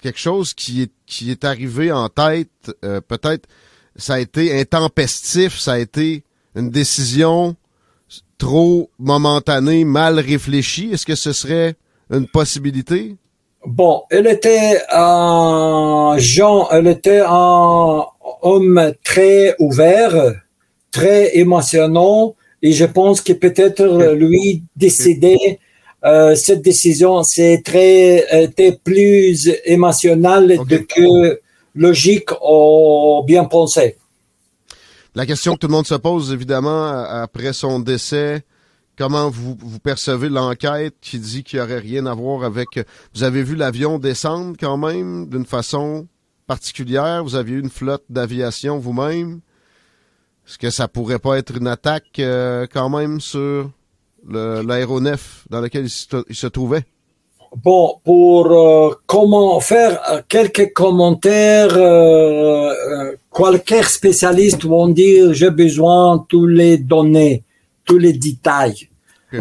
quelque 0.01 0.19
chose 0.19 0.53
qui 0.53 0.81
est, 0.83 0.91
qui 1.05 1.31
est 1.31 1.43
arrivé 1.45 1.91
en 1.91 2.09
tête, 2.09 2.49
euh, 2.83 2.99
peut-être 3.01 3.47
ça 3.95 4.15
a 4.15 4.19
été 4.19 4.59
intempestif, 4.59 5.59
ça 5.59 5.73
a 5.73 5.79
été 5.79 6.23
une 6.55 6.69
décision 6.69 7.55
trop 8.37 8.89
momentanée, 8.99 9.85
mal 9.85 10.19
réfléchie? 10.19 10.89
Est-ce 10.91 11.05
que 11.05 11.15
ce 11.15 11.33
serait 11.33 11.75
une 12.11 12.27
possibilité? 12.27 13.15
Bon, 13.65 14.03
elle 14.09 14.27
était 14.27 14.81
un 14.91 16.15
Jean, 16.17 16.67
elle 16.69 16.87
était 16.87 17.21
un 17.25 18.03
homme 18.41 18.93
très 19.03 19.55
ouvert, 19.59 20.33
très 20.91 21.37
émotionnant, 21.37 22.35
et 22.61 22.73
je 22.73 22.85
pense 22.85 23.21
que 23.21 23.33
peut-être 23.33 24.13
lui 24.13 24.63
décider 24.75 25.59
euh, 26.03 26.35
cette 26.35 26.61
décision, 26.61 27.23
c'est 27.23 27.61
très 27.63 28.25
était 28.43 28.77
plus 28.83 29.49
émotionnel 29.63 30.57
Ok. 30.59 30.67
de 30.67 30.77
que 30.77 31.39
logique 31.74 32.30
ou 32.41 33.24
bien 33.26 33.45
pensé. 33.45 33.97
La 35.15 35.26
question 35.26 35.53
que 35.53 35.59
tout 35.59 35.67
le 35.67 35.74
monde 35.74 35.88
se 35.88 35.95
pose, 35.95 36.34
évidemment, 36.34 36.88
après 36.88 37.53
son 37.53 37.80
décès, 37.80 38.43
comment 38.97 39.30
vous, 39.30 39.55
vous 39.59 39.80
percevez 39.80 40.30
l'enquête 40.30 40.95
qui 41.01 41.19
dit 41.19 41.43
qu'il 41.43 41.59
n'y 41.59 41.65
aurait 41.65 41.80
rien 41.80 42.05
à 42.07 42.13
voir 42.13 42.43
avec... 42.43 42.80
Vous 43.13 43.24
avez 43.24 43.43
vu 43.43 43.55
l'avion 43.55 43.99
descendre 43.99 44.55
quand 44.59 44.78
même 44.78 45.30
d'une 45.30 45.45
façon 45.45 46.07
particulière? 46.47 47.24
Vous 47.24 47.36
aviez 47.36 47.57
une 47.57 47.69
flotte 47.69 48.05
d'aviation 48.09 48.80
vous-même? 48.80 49.41
Est-ce 50.47 50.57
que 50.57 50.69
ça 50.69 50.88
pourrait 50.88 51.19
pas 51.19 51.38
être 51.38 51.55
une 51.55 51.67
attaque 51.67 52.19
euh, 52.19 52.67
quand 52.71 52.89
même 52.89 53.21
sur 53.21 53.69
l'aéronef 54.28 55.45
dans 55.49 55.61
lequel 55.61 55.86
il 55.86 56.36
se, 56.36 56.47
trouvait? 56.47 56.86
Bon, 57.61 57.97
pour 58.03 58.51
euh, 58.51 58.95
comment 59.05 59.59
faire 59.59 60.01
euh, 60.09 60.21
quelques 60.27 60.73
commentaires, 60.73 61.75
euh, 61.77 62.73
quelques 63.35 63.83
spécialistes 63.83 64.65
vont 64.65 64.87
dire 64.87 65.33
j'ai 65.33 65.51
besoin 65.51 66.17
de 66.17 66.23
tous 66.27 66.47
les 66.47 66.77
données, 66.77 67.43
tous 67.85 67.99
les 67.99 68.13
détails. 68.13 68.89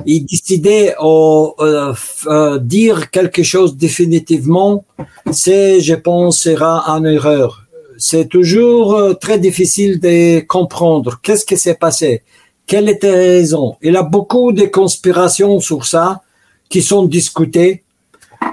Et 0.06 0.20
décider 0.20 0.94
de 0.98 2.58
dire 2.58 3.10
quelque 3.10 3.42
chose 3.42 3.76
définitivement, 3.76 4.86
c'est, 5.30 5.82
je 5.82 5.94
pense, 5.94 6.38
sera 6.40 6.88
une 6.88 7.04
erreur. 7.04 7.66
C'est 7.98 8.26
toujours 8.26 9.18
très 9.20 9.38
difficile 9.38 10.00
de 10.00 10.40
comprendre 10.40 11.20
qu'est-ce 11.22 11.44
qui 11.44 11.58
s'est 11.58 11.74
passé, 11.74 12.22
quelle 12.66 12.88
était 12.88 13.10
la 13.10 13.18
raison? 13.18 13.76
Il 13.82 13.92
y 13.92 13.96
a 13.98 14.02
beaucoup 14.02 14.52
de 14.52 14.64
conspirations 14.64 15.60
sur 15.60 15.84
ça 15.84 16.22
qui 16.70 16.80
sont 16.80 17.04
discutées 17.04 17.81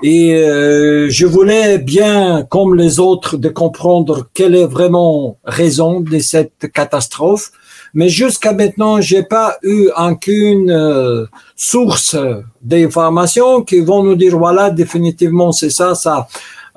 et 0.02 0.34
euh, 0.34 1.10
je 1.10 1.26
voulais 1.26 1.78
bien, 1.78 2.46
comme 2.50 2.76
les 2.76 3.00
autres, 3.00 3.38
de 3.38 3.50
comprendre 3.50 4.28
quelle 4.34 4.56
est 4.56 4.66
vraiment 4.66 5.38
raison 5.44 6.00
de 6.00 6.20
cette 6.20 6.72
catastrophe. 6.74 7.52
Mais 7.94 8.10
jusqu'à 8.10 8.54
maintenant, 8.54 9.02
j'ai 9.02 9.24
pas 9.24 9.58
eu 9.64 9.90
aucune 9.98 10.70
euh, 10.70 11.26
source 11.56 12.16
d'information 12.62 13.64
qui 13.64 13.80
vont 13.80 14.04
nous 14.04 14.16
dire 14.16 14.38
voilà 14.38 14.70
définitivement 14.70 15.52
c'est 15.52 15.72
ça 15.72 15.96
ça. 15.96 16.28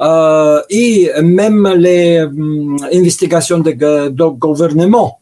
Euh, 0.00 0.62
et 0.70 1.10
même 1.22 1.68
les 1.76 2.20
hum, 2.22 2.78
investigations 2.92 3.58
de, 3.58 4.08
de 4.08 4.24
gouvernement 4.24 5.20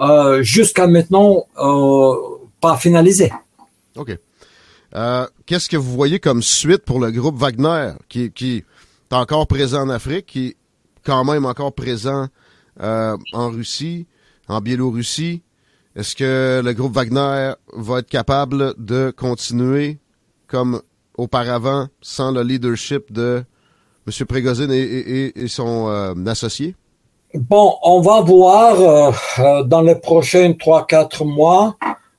euh, 0.00 0.42
jusqu'à 0.42 0.86
maintenant 0.86 1.44
euh, 1.58 2.14
pas 2.60 2.76
finalisées. 2.76 3.32
Euh, 4.94 5.26
qu'est-ce 5.46 5.68
que 5.68 5.76
vous 5.76 5.92
voyez 5.92 6.20
comme 6.20 6.42
suite 6.42 6.84
pour 6.84 7.00
le 7.00 7.10
groupe 7.10 7.36
Wagner, 7.36 7.92
qui, 8.08 8.30
qui 8.30 8.56
est 8.58 9.14
encore 9.14 9.46
présent 9.46 9.82
en 9.82 9.88
Afrique, 9.88 10.26
qui 10.26 10.48
est 10.48 10.56
quand 11.04 11.24
même 11.24 11.46
encore 11.46 11.72
présent 11.72 12.28
euh, 12.80 13.16
en 13.32 13.50
Russie, 13.50 14.06
en 14.48 14.60
Biélorussie? 14.60 15.42
Est-ce 15.96 16.16
que 16.16 16.62
le 16.64 16.72
groupe 16.72 16.94
Wagner 16.94 17.52
va 17.74 17.98
être 17.98 18.08
capable 18.08 18.74
de 18.78 19.12
continuer 19.16 19.98
comme 20.46 20.80
auparavant 21.16 21.88
sans 22.00 22.30
le 22.30 22.42
leadership 22.42 23.12
de 23.12 23.44
M. 24.06 24.26
Prégozine 24.26 24.70
et, 24.72 25.32
et, 25.36 25.48
son 25.48 25.88
euh, 25.88 26.14
associé? 26.26 26.74
Bon, 27.34 27.76
on 27.82 28.00
va 28.00 28.20
voir 28.20 29.14
euh, 29.38 29.62
dans 29.64 29.80
les 29.80 29.94
prochains 29.94 30.50
3-4 30.50 31.24
mois 31.24 31.76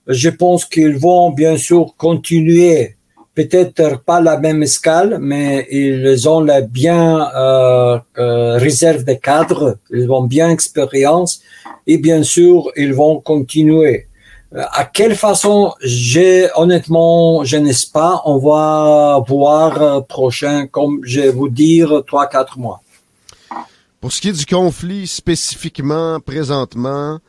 je 0.07 0.29
pense 0.29 0.65
qu'ils 0.65 0.97
vont 0.97 1.31
bien 1.31 1.57
sûr 1.57 1.93
continuer, 1.97 2.97
peut-être 3.35 4.03
pas 4.03 4.21
la 4.21 4.37
même 4.37 4.61
escale, 4.63 5.17
mais 5.19 5.67
ils 5.71 6.29
ont 6.29 6.41
la 6.41 6.61
bien 6.61 7.29
euh, 7.35 7.99
euh, 8.17 8.57
réserve 8.57 9.03
de 9.03 9.13
cadres, 9.13 9.77
ils 9.91 10.09
ont 10.11 10.23
bien 10.23 10.49
expérience 10.49 11.41
et 11.87 11.97
bien 11.97 12.23
sûr 12.23 12.71
ils 12.75 12.93
vont 12.93 13.19
continuer. 13.19 14.07
Euh, 14.55 14.63
à 14.71 14.85
quelle 14.85 15.15
façon, 15.15 15.73
j'ai 15.81 16.47
honnêtement, 16.55 17.43
je 17.43 17.57
ne 17.57 17.71
sais 17.71 17.87
pas. 17.91 18.21
On 18.25 18.37
va 18.37 19.23
voir 19.27 19.81
euh, 19.81 20.01
prochain, 20.01 20.67
comme 20.67 20.99
je 21.03 21.21
vais 21.21 21.31
vous 21.31 21.49
dire, 21.49 22.03
trois 22.05 22.27
quatre 22.27 22.59
mois. 22.59 22.81
Pour 23.99 24.11
ce 24.11 24.21
qui 24.21 24.29
est 24.29 24.33
du 24.33 24.45
conflit 24.45 25.07
spécifiquement 25.07 26.19
présentement, 26.19 27.19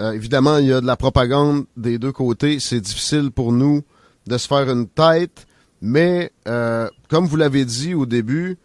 euh, 0.00 0.12
évidemment, 0.12 0.58
il 0.58 0.66
y 0.66 0.72
a 0.72 0.80
de 0.80 0.86
la 0.86 0.96
propagande 0.96 1.66
des 1.76 1.98
deux 1.98 2.12
côtés. 2.12 2.58
C'est 2.58 2.80
difficile 2.80 3.30
pour 3.30 3.52
nous 3.52 3.82
de 4.26 4.38
se 4.38 4.48
faire 4.48 4.68
une 4.70 4.88
tête, 4.88 5.46
mais 5.80 6.32
euh, 6.48 6.88
comme 7.08 7.26
vous 7.26 7.36
l'avez 7.36 7.64
dit 7.64 7.94
au 7.94 8.06
début, 8.06 8.58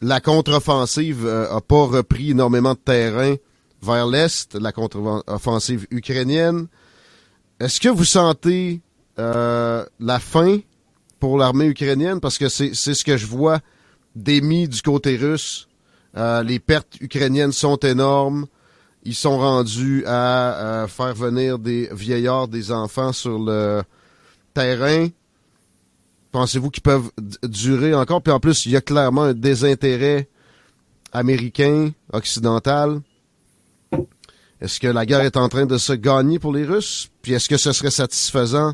la 0.00 0.20
contre-offensive 0.20 1.24
n'a 1.24 1.56
euh, 1.56 1.60
pas 1.60 1.84
repris 1.84 2.30
énormément 2.30 2.74
de 2.74 2.78
terrain 2.78 3.34
vers 3.82 4.06
l'est, 4.06 4.54
la 4.54 4.72
contre-offensive 4.72 5.86
ukrainienne. 5.90 6.68
Est-ce 7.60 7.80
que 7.80 7.88
vous 7.88 8.04
sentez 8.04 8.80
la 9.16 10.18
fin 10.18 10.58
pour 11.20 11.38
l'armée 11.38 11.66
ukrainienne? 11.66 12.20
Parce 12.20 12.38
que 12.38 12.48
c'est 12.48 12.74
ce 12.74 13.04
que 13.04 13.16
je 13.16 13.26
vois 13.26 13.60
d'émis 14.16 14.68
du 14.68 14.80
côté 14.80 15.16
russe. 15.16 15.68
les 16.16 16.58
pertes 16.58 16.98
ukrainiennes 17.00 17.52
sont 17.52 17.76
énormes. 17.76 18.46
Ils 19.04 19.14
sont 19.14 19.38
rendus 19.38 20.04
à, 20.06 20.86
faire 20.88 21.14
venir 21.14 21.58
des 21.58 21.88
vieillards, 21.92 22.48
des 22.48 22.72
enfants 22.72 23.12
sur 23.12 23.38
le 23.38 23.82
terrain. 24.54 25.08
Pensez-vous 26.32 26.70
qu'ils 26.70 26.82
peuvent 26.82 27.10
durer 27.42 27.94
encore? 27.94 28.22
Puis 28.22 28.32
en 28.32 28.40
plus, 28.40 28.66
il 28.66 28.72
y 28.72 28.76
a 28.76 28.80
clairement 28.80 29.24
un 29.24 29.34
désintérêt 29.34 30.28
américain, 31.12 31.90
occidental. 32.12 33.00
Est-ce 34.60 34.80
que 34.80 34.88
la 34.88 35.04
guerre 35.04 35.20
est 35.20 35.36
en 35.36 35.48
train 35.48 35.66
de 35.66 35.76
se 35.76 35.92
gagner 35.92 36.38
pour 36.38 36.52
les 36.52 36.64
Russes? 36.64 37.10
Puis 37.20 37.34
est-ce 37.34 37.48
que 37.48 37.58
ce 37.58 37.72
serait 37.72 37.90
satisfaisant? 37.90 38.72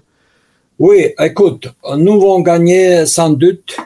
Oui, 0.78 1.08
écoute, 1.18 1.68
nous 1.96 2.20
vont 2.20 2.40
gagner 2.40 3.04
sans 3.04 3.30
doute 3.30 3.76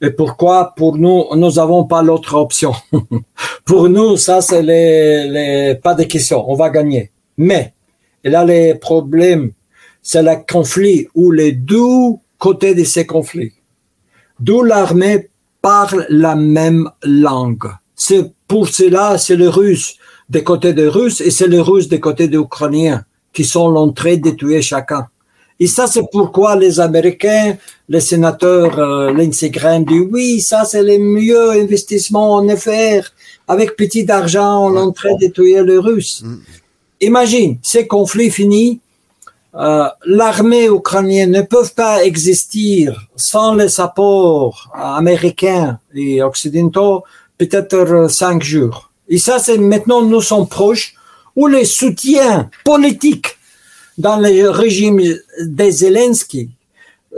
et 0.00 0.10
pourquoi? 0.10 0.74
Pour 0.76 0.96
nous, 0.96 1.24
nous 1.34 1.52
n'avons 1.52 1.84
pas 1.84 2.02
l'autre 2.02 2.34
option. 2.34 2.72
pour 3.64 3.88
nous, 3.88 4.16
ça, 4.16 4.40
c'est 4.40 4.62
les, 4.62 5.28
les, 5.28 5.74
pas 5.76 5.94
de 5.94 6.04
question. 6.04 6.44
On 6.50 6.54
va 6.54 6.70
gagner. 6.70 7.10
Mais, 7.36 7.72
et 8.22 8.30
là, 8.30 8.44
les 8.44 8.74
problèmes, 8.74 9.52
c'est 10.02 10.22
le 10.22 10.36
conflit 10.50 11.08
ou 11.14 11.30
les 11.30 11.52
deux 11.52 12.16
côtés 12.38 12.74
de 12.74 12.84
ces 12.84 13.06
conflits. 13.06 13.52
D'où 14.40 14.62
l'armée 14.62 15.30
parle 15.62 16.06
la 16.10 16.34
même 16.34 16.90
langue. 17.02 17.70
C'est 17.94 18.32
pour 18.46 18.68
cela, 18.68 19.16
c'est 19.16 19.36
le 19.36 19.48
russe 19.48 19.96
des 20.28 20.42
côtés 20.42 20.72
des 20.72 20.88
Russes 20.88 21.20
et 21.20 21.30
c'est 21.30 21.48
les 21.48 21.60
Russes 21.60 21.88
des 21.88 22.00
côtés 22.00 22.28
des 22.28 22.38
Ukrainiens 22.38 23.04
qui 23.32 23.44
sont 23.44 23.68
l'entrée 23.68 24.16
de 24.16 24.30
tuer 24.30 24.62
chacun. 24.62 25.06
Et 25.60 25.66
ça, 25.66 25.86
c'est 25.86 26.04
pourquoi 26.10 26.56
les 26.56 26.80
Américains, 26.80 27.56
les 27.88 28.00
sénateurs 28.00 28.78
euh, 28.78 29.12
Lindsey 29.12 29.50
Graham 29.50 29.84
dit 29.84 30.00
oui, 30.00 30.40
ça 30.40 30.64
c'est 30.64 30.82
le 30.82 30.98
mieux 30.98 31.50
investissement 31.50 32.34
en 32.34 32.56
faire. 32.56 33.12
Avec 33.46 33.76
petit 33.76 34.10
argent, 34.10 34.66
on 34.66 34.76
est 34.76 34.80
en 34.80 34.92
train 34.92 35.14
de 35.20 35.28
tuer 35.28 35.62
les 35.62 35.78
Russes. 35.78 36.22
Mm. 36.24 36.36
Imagine, 37.02 37.58
ces 37.62 37.86
conflits 37.86 38.30
finis, 38.30 38.80
euh, 39.54 39.86
l'armée 40.06 40.66
ukrainienne 40.66 41.30
ne 41.30 41.42
peut 41.42 41.66
pas 41.76 42.04
exister 42.04 42.88
sans 43.14 43.54
les 43.54 43.80
apports 43.80 44.72
américains 44.74 45.78
et 45.94 46.22
occidentaux, 46.22 47.04
peut-être 47.38 48.10
cinq 48.10 48.42
jours. 48.42 48.90
Et 49.08 49.18
ça, 49.18 49.38
c'est 49.38 49.58
maintenant 49.58 50.02
nous 50.02 50.20
sommes 50.20 50.48
proches 50.48 50.94
où 51.36 51.46
les 51.46 51.64
soutiens 51.64 52.50
politiques 52.64 53.38
dans 53.98 54.16
le 54.16 54.48
régime 54.50 55.00
des 55.40 55.70
Zelensky, 55.70 56.50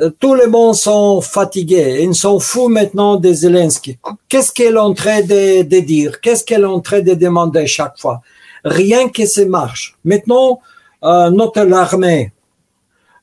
euh, 0.00 0.10
tout 0.20 0.34
le 0.34 0.46
monde 0.46 0.74
sont 0.74 1.20
fatigués. 1.20 2.00
Ils 2.02 2.14
sont 2.14 2.38
fous 2.38 2.68
maintenant 2.68 3.16
des 3.16 3.34
Zelensky. 3.34 3.98
Qu'est-ce 4.28 4.52
qu'elle 4.52 4.74
est 4.74 4.78
en 4.78 4.94
train 4.94 5.22
de, 5.22 5.62
de 5.62 5.80
dire? 5.80 6.20
Qu'est-ce 6.20 6.44
qu'elle 6.44 6.62
est 6.62 6.64
en 6.64 6.80
train 6.80 7.00
de 7.00 7.14
demander 7.14 7.66
chaque 7.66 7.98
fois? 7.98 8.20
Rien 8.64 9.08
que 9.08 9.24
ça 9.26 9.44
marche. 9.46 9.96
Maintenant, 10.04 10.60
euh, 11.04 11.30
notre 11.30 11.70
armée, 11.72 12.32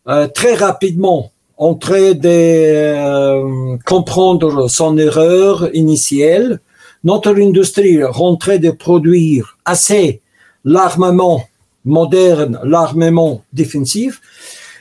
euh, 0.07 0.27
très 0.27 0.53
rapidement, 0.53 1.31
en 1.57 1.75
train 1.75 2.13
de 2.13 2.27
euh, 2.27 3.77
comprendre 3.85 4.67
son 4.69 4.97
erreur 4.97 5.69
initiale. 5.73 6.59
Notre 7.03 7.35
industrie 7.37 7.99
train 8.37 8.57
de 8.57 8.71
produire 8.71 9.57
assez 9.65 10.21
l'armement 10.63 11.43
moderne, 11.85 12.59
l'armement 12.63 13.43
défensif. 13.53 14.21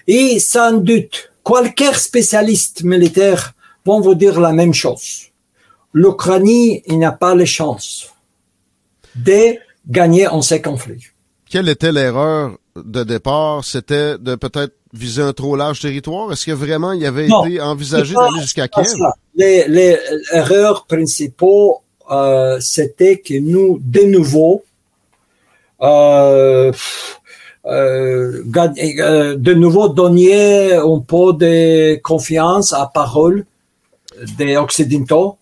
Et 0.07 0.39
sans 0.41 0.73
doute, 0.73 1.33
quelques 1.45 1.95
spécialistes 1.95 2.83
militaires 2.83 3.55
vont 3.85 4.01
vous 4.01 4.15
dire 4.15 4.41
la 4.41 4.53
même 4.53 4.75
chose. 4.75 5.29
L'Ukraine, 5.93 6.47
il 6.87 6.99
n'a 6.99 7.13
pas 7.13 7.35
les 7.35 7.47
chances 7.47 8.09
de 9.15 9.57
gagner 9.87 10.27
en 10.27 10.43
ces 10.43 10.63
conflits. 10.63 11.07
Quelle 11.51 11.69
était 11.69 11.93
l'erreur 11.93 12.57
de 12.77 13.05
départ? 13.05 13.65
C'était 13.65 14.17
de 14.17 14.37
peut-être 14.37 14.75
viser 14.93 15.23
un 15.23 15.33
trop 15.33 15.57
large 15.57 15.81
territoire? 15.81 16.33
Est-ce 16.33 16.47
que 16.47 16.53
vraiment 16.53 16.93
il 16.93 17.05
avait 17.05 17.27
été 17.27 17.61
envisagé 17.61 18.15
d'aller 18.15 18.41
jusqu'à 18.41 18.69
Kiev? 18.69 18.87
Les, 19.35 19.67
les 19.69 19.99
erreurs 20.33 20.87
principaux, 20.87 21.83
euh, 22.11 22.59
c'était 22.61 23.19
que 23.19 23.39
nous, 23.39 23.81
de 23.83 24.03
nouveau, 24.03 24.65
de 25.83 26.73
nouveau 29.55 29.89
donner 29.89 30.75
un 30.75 31.01
peu 31.01 31.33
de 31.33 32.01
confiance 32.03 32.73
à 32.73 32.91
parole 32.93 33.45
des 34.39 34.57
Occidentaux. 34.57 35.37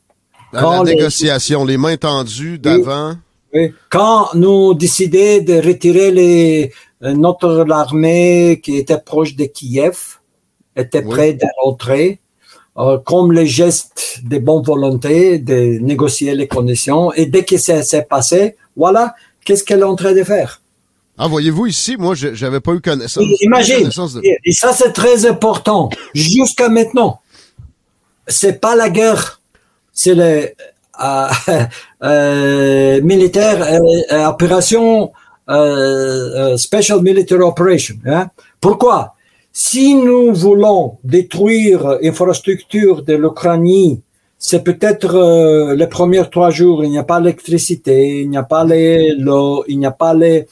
Dans 0.53 0.83
la 0.83 0.95
négociation, 0.95 1.65
les, 1.65 1.77
mains 1.77 1.97
tendues 1.97 2.59
d'avant. 2.59 3.15
Oui. 3.55 3.73
Quand 3.89 4.35
nous 4.35 4.75
décidons 4.75 5.45
de 5.45 5.65
retirer 5.65 6.11
les, 6.11 6.73
notre 7.01 7.65
armée 7.71 8.61
qui 8.63 8.79
était 8.79 8.99
proche 8.99 9.37
de 9.37 9.45
Kiev, 9.45 10.19
était 10.77 11.03
prêt 11.03 11.35
de 11.35 11.47
rentrer, 11.63 12.21
euh, 12.79 12.99
comme 12.99 13.33
les 13.33 13.47
gestes 13.47 14.21
de 14.25 14.39
bonne 14.39 14.63
volonté 14.63 15.39
de 15.39 15.79
négocier 15.81 16.35
les 16.35 16.49
conditions. 16.49 17.13
Et 17.13 17.27
dès 17.27 17.45
que 17.45 17.59
ça 17.59 17.83
s'est 17.83 18.07
passé, 18.09 18.57
voilà, 18.77 19.15
qu'est-ce 19.45 19.65
qu'elle 19.65 19.81
est 19.81 19.85
en 19.85 19.97
train 19.97 20.13
de 20.13 20.25
faire? 20.25 20.61
Ah, 21.19 21.29
voyez-vous 21.29 21.67
ici, 21.67 21.97
moi, 21.99 22.15
j'avais 22.15 22.61
pas 22.61 22.73
eu 22.73 22.81
connaissance. 22.81 23.25
Imagine. 23.43 23.91
Et, 24.23 24.53
ça, 24.53 24.73
c'est 24.73 24.93
très 24.93 25.27
important. 25.27 25.91
Jusqu'à 26.15 26.71
maintenant, 26.71 27.21
c'est 28.27 28.59
pas 28.59 28.75
la 28.75 28.89
guerre, 28.89 29.41
c'est 29.93 30.15
les 30.15 30.55
euh, 31.03 31.29
euh, 32.03 33.01
militaires, 33.03 33.81
euh, 34.11 34.27
opération 34.27 35.13
special 36.57 37.03
military 37.03 37.43
operation. 37.43 37.97
Hein? 38.07 38.29
Pourquoi? 38.61 39.15
Si 39.53 39.95
nous 39.95 40.33
voulons 40.33 40.99
détruire 41.03 41.99
l'infrastructure 42.01 43.03
de 43.03 43.15
l'Ukraine, 43.15 43.99
c'est 44.43 44.65
peut-être 44.65 45.15
euh, 45.17 45.75
les 45.77 45.87
premiers 45.87 46.25
trois 46.31 46.51
jours, 46.51 46.83
il 46.83 46.91
n'y 46.91 46.99
a 46.99 47.05
pas 47.05 47.21
l'électricité, 47.21 48.23
il 48.23 48.31
n'y 48.31 48.39
a 48.39 48.43
pas 48.43 48.65
l'eau, 48.65 49.65
il 49.69 49.79
n'y 49.79 49.85
a 49.85 49.91
pas 49.91 50.15
les 50.15 50.49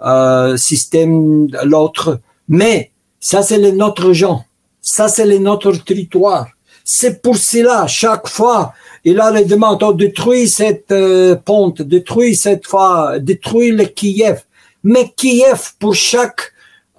euh, 0.00 0.56
systèmes, 0.56 1.48
l'autre. 1.64 2.20
Mais 2.48 2.92
ça, 3.18 3.42
c'est 3.42 3.58
les 3.58 3.72
notre 3.72 4.12
gens. 4.12 4.44
Ça, 4.80 5.08
c'est 5.08 5.26
les 5.26 5.40
notre 5.40 5.72
territoire. 5.72 6.46
C'est 6.84 7.22
pour 7.22 7.36
cela, 7.36 7.88
chaque 7.88 8.28
fois, 8.28 8.72
il 9.04 9.18
a 9.18 9.32
les 9.32 9.44
demandes, 9.44 9.82
on 9.82 9.92
détruit 9.92 10.48
cette 10.48 10.92
euh, 10.92 11.34
ponte, 11.34 11.82
détruit 11.82 12.36
cette 12.36 12.66
fois, 12.66 13.18
détruit 13.18 13.72
le 13.72 13.86
Kiev. 13.86 14.42
Mais 14.84 15.12
Kiev, 15.16 15.72
pour 15.80 15.96
chaque 15.96 16.52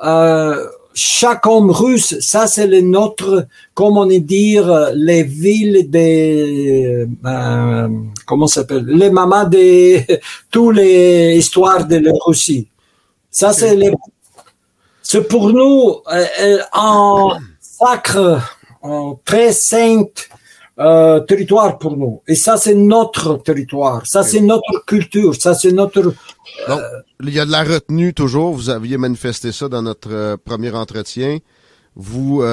euh, 0.03 0.67
chaque 0.95 1.45
homme 1.45 1.71
russe, 1.71 2.15
ça 2.21 2.47
c'est 2.47 2.67
le 2.67 2.79
notre, 2.79 3.47
comment 3.73 4.05
dire, 4.05 4.91
les 4.93 5.23
villes 5.23 5.89
des, 5.89 7.05
euh, 7.25 7.89
comment 8.25 8.47
s'appelle, 8.47 8.85
les 8.85 9.09
mamans 9.09 9.43
de 9.43 9.99
tous 10.51 10.71
les 10.71 11.35
histoires 11.37 11.85
de 11.85 11.97
la 11.97 12.13
Russie. 12.25 12.69
Ça 13.29 13.51
c'est 13.51 13.75
les, 13.75 13.91
c'est 15.03 15.27
pour 15.27 15.51
nous 15.51 15.97
euh, 16.11 16.59
un 16.73 17.37
sacre, 17.59 18.41
un 18.81 19.15
très 19.25 19.51
saint 19.51 20.05
euh, 20.77 21.21
territoire 21.21 21.77
pour 21.77 21.95
nous. 21.95 22.21
Et 22.27 22.35
ça, 22.35 22.57
c'est 22.57 22.75
notre 22.75 23.37
territoire. 23.37 24.05
Ça, 24.05 24.23
c'est 24.23 24.41
notre 24.41 24.83
culture. 24.85 25.33
Ça, 25.35 25.53
c'est 25.53 25.71
notre... 25.71 26.13
Euh, 26.69 26.79
il 27.21 27.29
y 27.29 27.39
a 27.39 27.45
de 27.45 27.51
la 27.51 27.63
retenue 27.63 28.13
toujours. 28.13 28.53
Vous 28.53 28.69
aviez 28.69 28.97
manifesté 28.97 29.51
ça 29.51 29.67
dans 29.67 29.81
notre 29.81 30.11
euh, 30.11 30.37
premier 30.37 30.71
entretien. 30.71 31.39
Vous, 31.97 32.43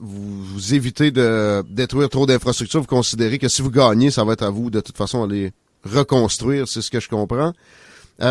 vous, 0.00 0.74
évitez 0.74 1.10
de 1.10 1.64
détruire 1.70 2.10
trop 2.10 2.26
d'infrastructures. 2.26 2.82
Vous 2.82 2.86
considérez 2.86 3.38
que 3.38 3.48
si 3.48 3.62
vous 3.62 3.70
gagnez, 3.70 4.10
ça 4.10 4.24
va 4.24 4.34
être 4.34 4.42
à 4.42 4.50
vous 4.50 4.68
de 4.68 4.80
toute 4.80 4.98
façon 4.98 5.22
à 5.22 5.26
les 5.26 5.52
reconstruire. 5.84 6.68
C'est 6.68 6.82
ce 6.82 6.90
que 6.90 7.00
je 7.00 7.08
comprends. 7.08 7.54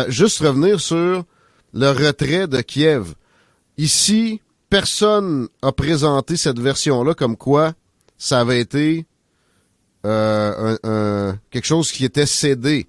juste 0.06 0.38
revenir 0.38 0.78
sur 0.78 1.24
le 1.72 1.88
retrait 1.90 2.46
de 2.46 2.60
Kiev. 2.60 3.14
Ici, 3.78 4.40
personne 4.70 5.48
a 5.60 5.72
présenté 5.72 6.36
cette 6.36 6.60
version-là 6.60 7.14
comme 7.14 7.36
quoi 7.36 7.74
ça 8.16 8.40
avait 8.40 8.60
été 8.60 9.06
euh, 10.06 10.76
un, 10.82 11.38
quelque 11.50 11.66
chose 11.66 11.90
qui 11.90 12.04
était 12.04 12.26
cédé. 12.26 12.86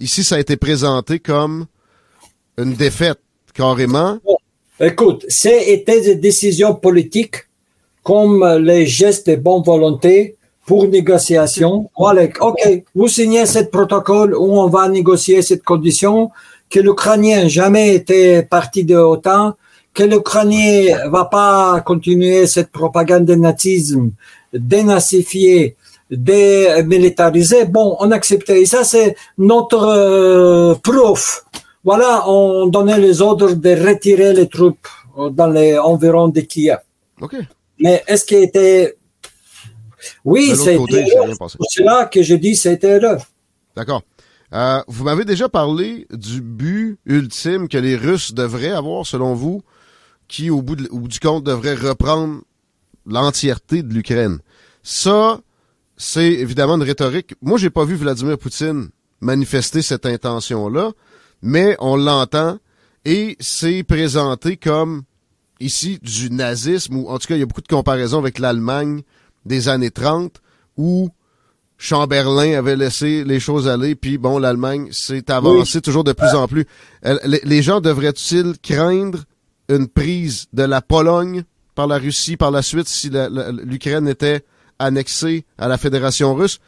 Ici, 0.00 0.24
ça 0.24 0.36
a 0.36 0.38
été 0.38 0.56
présenté 0.56 1.18
comme 1.18 1.66
une 2.58 2.74
défaite, 2.74 3.18
carrément. 3.54 4.18
écoute, 4.80 5.24
c'était 5.28 6.00
des 6.00 6.16
décisions 6.16 6.74
politiques 6.74 7.44
comme 8.02 8.46
les 8.60 8.86
gestes 8.86 9.28
de 9.28 9.36
bonne 9.36 9.62
volonté 9.62 10.36
pour 10.66 10.88
négociation. 10.88 11.90
OK, 11.96 12.84
vous 12.94 13.08
signez 13.08 13.46
ce 13.46 13.60
protocole 13.60 14.34
où 14.34 14.58
on 14.58 14.68
va 14.68 14.88
négocier 14.88 15.42
cette 15.42 15.62
condition, 15.62 16.30
que 16.68 16.80
l'Ukrainien 16.80 17.48
jamais 17.48 17.94
été 17.94 18.42
parti 18.42 18.84
de 18.84 18.96
l'OTAN, 18.96 19.54
que 19.94 20.02
l'Ukrainien 20.02 21.08
va 21.08 21.24
pas 21.24 21.80
continuer 21.80 22.46
cette 22.46 22.70
propagande 22.70 23.24
de 23.24 23.34
nazisme, 23.34 24.10
dénazifier, 24.52 25.76
démilitarisé, 26.10 27.64
bon, 27.64 27.96
on 28.00 28.10
acceptait. 28.10 28.62
Et 28.62 28.66
ça, 28.66 28.84
c'est 28.84 29.16
notre 29.38 29.84
euh, 29.84 30.74
proof. 30.76 31.44
Voilà, 31.84 32.28
on 32.28 32.66
donnait 32.66 32.98
les 32.98 33.22
ordres 33.22 33.52
de 33.52 33.70
retirer 33.70 34.32
les 34.32 34.48
troupes 34.48 34.88
dans 35.30 35.46
les 35.48 35.78
environs 35.78 36.28
de 36.28 36.40
Kiev. 36.40 36.78
OK. 37.20 37.36
Mais 37.78 38.02
est-ce 38.06 38.24
qu'il 38.24 38.42
était... 38.42 38.96
Oui, 40.24 40.52
c'est 40.56 40.78
cela 41.70 42.06
que 42.06 42.22
je 42.22 42.34
dis 42.34 42.54
c'était 42.54 42.88
erreur. 42.88 43.24
D'accord. 43.76 44.02
Euh, 44.52 44.80
vous 44.86 45.04
m'avez 45.04 45.24
déjà 45.24 45.48
parlé 45.48 46.06
du 46.10 46.40
but 46.40 46.98
ultime 47.04 47.68
que 47.68 47.78
les 47.78 47.96
Russes 47.96 48.32
devraient 48.32 48.70
avoir, 48.70 49.04
selon 49.04 49.34
vous, 49.34 49.62
qui, 50.28 50.50
au 50.50 50.62
bout, 50.62 50.80
au 50.90 50.98
bout 51.00 51.08
du 51.08 51.18
compte, 51.18 51.44
devrait 51.44 51.74
reprendre 51.74 52.40
l'entièreté 53.06 53.82
de 53.82 53.92
l'Ukraine. 53.92 54.38
Ça, 54.82 55.40
c'est 55.96 56.32
évidemment 56.32 56.76
une 56.76 56.82
rhétorique. 56.82 57.34
Moi, 57.42 57.58
j'ai 57.58 57.70
pas 57.70 57.84
vu 57.84 57.94
Vladimir 57.94 58.38
Poutine 58.38 58.90
manifester 59.20 59.82
cette 59.82 60.06
intention-là, 60.06 60.92
mais 61.42 61.76
on 61.80 61.96
l'entend 61.96 62.58
et 63.04 63.36
c'est 63.40 63.82
présenté 63.82 64.56
comme 64.56 65.02
ici 65.60 65.98
du 66.02 66.30
nazisme 66.30 66.96
ou 66.96 67.08
en 67.08 67.18
tout 67.18 67.28
cas 67.28 67.36
il 67.36 67.40
y 67.40 67.42
a 67.42 67.46
beaucoup 67.46 67.62
de 67.62 67.68
comparaisons 67.68 68.18
avec 68.18 68.38
l'Allemagne 68.38 69.02
des 69.46 69.68
années 69.68 69.90
30 69.90 70.42
où 70.76 71.08
Chamberlain 71.78 72.58
avait 72.58 72.76
laissé 72.76 73.24
les 73.24 73.40
choses 73.40 73.68
aller 73.68 73.94
puis 73.94 74.18
bon 74.18 74.38
l'Allemagne 74.38 74.88
s'est 74.92 75.30
avancée 75.30 75.80
toujours 75.80 76.04
de 76.04 76.12
plus 76.12 76.34
en 76.34 76.46
plus. 76.46 76.66
Les 77.24 77.62
gens 77.62 77.80
devraient-ils 77.80 78.54
craindre 78.62 79.20
une 79.68 79.88
prise 79.88 80.46
de 80.52 80.64
la 80.64 80.82
Pologne 80.82 81.44
par 81.74 81.86
la 81.86 81.98
Russie 81.98 82.36
par 82.36 82.50
la 82.50 82.62
suite 82.62 82.88
si 82.88 83.10
l'Ukraine 83.64 84.08
était 84.08 84.44
annexé 84.78 85.44
à 85.58 85.68
la 85.68 85.78
Fédération 85.78 86.34
russe, 86.34 86.60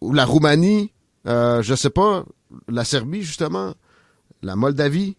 ou 0.00 0.12
la 0.12 0.24
Roumanie, 0.24 0.92
euh, 1.26 1.62
je 1.62 1.74
sais 1.74 1.90
pas, 1.90 2.24
la 2.68 2.84
Serbie 2.84 3.22
justement, 3.22 3.74
la 4.42 4.56
Moldavie. 4.56 5.16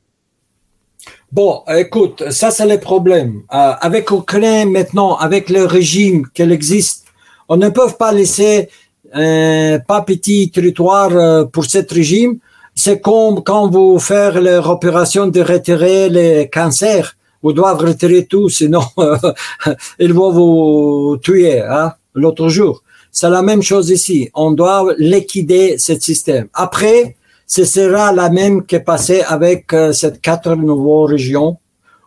Bon, 1.32 1.64
écoute, 1.68 2.24
ça 2.30 2.52
c'est 2.52 2.68
le 2.68 2.80
problème. 2.80 3.42
Euh, 3.54 3.74
avec 3.80 4.12
Ukraine 4.12 4.72
maintenant, 4.72 5.16
avec 5.18 5.50
le 5.50 5.66
régime 5.66 6.28
qu'il 6.34 6.52
existe, 6.52 7.06
on 7.50 7.58
ne 7.58 7.70
peut 7.70 7.90
pas 7.98 8.12
laisser 8.12 8.70
un 9.14 9.80
pas 9.80 10.02
petit 10.02 10.50
territoire 10.50 11.12
euh, 11.16 11.46
pour 11.46 11.66
ce 11.66 11.80
régime. 11.90 12.40
C'est 12.76 13.02
comme 13.02 13.44
quand 13.44 13.70
vous 13.70 14.00
faites 14.00 14.36
leur 14.36 14.70
opération 14.70 15.28
de 15.28 15.42
retirer 15.42 16.10
les 16.10 16.50
cancers. 16.52 17.16
Vous 17.44 17.54
devez 17.54 17.72
retirer 17.88 18.26
tout, 18.26 18.50
sinon 18.50 18.84
ils 20.00 20.14
vont 20.14 20.32
vous 20.32 21.18
tuer. 21.18 21.62
Hein? 21.62 21.94
L'autre 22.14 22.50
jour. 22.50 22.84
C'est 23.12 23.30
la 23.30 23.42
même 23.42 23.62
chose 23.62 23.90
ici. 23.90 24.30
On 24.34 24.52
doit 24.52 24.94
liquider 24.98 25.78
ce 25.78 26.00
système. 26.00 26.48
Après, 26.54 27.16
ce 27.46 27.66
sera 27.66 28.12
la 28.12 28.30
même 28.30 28.66
que 28.66 28.78
passé 28.78 29.22
avec 29.22 29.72
euh, 29.74 29.94
ces 29.94 30.14
quatre 30.20 30.56
nouvelles 30.56 31.12
régions 31.12 31.58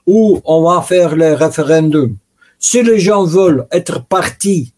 où 0.07 0.41
on 0.45 0.63
va 0.63 0.83
faire 0.83 1.15
le 1.15 1.35
référendum. 1.35 2.17
Si 2.59 2.83
les 2.83 2.99
gens 2.99 3.25
veulent 3.25 3.67
être 3.71 4.05
partis 4.07 4.73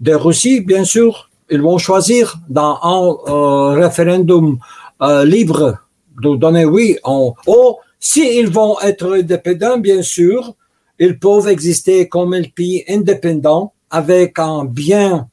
de 0.00 0.14
Russie, 0.14 0.60
bien 0.60 0.84
sûr, 0.84 1.28
ils 1.50 1.60
vont 1.60 1.76
choisir 1.76 2.38
dans 2.48 2.78
un 2.82 3.30
euh, 3.30 3.68
référendum 3.82 4.58
euh, 5.02 5.24
libre 5.26 5.76
de 6.22 6.36
donner 6.36 6.64
oui. 6.64 6.96
En, 7.02 7.34
ou 7.46 7.76
s'ils 8.00 8.48
vont 8.48 8.80
être 8.80 9.18
indépendants, 9.18 9.76
bien 9.76 10.02
sûr, 10.02 10.54
ils 10.98 11.18
peuvent 11.18 11.48
exister 11.48 12.08
comme 12.08 12.32
un 12.32 12.44
pays 12.44 12.84
indépendant 12.88 13.73
avec 13.90 14.38
un 14.38 14.64
bien 14.64 15.28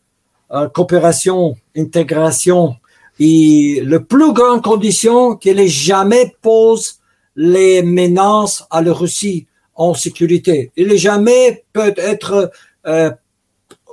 euh, 0.52 0.68
coopération, 0.70 1.56
intégration 1.76 2.76
et 3.20 3.82
le 3.84 4.04
plus 4.04 4.34
grande 4.34 4.64
condition 4.64 5.36
qu'elle 5.36 5.68
jamais 5.68 6.36
pose 6.42 7.00
les 7.36 7.84
menaces 7.84 8.66
à 8.70 8.82
la 8.82 8.94
Russie 8.94 9.48
en 9.76 9.94
sécurité. 9.94 10.72
Il 10.76 10.96
jamais 10.98 11.64
peut 11.74 11.94
être 11.98 12.52
euh, 12.86 13.12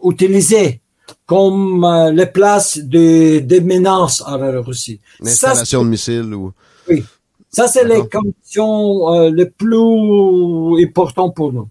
utilisé 0.02 0.80
comme 1.26 1.84
euh, 1.84 2.11
les 2.11 2.26
places 2.26 2.78
de, 2.78 3.40
des 3.40 3.61
menaces 3.61 4.22
à 4.26 4.38
la 4.38 4.61
Russie. 4.61 5.00
L'installation 5.20 5.84
de 5.84 5.90
missiles 5.90 6.34
ou... 6.34 6.52
Oui. 6.88 7.04
Ça, 7.50 7.66
c'est 7.66 7.84
les 7.84 8.02
conditions 8.09 9.14
euh, 9.14 9.30
les 9.30 9.46
plus 9.46 10.84
importantes 10.84 11.34
pour 11.34 11.52
nous. 11.52 11.68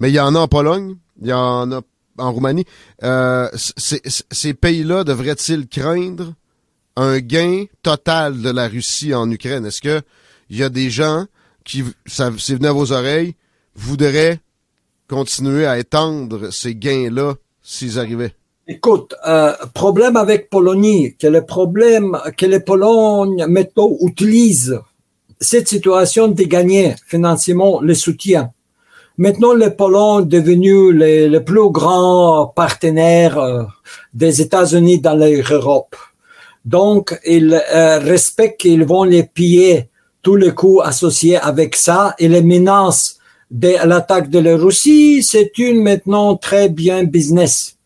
Mais 0.00 0.10
il 0.10 0.14
y 0.14 0.20
en 0.20 0.34
a 0.34 0.38
en 0.40 0.48
Pologne, 0.48 0.96
il 1.20 1.28
y 1.28 1.32
en 1.32 1.70
a 1.72 1.80
en 2.18 2.32
Roumanie. 2.32 2.64
Euh, 3.02 3.48
ces 3.54 4.54
pays-là 4.54 5.04
devraient-ils 5.04 5.66
craindre 5.68 6.34
un 6.96 7.18
gain 7.20 7.64
total 7.82 8.42
de 8.42 8.50
la 8.50 8.68
Russie 8.68 9.14
en 9.14 9.30
Ukraine? 9.30 9.66
Est-ce 9.66 9.80
que 9.80 10.02
il 10.50 10.56
y 10.56 10.62
a 10.62 10.68
des 10.68 10.90
gens 10.90 11.26
qui, 11.64 11.84
ça, 12.06 12.30
c'est 12.38 12.54
venu 12.54 12.66
à 12.66 12.72
vos 12.72 12.92
oreilles, 12.92 13.34
voudraient 13.74 14.40
continuer 15.08 15.66
à 15.66 15.78
étendre 15.78 16.52
ces 16.52 16.74
gains-là 16.74 17.34
s'ils 17.62 17.98
arrivaient? 17.98 18.34
Écoute, 18.66 19.14
euh, 19.26 19.54
problème 19.72 20.16
avec 20.16 20.50
Pologne, 20.50 21.14
que 21.18 21.26
le 21.26 21.44
problème 21.46 22.18
que 22.36 22.44
les 22.44 22.60
Polonnes 22.60 23.46
maintenant 23.48 23.96
utilisent 24.02 24.78
cette 25.40 25.68
situation 25.68 26.28
de 26.28 26.42
gagner 26.42 26.94
financièrement 27.06 27.80
le 27.80 27.94
soutien. 27.94 28.50
Maintenant, 29.18 29.52
les 29.52 29.70
Polonnes 29.70 30.22
sont 30.22 30.26
devenus 30.26 30.94
les, 30.94 31.28
les 31.28 31.40
plus 31.40 31.70
grands 31.70 32.46
partenaires 32.46 33.36
euh, 33.36 33.64
des 34.14 34.40
États-Unis 34.40 35.00
dans 35.00 35.16
l'Europe. 35.16 35.96
Donc, 36.64 37.18
ils 37.26 37.52
euh, 37.74 37.98
respectent 37.98 38.60
qu'ils 38.60 38.84
vont 38.84 39.02
les 39.02 39.24
piller 39.24 39.88
tous 40.22 40.36
les 40.36 40.52
coûts 40.52 40.80
associés 40.82 41.36
avec 41.36 41.74
ça 41.74 42.14
et 42.20 42.28
les 42.28 42.42
menaces 42.42 43.18
de 43.50 43.74
l'attaque 43.84 44.30
de 44.30 44.38
la 44.38 44.56
Russie, 44.56 45.22
c'est 45.22 45.56
une 45.58 45.82
maintenant 45.82 46.36
très 46.36 46.68
bien 46.68 47.02
business. 47.04 47.76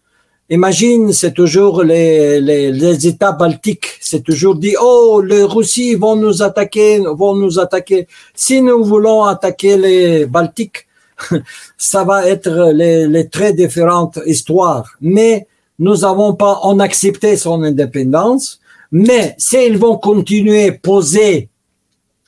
Imagine, 0.50 1.12
c'est 1.12 1.32
toujours 1.32 1.82
les, 1.82 2.40
les, 2.40 2.72
les 2.72 3.06
États 3.06 3.32
baltiques, 3.32 3.86
c'est 4.00 4.22
toujours 4.22 4.56
dit, 4.56 4.74
oh, 4.78 5.22
les 5.24 5.44
Russes 5.44 5.96
vont 5.96 6.16
nous 6.16 6.42
attaquer, 6.42 6.98
vont 6.98 7.36
nous 7.36 7.58
attaquer. 7.58 8.06
Si 8.34 8.60
nous 8.60 8.84
voulons 8.84 9.24
attaquer 9.24 9.78
les 9.78 10.26
Baltiques, 10.26 10.86
ça 11.76 12.04
va 12.04 12.26
être 12.26 12.72
les, 12.72 13.28
très 13.28 13.52
différentes 13.52 14.18
histoires. 14.26 14.90
Mais 15.00 15.46
nous 15.78 15.98
n'avons 15.98 16.34
pas, 16.34 16.60
on 16.64 16.78
accepté 16.80 17.36
son 17.36 17.62
indépendance, 17.62 18.60
mais 18.90 19.34
s'ils 19.38 19.78
vont 19.78 19.96
continuer 19.96 20.68
à 20.68 20.72
poser 20.72 21.48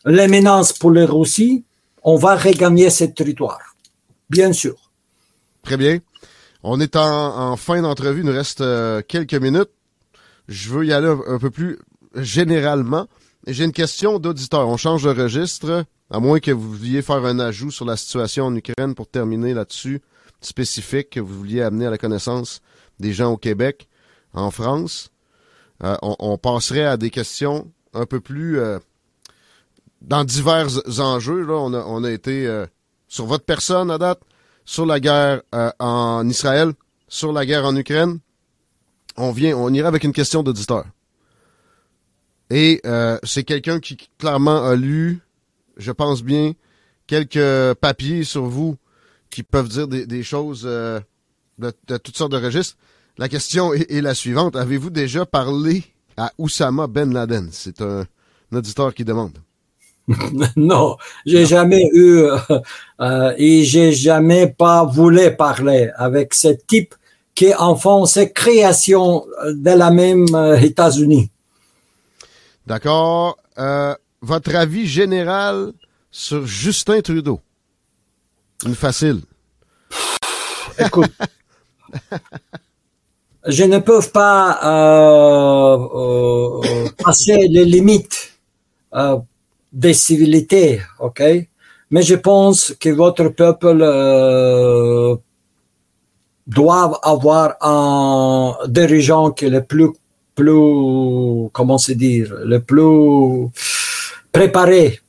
menaces 0.06 0.72
pour 0.72 0.90
les 0.90 1.04
Russes, 1.04 1.62
on 2.02 2.16
va 2.16 2.36
regagner 2.36 2.90
ce 2.90 3.04
territoire. 3.04 3.60
Bien 4.30 4.52
sûr. 4.52 4.76
Très 5.62 5.76
bien. 5.76 5.98
On 6.62 6.80
est 6.80 6.96
en, 6.96 7.56
fin 7.56 7.82
d'entrevue, 7.82 8.20
il 8.20 8.26
nous 8.26 8.32
reste 8.32 8.60
euh, 8.60 9.02
quelques 9.06 9.34
minutes. 9.34 9.70
Je 10.48 10.70
veux 10.70 10.86
y 10.86 10.92
aller 10.92 11.14
un 11.26 11.38
peu 11.38 11.50
plus 11.50 11.78
généralement. 12.16 13.06
J'ai 13.46 13.64
une 13.64 13.72
question 13.72 14.18
d'auditeur. 14.18 14.68
On 14.68 14.76
change 14.76 15.02
de 15.02 15.10
registre, 15.10 15.84
à 16.10 16.18
moins 16.18 16.40
que 16.40 16.50
vous 16.50 16.72
vouliez 16.72 17.02
faire 17.02 17.24
un 17.24 17.38
ajout 17.38 17.70
sur 17.70 17.84
la 17.84 17.96
situation 17.96 18.46
en 18.46 18.56
Ukraine 18.56 18.94
pour 18.94 19.06
terminer 19.06 19.52
là-dessus, 19.52 20.00
spécifique, 20.40 21.10
que 21.10 21.20
vous 21.20 21.34
vouliez 21.36 21.60
amener 21.60 21.86
à 21.86 21.90
la 21.90 21.98
connaissance 21.98 22.60
des 23.00 23.12
gens 23.12 23.32
au 23.32 23.36
Québec, 23.36 23.88
en 24.32 24.50
France. 24.50 25.10
Euh, 25.82 25.96
on, 26.02 26.16
on 26.20 26.38
passerait 26.38 26.86
à 26.86 26.96
des 26.96 27.10
questions 27.10 27.70
un 27.92 28.06
peu 28.06 28.20
plus 28.20 28.58
euh, 28.58 28.78
dans 30.00 30.24
divers 30.24 30.68
enjeux. 31.00 31.44
Là, 31.44 31.54
on 31.54 31.74
a, 31.74 31.84
on 31.84 32.04
a 32.04 32.10
été 32.10 32.46
euh, 32.46 32.66
sur 33.08 33.26
votre 33.26 33.44
personne 33.44 33.90
à 33.90 33.98
date, 33.98 34.20
sur 34.64 34.86
la 34.86 35.00
guerre 35.00 35.42
euh, 35.54 35.70
en 35.78 36.26
Israël, 36.28 36.72
sur 37.08 37.32
la 37.32 37.44
guerre 37.44 37.64
en 37.64 37.76
Ukraine. 37.76 38.18
On 39.16 39.32
vient, 39.32 39.56
on 39.56 39.72
ira 39.72 39.88
avec 39.88 40.04
une 40.04 40.12
question 40.12 40.42
d'auditeur. 40.42 40.84
Et 42.50 42.80
euh, 42.86 43.18
c'est 43.22 43.44
quelqu'un 43.44 43.80
qui 43.80 43.96
clairement 44.18 44.64
a 44.64 44.76
lu, 44.76 45.20
je 45.76 45.92
pense 45.92 46.22
bien, 46.22 46.52
quelques 47.06 47.74
papiers 47.74 48.24
sur 48.24 48.44
vous 48.44 48.76
qui 49.30 49.42
peuvent 49.42 49.68
dire 49.68 49.88
des, 49.88 50.06
des 50.06 50.22
choses 50.22 50.62
euh, 50.64 51.00
de, 51.58 51.72
de 51.88 51.96
toutes 51.96 52.16
sortes 52.16 52.32
de 52.32 52.38
registres. 52.38 52.76
La 53.18 53.28
question 53.28 53.72
est, 53.72 53.90
est 53.90 54.00
la 54.00 54.14
suivante. 54.14 54.56
Avez-vous 54.56 54.90
déjà 54.90 55.24
parlé 55.26 55.84
à 56.16 56.32
Oussama 56.38 56.86
Ben 56.86 57.12
Laden? 57.12 57.48
C'est 57.52 57.80
un, 57.80 58.04
un 58.52 58.56
auditeur 58.56 58.94
qui 58.94 59.04
demande. 59.04 59.32
non, 60.56 60.96
j'ai 61.24 61.46
jamais 61.46 61.88
eu 61.92 62.18
euh, 62.18 62.36
euh, 63.00 63.32
et 63.38 63.64
j'ai 63.64 63.92
jamais 63.92 64.46
pas 64.48 64.84
voulu 64.84 65.34
parler 65.34 65.90
avec 65.96 66.34
ce 66.34 66.48
type 66.48 66.94
qui 67.34 67.54
en 67.54 67.74
font 67.74 68.04
ses 68.04 68.30
créations 68.30 69.24
de 69.46 69.70
la 69.70 69.90
même 69.90 70.26
euh, 70.34 70.58
États-Unis. 70.58 71.30
D'accord? 72.66 73.36
Euh, 73.58 73.94
votre 74.22 74.54
avis 74.54 74.86
général 74.86 75.72
sur 76.10 76.46
Justin 76.46 77.00
Trudeau? 77.00 77.40
Une 78.64 78.74
facile. 78.74 79.20
Écoute, 80.78 81.12
je 83.46 83.64
ne 83.64 83.78
peux 83.78 84.00
pas 84.12 84.58
euh, 84.64 85.78
euh, 85.94 86.88
passer 86.98 87.46
les 87.48 87.64
limites 87.64 88.32
euh, 88.94 89.18
des 89.72 89.94
civilités, 89.94 90.80
ok? 90.98 91.22
Mais 91.90 92.02
je 92.02 92.14
pense 92.14 92.74
que 92.80 92.88
votre 92.88 93.28
peuple 93.28 93.78
euh, 93.82 95.16
doit 96.46 96.98
avoir 97.02 97.56
un 97.60 98.56
dirigeant 98.66 99.30
qui 99.30 99.46
est 99.46 99.50
le 99.50 99.62
plus, 99.64 99.90
plus, 100.34 101.48
comment 101.52 101.78
se 101.78 101.92
dire, 101.92 102.34
le 102.44 102.60
plus 102.60 103.48
préparé 104.32 105.00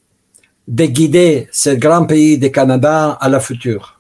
de 0.68 0.86
guider 0.86 1.48
ce 1.52 1.70
grand 1.72 2.06
pays 2.06 2.38
du 2.38 2.52
Canada 2.52 3.18
à 3.20 3.30
la 3.30 3.40
future 3.40 4.00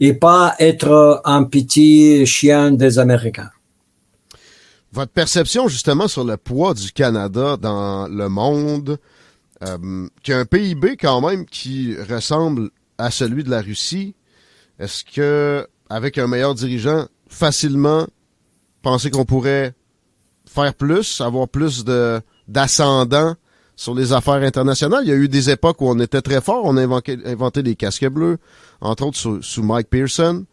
et 0.00 0.14
pas 0.14 0.54
être 0.58 1.20
un 1.24 1.44
petit 1.44 2.24
chien 2.26 2.72
des 2.72 2.98
Américains. 2.98 3.50
Votre 4.92 5.12
perception 5.12 5.68
justement 5.68 6.08
sur 6.08 6.24
le 6.24 6.36
poids 6.36 6.74
du 6.74 6.90
Canada 6.90 7.56
dans 7.56 8.08
le 8.08 8.28
monde, 8.28 8.98
euh, 9.62 10.08
qui 10.22 10.32
a 10.32 10.38
un 10.38 10.46
PIB 10.46 10.96
quand 10.96 11.20
même 11.20 11.44
qui 11.44 11.94
ressemble 12.08 12.70
à 12.98 13.10
celui 13.10 13.44
de 13.44 13.50
la 13.50 13.60
Russie, 13.60 14.14
est-ce 14.78 15.04
que 15.04 15.66
avec 15.90 16.18
un 16.18 16.26
meilleur 16.26 16.54
dirigeant, 16.54 17.06
facilement, 17.28 18.06
pensez 18.82 19.10
qu'on 19.10 19.24
pourrait 19.24 19.74
faire 20.52 20.74
plus, 20.74 21.20
avoir 21.20 21.48
plus 21.48 21.84
de 21.84 22.20
d'ascendant 22.48 23.34
sur 23.76 23.94
les 23.94 24.12
affaires 24.12 24.42
internationales. 24.42 25.02
Il 25.04 25.08
y 25.08 25.12
a 25.12 25.16
eu 25.16 25.28
des 25.28 25.48
époques 25.50 25.80
où 25.80 25.88
on 25.88 25.98
était 26.00 26.20
très 26.20 26.40
fort. 26.40 26.62
On 26.64 26.76
a 26.76 26.82
inventé, 26.82 27.16
inventé 27.24 27.62
des 27.62 27.76
casques 27.76 28.08
bleus, 28.08 28.38
entre 28.80 29.06
autres 29.06 29.16
sous, 29.16 29.40
sous 29.42 29.62
Mike 29.62 29.88
Pearson. 29.88 30.44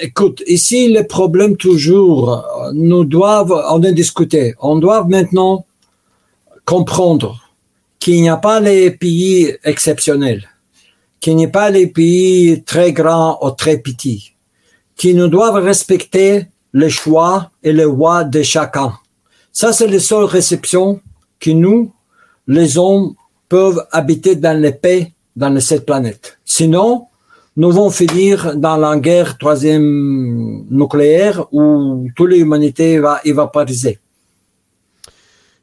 Écoute, 0.00 0.42
ici, 0.46 0.92
le 0.92 1.06
problème 1.06 1.56
toujours, 1.56 2.44
nous 2.72 3.04
doivent, 3.04 3.54
on 3.70 3.82
a 3.82 3.90
discuté, 3.90 4.54
on 4.60 4.76
doit 4.76 5.04
maintenant 5.04 5.64
comprendre 6.64 7.40
qu'il 7.98 8.20
n'y 8.20 8.28
a 8.28 8.36
pas 8.36 8.60
les 8.60 8.90
pays 8.90 9.56
exceptionnels, 9.64 10.48
qu'il 11.20 11.36
n'y 11.36 11.46
a 11.46 11.48
pas 11.48 11.70
les 11.70 11.86
pays 11.86 12.62
très 12.62 12.92
grands 12.92 13.38
ou 13.42 13.50
très 13.50 13.78
petits, 13.78 14.34
qui 14.96 15.14
nous 15.14 15.28
doivent 15.28 15.62
respecter 15.64 16.46
le 16.74 16.88
choix 16.88 17.50
et 17.62 17.72
le 17.72 17.84
droit 17.84 18.24
de 18.24 18.42
chacun. 18.42 18.92
Ça, 19.52 19.72
c'est 19.72 19.86
la 19.86 20.00
seule 20.00 20.24
réception 20.24 21.00
que 21.38 21.50
nous, 21.50 21.92
les 22.48 22.76
hommes, 22.76 23.14
peuvent 23.48 23.86
habiter 23.92 24.34
dans 24.34 24.60
la 24.60 24.72
paix 24.72 25.12
dans 25.36 25.58
cette 25.60 25.86
planète. 25.86 26.38
Sinon, 26.44 27.06
nous 27.56 27.70
allons 27.70 27.90
finir 27.90 28.56
dans 28.56 28.76
la 28.76 28.96
guerre 28.96 29.38
troisième 29.38 30.66
nucléaire 30.68 31.46
où 31.52 32.08
toute 32.16 32.30
l'humanité 32.30 32.98
va 32.98 33.20
évaporiser. 33.24 34.00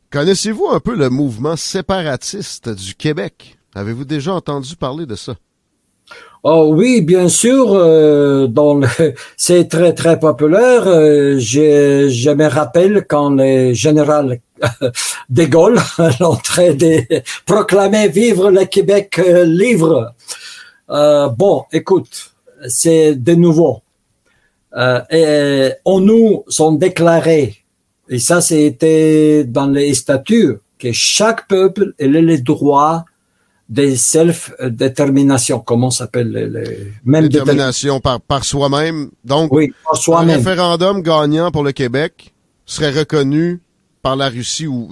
Connaissez-vous 0.09 0.67
un 0.69 0.79
peu 0.79 0.95
le 0.95 1.09
mouvement 1.09 1.57
séparatiste 1.57 2.69
du 2.69 2.95
Québec? 2.95 3.57
Avez-vous 3.75 4.05
déjà 4.05 4.33
entendu 4.33 4.77
parler 4.77 5.05
de 5.05 5.15
ça? 5.15 5.35
Oh 6.43 6.71
oui, 6.73 7.01
bien 7.01 7.29
sûr, 7.29 7.71
euh, 7.75 8.47
c'est 9.37 9.69
très 9.69 9.93
très 9.93 10.19
populaire. 10.19 10.87
Euh, 10.87 11.37
je, 11.37 12.33
me 12.33 12.47
rappelle 12.47 13.05
quand 13.07 13.29
le 13.29 13.73
général 13.73 14.39
de 15.29 15.45
Gaulle 15.45 15.79
l'entrée 16.19 16.73
de 16.73 17.03
proclamer 17.45 18.07
vivre 18.07 18.49
le 18.49 18.65
Québec 18.65 19.19
euh, 19.19 19.45
libre. 19.45 20.15
Bon, 20.89 21.65
écoute, 21.71 22.31
c'est 22.67 23.13
de 23.15 23.33
nouveau. 23.35 23.81
Et 25.11 25.69
on 25.85 25.99
nous 25.99 26.43
sont 26.47 26.73
déclarés, 26.73 27.57
et 28.09 28.19
ça 28.19 28.41
c'était 28.41 29.43
dans 29.45 29.67
les 29.67 29.93
statuts, 29.93 30.57
que 30.79 30.91
chaque 30.91 31.47
peuple 31.47 31.93
a 31.99 32.07
le 32.07 32.37
droit 32.39 33.05
de 33.71 33.95
self-détermination, 33.95 35.59
comment 35.59 35.91
s'appelle 35.91 36.29
les, 36.29 36.49
les 36.49 36.91
même 37.05 37.29
détermination 37.29 38.01
par, 38.01 38.19
par 38.19 38.43
soi-même. 38.43 39.09
Donc, 39.23 39.53
oui, 39.53 39.73
par 39.85 39.93
un 39.93 39.97
soi-même. 39.97 40.37
référendum 40.37 41.01
gagnant 41.01 41.51
pour 41.51 41.63
le 41.63 41.71
Québec 41.71 42.33
serait 42.65 42.91
reconnu 42.91 43.61
par 44.01 44.17
la 44.17 44.27
Russie 44.27 44.67
où, 44.67 44.89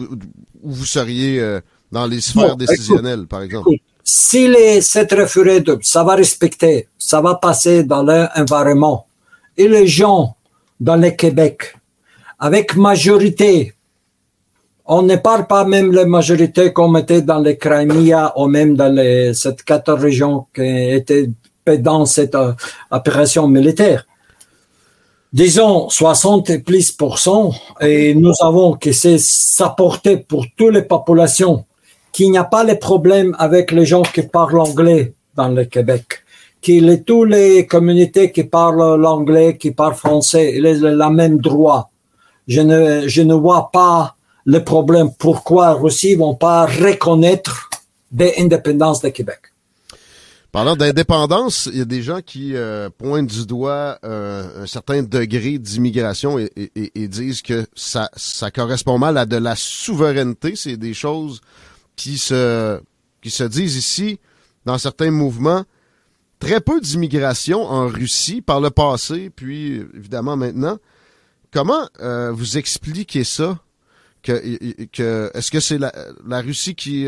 où 0.63 0.71
vous 0.71 0.86
seriez 0.86 1.41
euh, 1.41 1.59
dans 1.91 2.07
les 2.07 2.21
sphères 2.21 2.55
décisionnelles, 2.55 3.27
par 3.27 3.41
exemple. 3.41 3.69
si 4.01 4.47
les, 4.47 4.80
cette 4.80 5.11
référendum, 5.11 5.80
ça 5.82 6.05
va 6.05 6.15
respecter, 6.15 6.88
ça 6.97 7.19
va 7.19 7.36
passer 7.36 7.84
dans 7.84 8.03
l'environnement, 8.03 9.07
et 9.57 9.67
les 9.67 9.88
gens 9.88 10.38
dans 10.80 10.95
le 10.95 11.11
Québec, 11.11 11.75
avec 12.39 12.77
majorité, 12.77 13.73
on 14.92 15.04
ne 15.04 15.16
parle 15.18 15.46
pas 15.46 15.66
même 15.66 15.92
la 15.92 16.06
majorité 16.06 16.74
comme 16.74 16.98
était 16.98 17.22
dans 17.22 17.38
les 17.38 17.58
Crimea 17.58 18.34
ou 18.36 18.48
même 18.48 18.76
dans 18.76 18.92
les, 18.92 19.36
cette 19.36 19.62
14 19.64 20.02
régions 20.02 20.48
qui 20.54 20.64
étaient 20.64 21.30
dans 21.78 22.08
cette 22.08 22.34
euh, 22.34 22.54
opération 22.90 23.48
militaire. 23.48 24.08
Disons 25.32 25.90
60 25.90 26.50
et 26.50 26.60
plus 26.60 26.92
pour 26.92 27.20
cent, 27.20 27.52
et 27.80 28.16
nous 28.16 28.34
avons 28.42 28.74
que 28.74 28.92
c'est 28.92 29.20
sa 29.20 29.70
portée 29.70 30.18
pour 30.18 30.48
toutes 30.58 30.74
les 30.74 30.82
populations, 30.82 31.66
qu'il 32.12 32.32
n'y 32.32 32.40
a 32.40 32.44
pas 32.44 32.64
les 32.64 32.78
problèmes 32.78 33.36
avec 33.38 33.72
les 33.72 33.86
gens 33.86 34.02
qui 34.02 34.24
parlent 34.24 34.60
anglais 34.60 35.14
dans 35.36 35.50
le 35.50 35.66
Québec, 35.66 36.24
qu'il 36.62 36.90
est 36.90 37.06
toutes 37.06 37.30
les 37.30 37.68
communautés 37.68 38.32
qui 38.32 38.44
parlent 38.44 39.00
l'anglais, 39.00 39.56
qui 39.56 39.70
parlent 39.70 39.94
français, 39.94 40.56
ils 40.56 40.84
ont 40.84 40.96
la 40.96 41.12
même 41.12 41.38
droit. 41.38 41.92
Je 42.48 42.62
ne, 42.62 43.08
je 43.08 43.22
ne 43.22 43.36
vois 43.36 43.70
pas 43.72 44.16
le 44.50 44.64
problème 44.64 45.10
pourquoi 45.20 45.74
Russie 45.74 46.16
vont 46.16 46.34
pas 46.34 46.66
reconnaître 46.66 47.70
l'indépendance 48.12 49.00
du 49.00 49.12
Québec. 49.12 49.41
Parlant 50.52 50.76
d'indépendance, 50.76 51.70
il 51.72 51.78
y 51.78 51.82
a 51.82 51.86
des 51.86 52.02
gens 52.02 52.22
qui 52.26 52.56
euh, 52.56 52.89
pointent 52.89 53.28
du 53.28 53.45
doigt 53.45 54.00
euh, 54.04 54.64
un 54.64 54.66
certain 54.66 55.04
degré 55.04 55.60
d'immigration 55.60 56.39
et, 56.39 57.08
disent 57.08 57.43
que 57.43 57.68
ça, 57.76 58.10
correspond 58.52 58.97
mal 58.97 59.20
à 59.20 59.28
de 59.28 59.38
la 59.38 59.56
souveraineté. 59.56 60.56
C'est 60.56 60.78
des 60.78 60.95
choses 60.95 61.41
qui 61.95 62.18
se, 62.18 62.82
qui 63.22 63.30
se 63.30 63.43
disent 63.43 63.76
ici 63.76 64.20
dans 64.66 64.80
certains 64.80 65.12
mouvements. 65.12 65.64
Très 66.39 66.60
peu 66.60 66.82
d'immigration 66.82 67.62
en 67.66 67.86
Russie 67.86 68.41
par 68.41 68.62
le 68.62 68.72
passé, 68.72 69.30
puis 69.30 69.84
évidemment 69.95 70.38
maintenant. 70.38 70.80
Comment 71.52 71.88
euh, 72.00 72.32
vous 72.32 72.58
expliquez 72.58 73.24
ça? 73.24 73.60
Que, 74.22 74.86
que 74.88 75.32
est-ce 75.34 75.49
que 75.49 75.59
c'est 75.59 75.78
la, 75.78 75.93
la 76.28 76.41
Russie 76.41 76.76
qui 76.76 77.07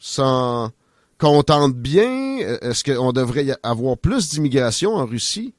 s'en 0.00 0.70
contente 1.18 1.74
bien? 1.74 2.38
Est-ce 2.62 2.84
qu'on 2.84 3.12
devrait 3.12 3.44
y 3.44 3.54
avoir 3.62 3.98
plus 3.98 4.30
d'immigration 4.30 4.94
en 4.94 5.06
Russie? 5.06 5.52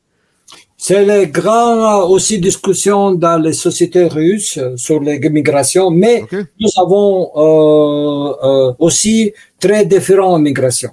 C'est 0.81 1.03
les 1.03 1.27
grandes 1.27 2.09
aussi 2.09 2.39
discussions 2.39 3.11
dans 3.11 3.37
les 3.37 3.51
sociétés 3.51 4.07
russes 4.07 4.57
sur 4.77 5.01
l'immigration, 5.01 5.91
mais 5.91 6.23
nous 6.59 6.69
avons 6.77 7.29
euh, 7.35 8.33
euh, 8.41 8.73
aussi 8.79 9.33
très 9.59 9.85
différentes 9.85 10.41
migrations. 10.41 10.91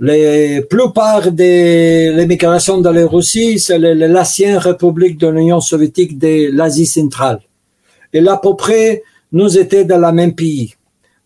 La 0.00 0.60
plupart 0.68 1.30
de 1.30 2.18
l'immigration 2.18 2.78
dans 2.78 2.90
la 2.90 3.06
Russie, 3.06 3.60
c'est 3.60 3.78
l'ancienne 3.78 4.58
République 4.58 5.18
de 5.18 5.28
l'Union 5.28 5.60
soviétique 5.60 6.18
de 6.18 6.50
l'Asie 6.52 6.84
centrale. 6.84 7.40
Et 8.16 8.20
là, 8.20 8.32
à 8.34 8.38
peu 8.38 8.54
près, 8.56 9.02
nous 9.32 9.50
étions 9.58 9.84
dans 9.84 9.98
le 9.98 10.12
même 10.12 10.34
pays 10.34 10.76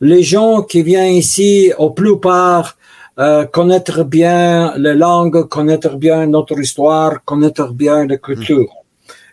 les 0.01 0.22
gens 0.22 0.62
qui 0.62 0.82
viennent 0.82 1.14
ici, 1.14 1.72
au 1.78 1.91
plupart, 1.91 2.76
euh, 3.18 3.45
connaître 3.45 4.03
bien 4.05 4.72
les 4.78 4.95
langues, 4.95 5.47
connaître 5.49 5.97
bien 5.97 6.26
notre 6.26 6.59
histoire, 6.59 7.22
connaître 7.24 7.72
bien 7.72 8.07
la 8.07 8.16
culture. 8.16 8.68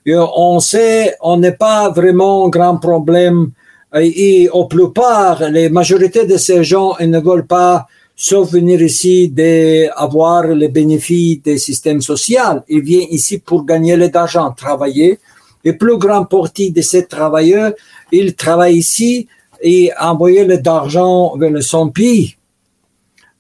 Et 0.06 0.16
on 0.16 0.60
sait, 0.60 1.16
on 1.22 1.38
n'est 1.38 1.54
pas 1.54 1.90
vraiment 1.90 2.46
un 2.46 2.50
grand 2.50 2.78
problème. 2.78 3.52
Et, 3.96 4.50
au 4.52 4.66
plupart, 4.66 5.50
les 5.50 5.70
majorités 5.70 6.26
de 6.26 6.38
ces 6.38 6.64
gens, 6.64 6.98
ils 7.00 7.10
ne 7.10 7.20
veulent 7.20 7.48
pas 7.48 7.88
sauf 8.16 8.52
venir 8.52 8.82
ici 8.82 9.30
d'avoir 9.30 10.48
les 10.48 10.70
bénéfices 10.70 11.42
des 11.44 11.58
systèmes 11.58 12.02
sociaux. 12.02 12.62
Ils 12.68 12.82
viennent 12.82 13.08
ici 13.12 13.38
pour 13.38 13.66
gagner 13.66 13.96
l'argent, 13.96 14.52
travailler. 14.52 15.20
Et 15.68 15.74
plus 15.74 15.98
grand 15.98 16.24
partie 16.24 16.72
de 16.72 16.82
ces 16.82 17.06
travailleurs, 17.08 17.74
ils 18.14 18.36
travaillent 18.36 18.78
ici 18.78 19.28
et 19.62 19.92
envoyer 20.00 20.46
l'argent 20.46 21.36
vers 21.36 21.62
son 21.62 21.90
pays. 21.90 22.36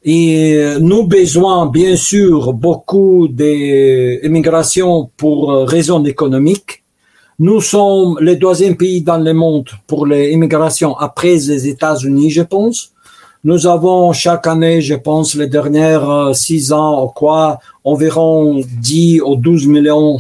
Et 0.03 0.75
nous 0.82 1.03
besoin, 1.07 1.67
bien 1.67 1.95
sûr, 1.95 2.51
beaucoup 2.51 3.30
d'immigration 3.30 5.09
pour 5.15 5.38
raisons 5.75 6.03
économiques. 6.03 6.84
Nous 7.39 7.61
sommes 7.61 8.17
le 8.19 8.36
deuxième 8.36 8.75
pays 8.75 9.01
dans 9.01 9.19
le 9.30 9.34
monde 9.34 9.69
pour 9.88 10.05
l'immigration 10.05 10.97
après 10.97 11.36
les 11.51 11.65
États-Unis, 11.69 12.32
je 12.32 12.41
pense. 12.41 12.91
Nous 13.45 13.67
avons 13.67 14.11
chaque 14.11 14.47
année, 14.47 14.82
je 14.82 14.95
pense, 14.95 15.34
les 15.36 15.47
dernières 15.47 16.09
euh, 16.09 16.34
six 16.34 16.73
ans 16.73 17.07
quoi, 17.07 17.59
environ 17.86 18.59
10 18.82 19.21
ou 19.21 19.38
12 19.38 19.67
millions 19.67 20.19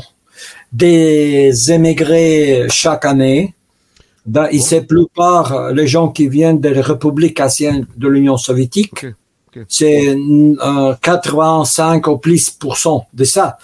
des 0.77 1.71
émigrés 1.71 2.67
chaque 2.69 3.05
année. 3.05 3.53
Dans, 4.25 4.47
et 4.49 4.59
c'est 4.59 4.81
plupart 4.81 5.71
les 5.71 5.87
gens 5.87 6.09
qui 6.09 6.27
viennent 6.27 6.59
des 6.59 6.81
républiques 6.81 7.39
anciennes 7.39 7.87
de 7.95 8.07
l'Union 8.07 8.37
soviétique. 8.37 9.05
C'est 9.67 10.15
euh, 10.15 10.93
85 11.01 12.07
ou 12.07 12.17
plus 12.17 12.51
pour 12.51 12.77
cent 12.77 13.07
de 13.13 13.23
ça. 13.23 13.57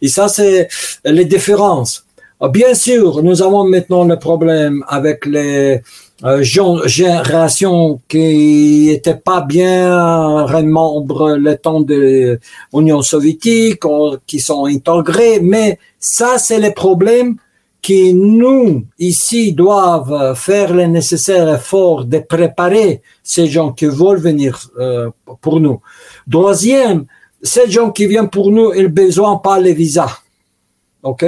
Et 0.00 0.08
ça, 0.08 0.28
c'est 0.28 0.68
les 1.04 1.24
différences. 1.24 2.04
Bien 2.50 2.74
sûr, 2.74 3.22
nous 3.22 3.42
avons 3.42 3.64
maintenant 3.64 4.04
le 4.04 4.18
problème 4.18 4.84
avec 4.88 5.24
les 5.24 5.82
euh, 6.24 6.42
générations 6.42 8.00
qui 8.08 8.86
n'étaient 8.88 9.16
pas 9.16 9.42
bien 9.42 10.62
membres 10.62 11.36
le 11.36 11.56
temps 11.56 11.80
de 11.80 12.38
l'Union 12.72 13.02
soviétique, 13.02 13.82
qui 14.26 14.40
sont 14.40 14.64
intégrés, 14.66 15.40
mais 15.40 15.78
ça, 15.98 16.38
c'est 16.38 16.58
le 16.58 16.72
problème 16.72 17.36
qui 17.82 18.14
nous, 18.14 18.84
ici, 18.98 19.52
doivent 19.52 20.34
faire 20.34 20.74
le 20.74 20.86
nécessaire 20.86 21.48
effort 21.54 22.04
de 22.04 22.18
préparer 22.18 23.02
ces 23.22 23.46
gens 23.46 23.72
qui 23.72 23.86
veulent 23.86 24.18
venir 24.18 24.58
euh, 24.78 25.10
pour 25.40 25.60
nous. 25.60 25.80
Deuxième, 26.26 27.06
ces 27.42 27.70
gens 27.70 27.90
qui 27.90 28.06
viennent 28.06 28.30
pour 28.30 28.50
nous, 28.50 28.72
ils 28.74 28.88
besoin 28.88 29.36
pas 29.36 29.60
les 29.60 29.74
visas. 29.74 30.18
OK? 31.02 31.24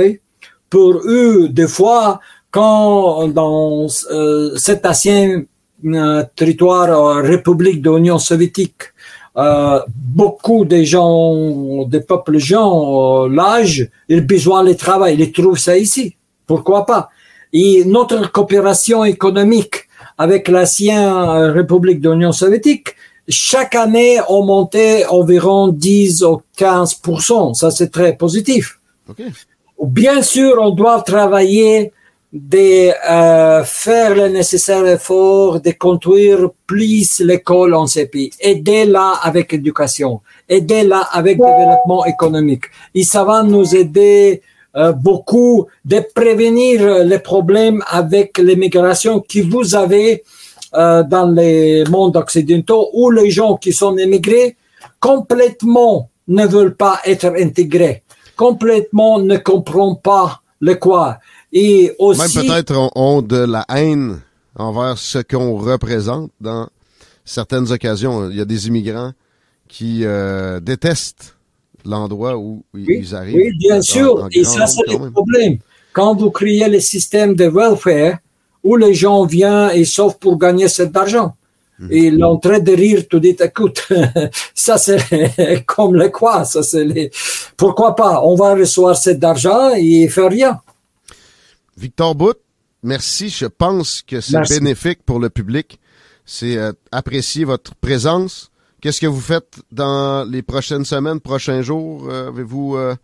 Pour 0.68 1.02
eux, 1.04 1.48
des 1.48 1.68
fois, 1.68 2.20
quand 2.58 3.28
dans 3.28 3.86
euh, 4.10 4.56
cet 4.56 4.84
ancien 4.84 5.42
euh, 5.84 6.24
territoire 6.34 6.90
euh, 6.90 7.22
République 7.22 7.80
de 7.80 7.90
l'Union 7.90 8.18
soviétique, 8.18 8.82
euh, 9.36 9.80
beaucoup 9.86 10.64
de 10.64 10.82
gens, 10.82 11.84
des 11.84 12.00
peuples 12.00 12.38
gens, 12.38 13.26
l'âge, 13.26 13.88
ils 14.08 14.26
besoin 14.26 14.64
de 14.64 14.72
travail, 14.72 15.16
ils 15.18 15.30
trouvent 15.30 15.58
ça 15.68 15.78
ici. 15.78 16.16
Pourquoi 16.48 16.84
pas? 16.84 17.10
Et 17.52 17.84
notre 17.84 18.32
coopération 18.32 19.04
économique 19.04 19.76
avec 20.16 20.48
l'ancienne 20.48 21.12
euh, 21.12 21.52
République 21.52 22.00
de 22.00 22.10
l'Union 22.10 22.32
soviétique, 22.32 22.88
chaque 23.28 23.76
année, 23.76 24.18
on 24.28 24.42
montait 24.44 25.04
environ 25.06 25.68
10 25.68 26.24
ou 26.24 26.42
15% 26.58 27.54
Ça, 27.54 27.70
c'est 27.70 27.90
très 27.90 28.16
positif. 28.16 28.80
Bien 29.80 30.22
sûr, 30.22 30.56
on 30.60 30.70
doit 30.70 31.02
travailler 31.02 31.92
de 32.32 32.90
euh, 33.10 33.64
faire 33.64 34.14
le 34.14 34.28
nécessaire 34.28 34.86
effort 34.86 35.60
de 35.60 35.70
construire 35.70 36.50
plus 36.66 37.20
l'école 37.20 37.74
en 37.74 37.86
ces 37.86 38.06
pays. 38.06 38.30
Aider 38.40 38.84
là 38.84 39.14
avec 39.22 39.52
l'éducation, 39.52 40.20
aider 40.48 40.82
là 40.82 41.08
avec 41.12 41.38
développement 41.38 42.04
économique. 42.04 42.64
Et 42.94 43.04
ça 43.04 43.24
va 43.24 43.42
nous 43.42 43.74
aider 43.74 44.42
euh, 44.76 44.92
beaucoup 44.92 45.66
de 45.84 46.02
prévenir 46.14 47.04
les 47.04 47.18
problèmes 47.18 47.82
avec 47.88 48.36
l'immigration 48.36 49.20
que 49.20 49.40
vous 49.40 49.74
avez 49.74 50.22
euh, 50.74 51.02
dans 51.02 51.30
les 51.30 51.84
mondes 51.84 52.16
occidentaux 52.16 52.90
où 52.92 53.10
les 53.10 53.30
gens 53.30 53.56
qui 53.56 53.72
sont 53.72 53.96
immigrés 53.96 54.54
complètement 55.00 56.10
ne 56.28 56.46
veulent 56.46 56.76
pas 56.76 57.00
être 57.06 57.32
intégrés, 57.38 58.02
complètement 58.36 59.18
ne 59.18 59.38
comprennent 59.38 59.98
pas 60.02 60.42
le 60.60 60.74
quoi. 60.74 61.18
Et 61.52 61.92
aussi, 61.98 62.36
Même 62.36 62.46
peut-être 62.46 62.90
ont 62.94 63.22
de 63.22 63.36
la 63.36 63.64
haine 63.68 64.20
envers 64.54 64.98
ce 64.98 65.18
qu'on 65.18 65.56
représente 65.56 66.30
dans 66.40 66.68
certaines 67.24 67.70
occasions. 67.72 68.28
Il 68.30 68.36
y 68.36 68.40
a 68.40 68.44
des 68.44 68.66
immigrants 68.66 69.12
qui 69.68 70.00
euh, 70.04 70.60
détestent 70.60 71.36
l'endroit 71.84 72.36
où 72.36 72.64
ils 72.74 73.14
arrivent. 73.14 73.36
Oui, 73.36 73.56
bien 73.58 73.80
sûr. 73.80 74.28
et 74.32 74.44
ça, 74.44 74.66
c'est 74.66 74.86
le 74.88 75.10
problème. 75.10 75.58
Quand 75.92 76.14
vous 76.14 76.30
créez 76.30 76.68
le 76.68 76.80
système 76.80 77.34
de 77.34 77.46
welfare, 77.46 78.18
où 78.62 78.76
les 78.76 78.94
gens 78.94 79.24
viennent 79.24 79.70
et 79.74 79.84
sauf 79.84 80.16
pour 80.16 80.38
gagner 80.38 80.68
cet 80.68 80.96
argent. 80.96 81.34
Mhm. 81.78 81.88
Et 81.92 82.10
l'entrée 82.10 82.60
de 82.60 82.72
rire, 82.72 83.04
tu 83.08 83.20
dis, 83.20 83.36
écoute, 83.40 83.88
ça 84.54 84.78
c'est 84.78 85.64
comme 85.66 85.94
le 85.94 86.08
quoi, 86.08 86.44
ça 86.44 86.62
c'est 86.62 86.84
les... 86.84 87.10
Pourquoi 87.56 87.94
pas? 87.94 88.20
On 88.24 88.34
va 88.34 88.54
recevoir 88.54 88.96
cet 88.96 89.22
argent 89.22 89.70
et 89.76 90.08
faire 90.08 90.30
rien. 90.30 90.60
Victor 91.78 92.14
Bout, 92.14 92.36
merci. 92.82 93.28
Je 93.28 93.46
pense 93.46 94.02
que 94.02 94.20
c'est 94.20 94.48
bénéfique 94.48 95.02
pour 95.04 95.18
le 95.18 95.30
public 95.30 95.78
c'est 96.28 96.58
euh, 96.58 96.72
apprécier 96.92 97.44
votre 97.44 97.74
présence. 97.74 98.50
Qu'est-ce 98.82 99.00
que 99.00 99.06
vous 99.06 99.20
faites 99.20 99.56
dans 99.72 100.30
les 100.30 100.42
prochaines 100.42 100.84
semaines, 100.84 101.20
prochains 101.20 101.62
jours? 101.62 102.06
Euh, 102.10 102.28
avez-vous 102.28 102.76
euh, 102.76 102.94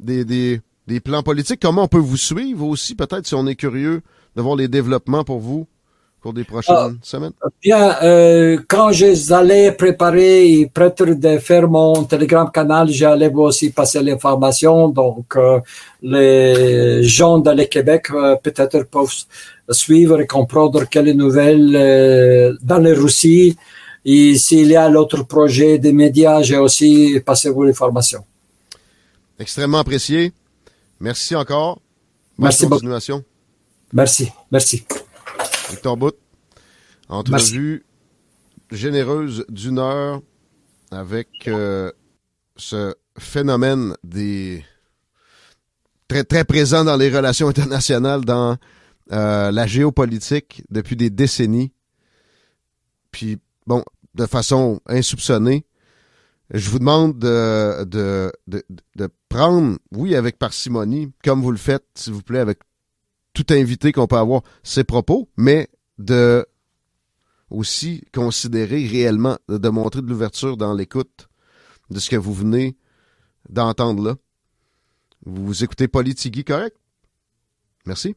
des, 0.00 0.24
des, 0.24 0.60
des 0.88 0.98
plans 0.98 1.22
politiques? 1.22 1.60
Comment 1.62 1.84
on 1.84 1.88
peut 1.88 1.98
vous 1.98 2.16
suivre 2.16 2.66
aussi, 2.66 2.96
peut-être, 2.96 3.26
si 3.26 3.34
on 3.36 3.46
est 3.46 3.54
curieux 3.54 4.02
de 4.34 4.42
voir 4.42 4.56
les 4.56 4.66
développements 4.66 5.22
pour 5.22 5.38
vous? 5.38 5.68
Pour 6.24 6.32
des 6.32 6.44
prochaines 6.44 6.74
Ah. 6.74 6.90
semaines? 7.02 7.34
Bien, 7.62 7.84
euh, 8.02 8.58
quand 8.66 8.90
j'allais 8.92 9.72
préparer 9.72 10.34
et 10.52 10.66
prêter 10.78 11.14
de 11.14 11.32
faire 11.48 11.68
mon 11.68 12.04
Telegram 12.04 12.48
canal, 12.50 12.88
j'allais 12.88 13.30
aussi 13.48 13.68
passer 13.78 14.00
l'information. 14.02 14.88
Donc, 14.88 15.36
euh, 15.36 15.60
les 16.00 17.02
gens 17.16 17.36
dans 17.46 17.52
le 17.52 17.66
Québec 17.74 18.04
euh, 18.10 18.36
peut-être 18.44 18.78
peuvent 18.94 19.18
suivre 19.68 20.18
et 20.22 20.26
comprendre 20.26 20.80
quelles 20.92 21.14
nouvelles 21.14 21.76
euh, 21.76 22.56
dans 22.62 22.78
les 22.86 22.94
Russie. 22.94 23.54
Et 24.06 24.38
s'il 24.44 24.68
y 24.68 24.76
a 24.76 24.88
l'autre 24.88 25.20
projet 25.34 25.76
des 25.76 25.92
médias, 25.92 26.40
j'ai 26.40 26.56
aussi 26.66 27.20
passé 27.28 27.50
vous 27.50 27.64
l'information. 27.64 28.22
Extrêmement 29.38 29.80
apprécié. 29.84 30.32
Merci 31.00 31.36
encore. 31.36 31.72
Bonne 32.38 32.46
Merci 32.48 32.66
beaucoup. 32.66 32.86
Merci, 33.92 34.32
merci. 34.50 34.76
Victor 35.74 35.96
Bout. 35.96 36.14
Entrevue 37.08 37.84
généreuse 38.70 39.44
d'une 39.48 39.80
heure 39.80 40.22
avec 40.92 41.48
euh, 41.48 41.90
ce 42.56 42.94
phénomène 43.18 43.96
des 44.04 44.64
très 46.06 46.22
très 46.22 46.44
présent 46.44 46.84
dans 46.84 46.96
les 46.96 47.10
relations 47.10 47.48
internationales, 47.48 48.24
dans 48.24 48.56
euh, 49.10 49.50
la 49.50 49.66
géopolitique 49.66 50.62
depuis 50.70 50.94
des 50.94 51.10
décennies. 51.10 51.72
Puis 53.10 53.38
bon, 53.66 53.84
de 54.14 54.26
façon 54.26 54.80
insoupçonnée. 54.86 55.66
Je 56.50 56.70
vous 56.70 56.78
demande 56.78 57.18
de, 57.18 57.84
de, 57.84 58.32
de, 58.46 58.64
de 58.94 59.08
prendre, 59.28 59.78
oui, 59.90 60.14
avec 60.14 60.38
parcimonie, 60.38 61.10
comme 61.24 61.42
vous 61.42 61.50
le 61.50 61.56
faites, 61.56 61.84
s'il 61.96 62.12
vous 62.12 62.22
plaît, 62.22 62.38
avec 62.38 62.60
tout 63.34 63.46
invité 63.50 63.92
qu'on 63.92 64.06
peut 64.06 64.16
avoir, 64.16 64.42
ses 64.62 64.84
propos, 64.84 65.28
mais 65.36 65.68
de 65.98 66.46
aussi 67.50 68.04
considérer 68.12 68.86
réellement, 68.86 69.38
de, 69.48 69.68
montrer 69.68 70.02
de 70.02 70.08
l'ouverture 70.08 70.56
dans 70.56 70.72
l'écoute 70.72 71.28
de 71.90 72.00
ce 72.00 72.10
que 72.10 72.16
vous 72.16 72.32
venez 72.32 72.76
d'entendre 73.48 74.02
là. 74.02 74.16
Vous 75.26 75.62
écoutez 75.62 75.88
Politigui, 75.88 76.44
correct? 76.44 76.76
Merci. 77.86 78.16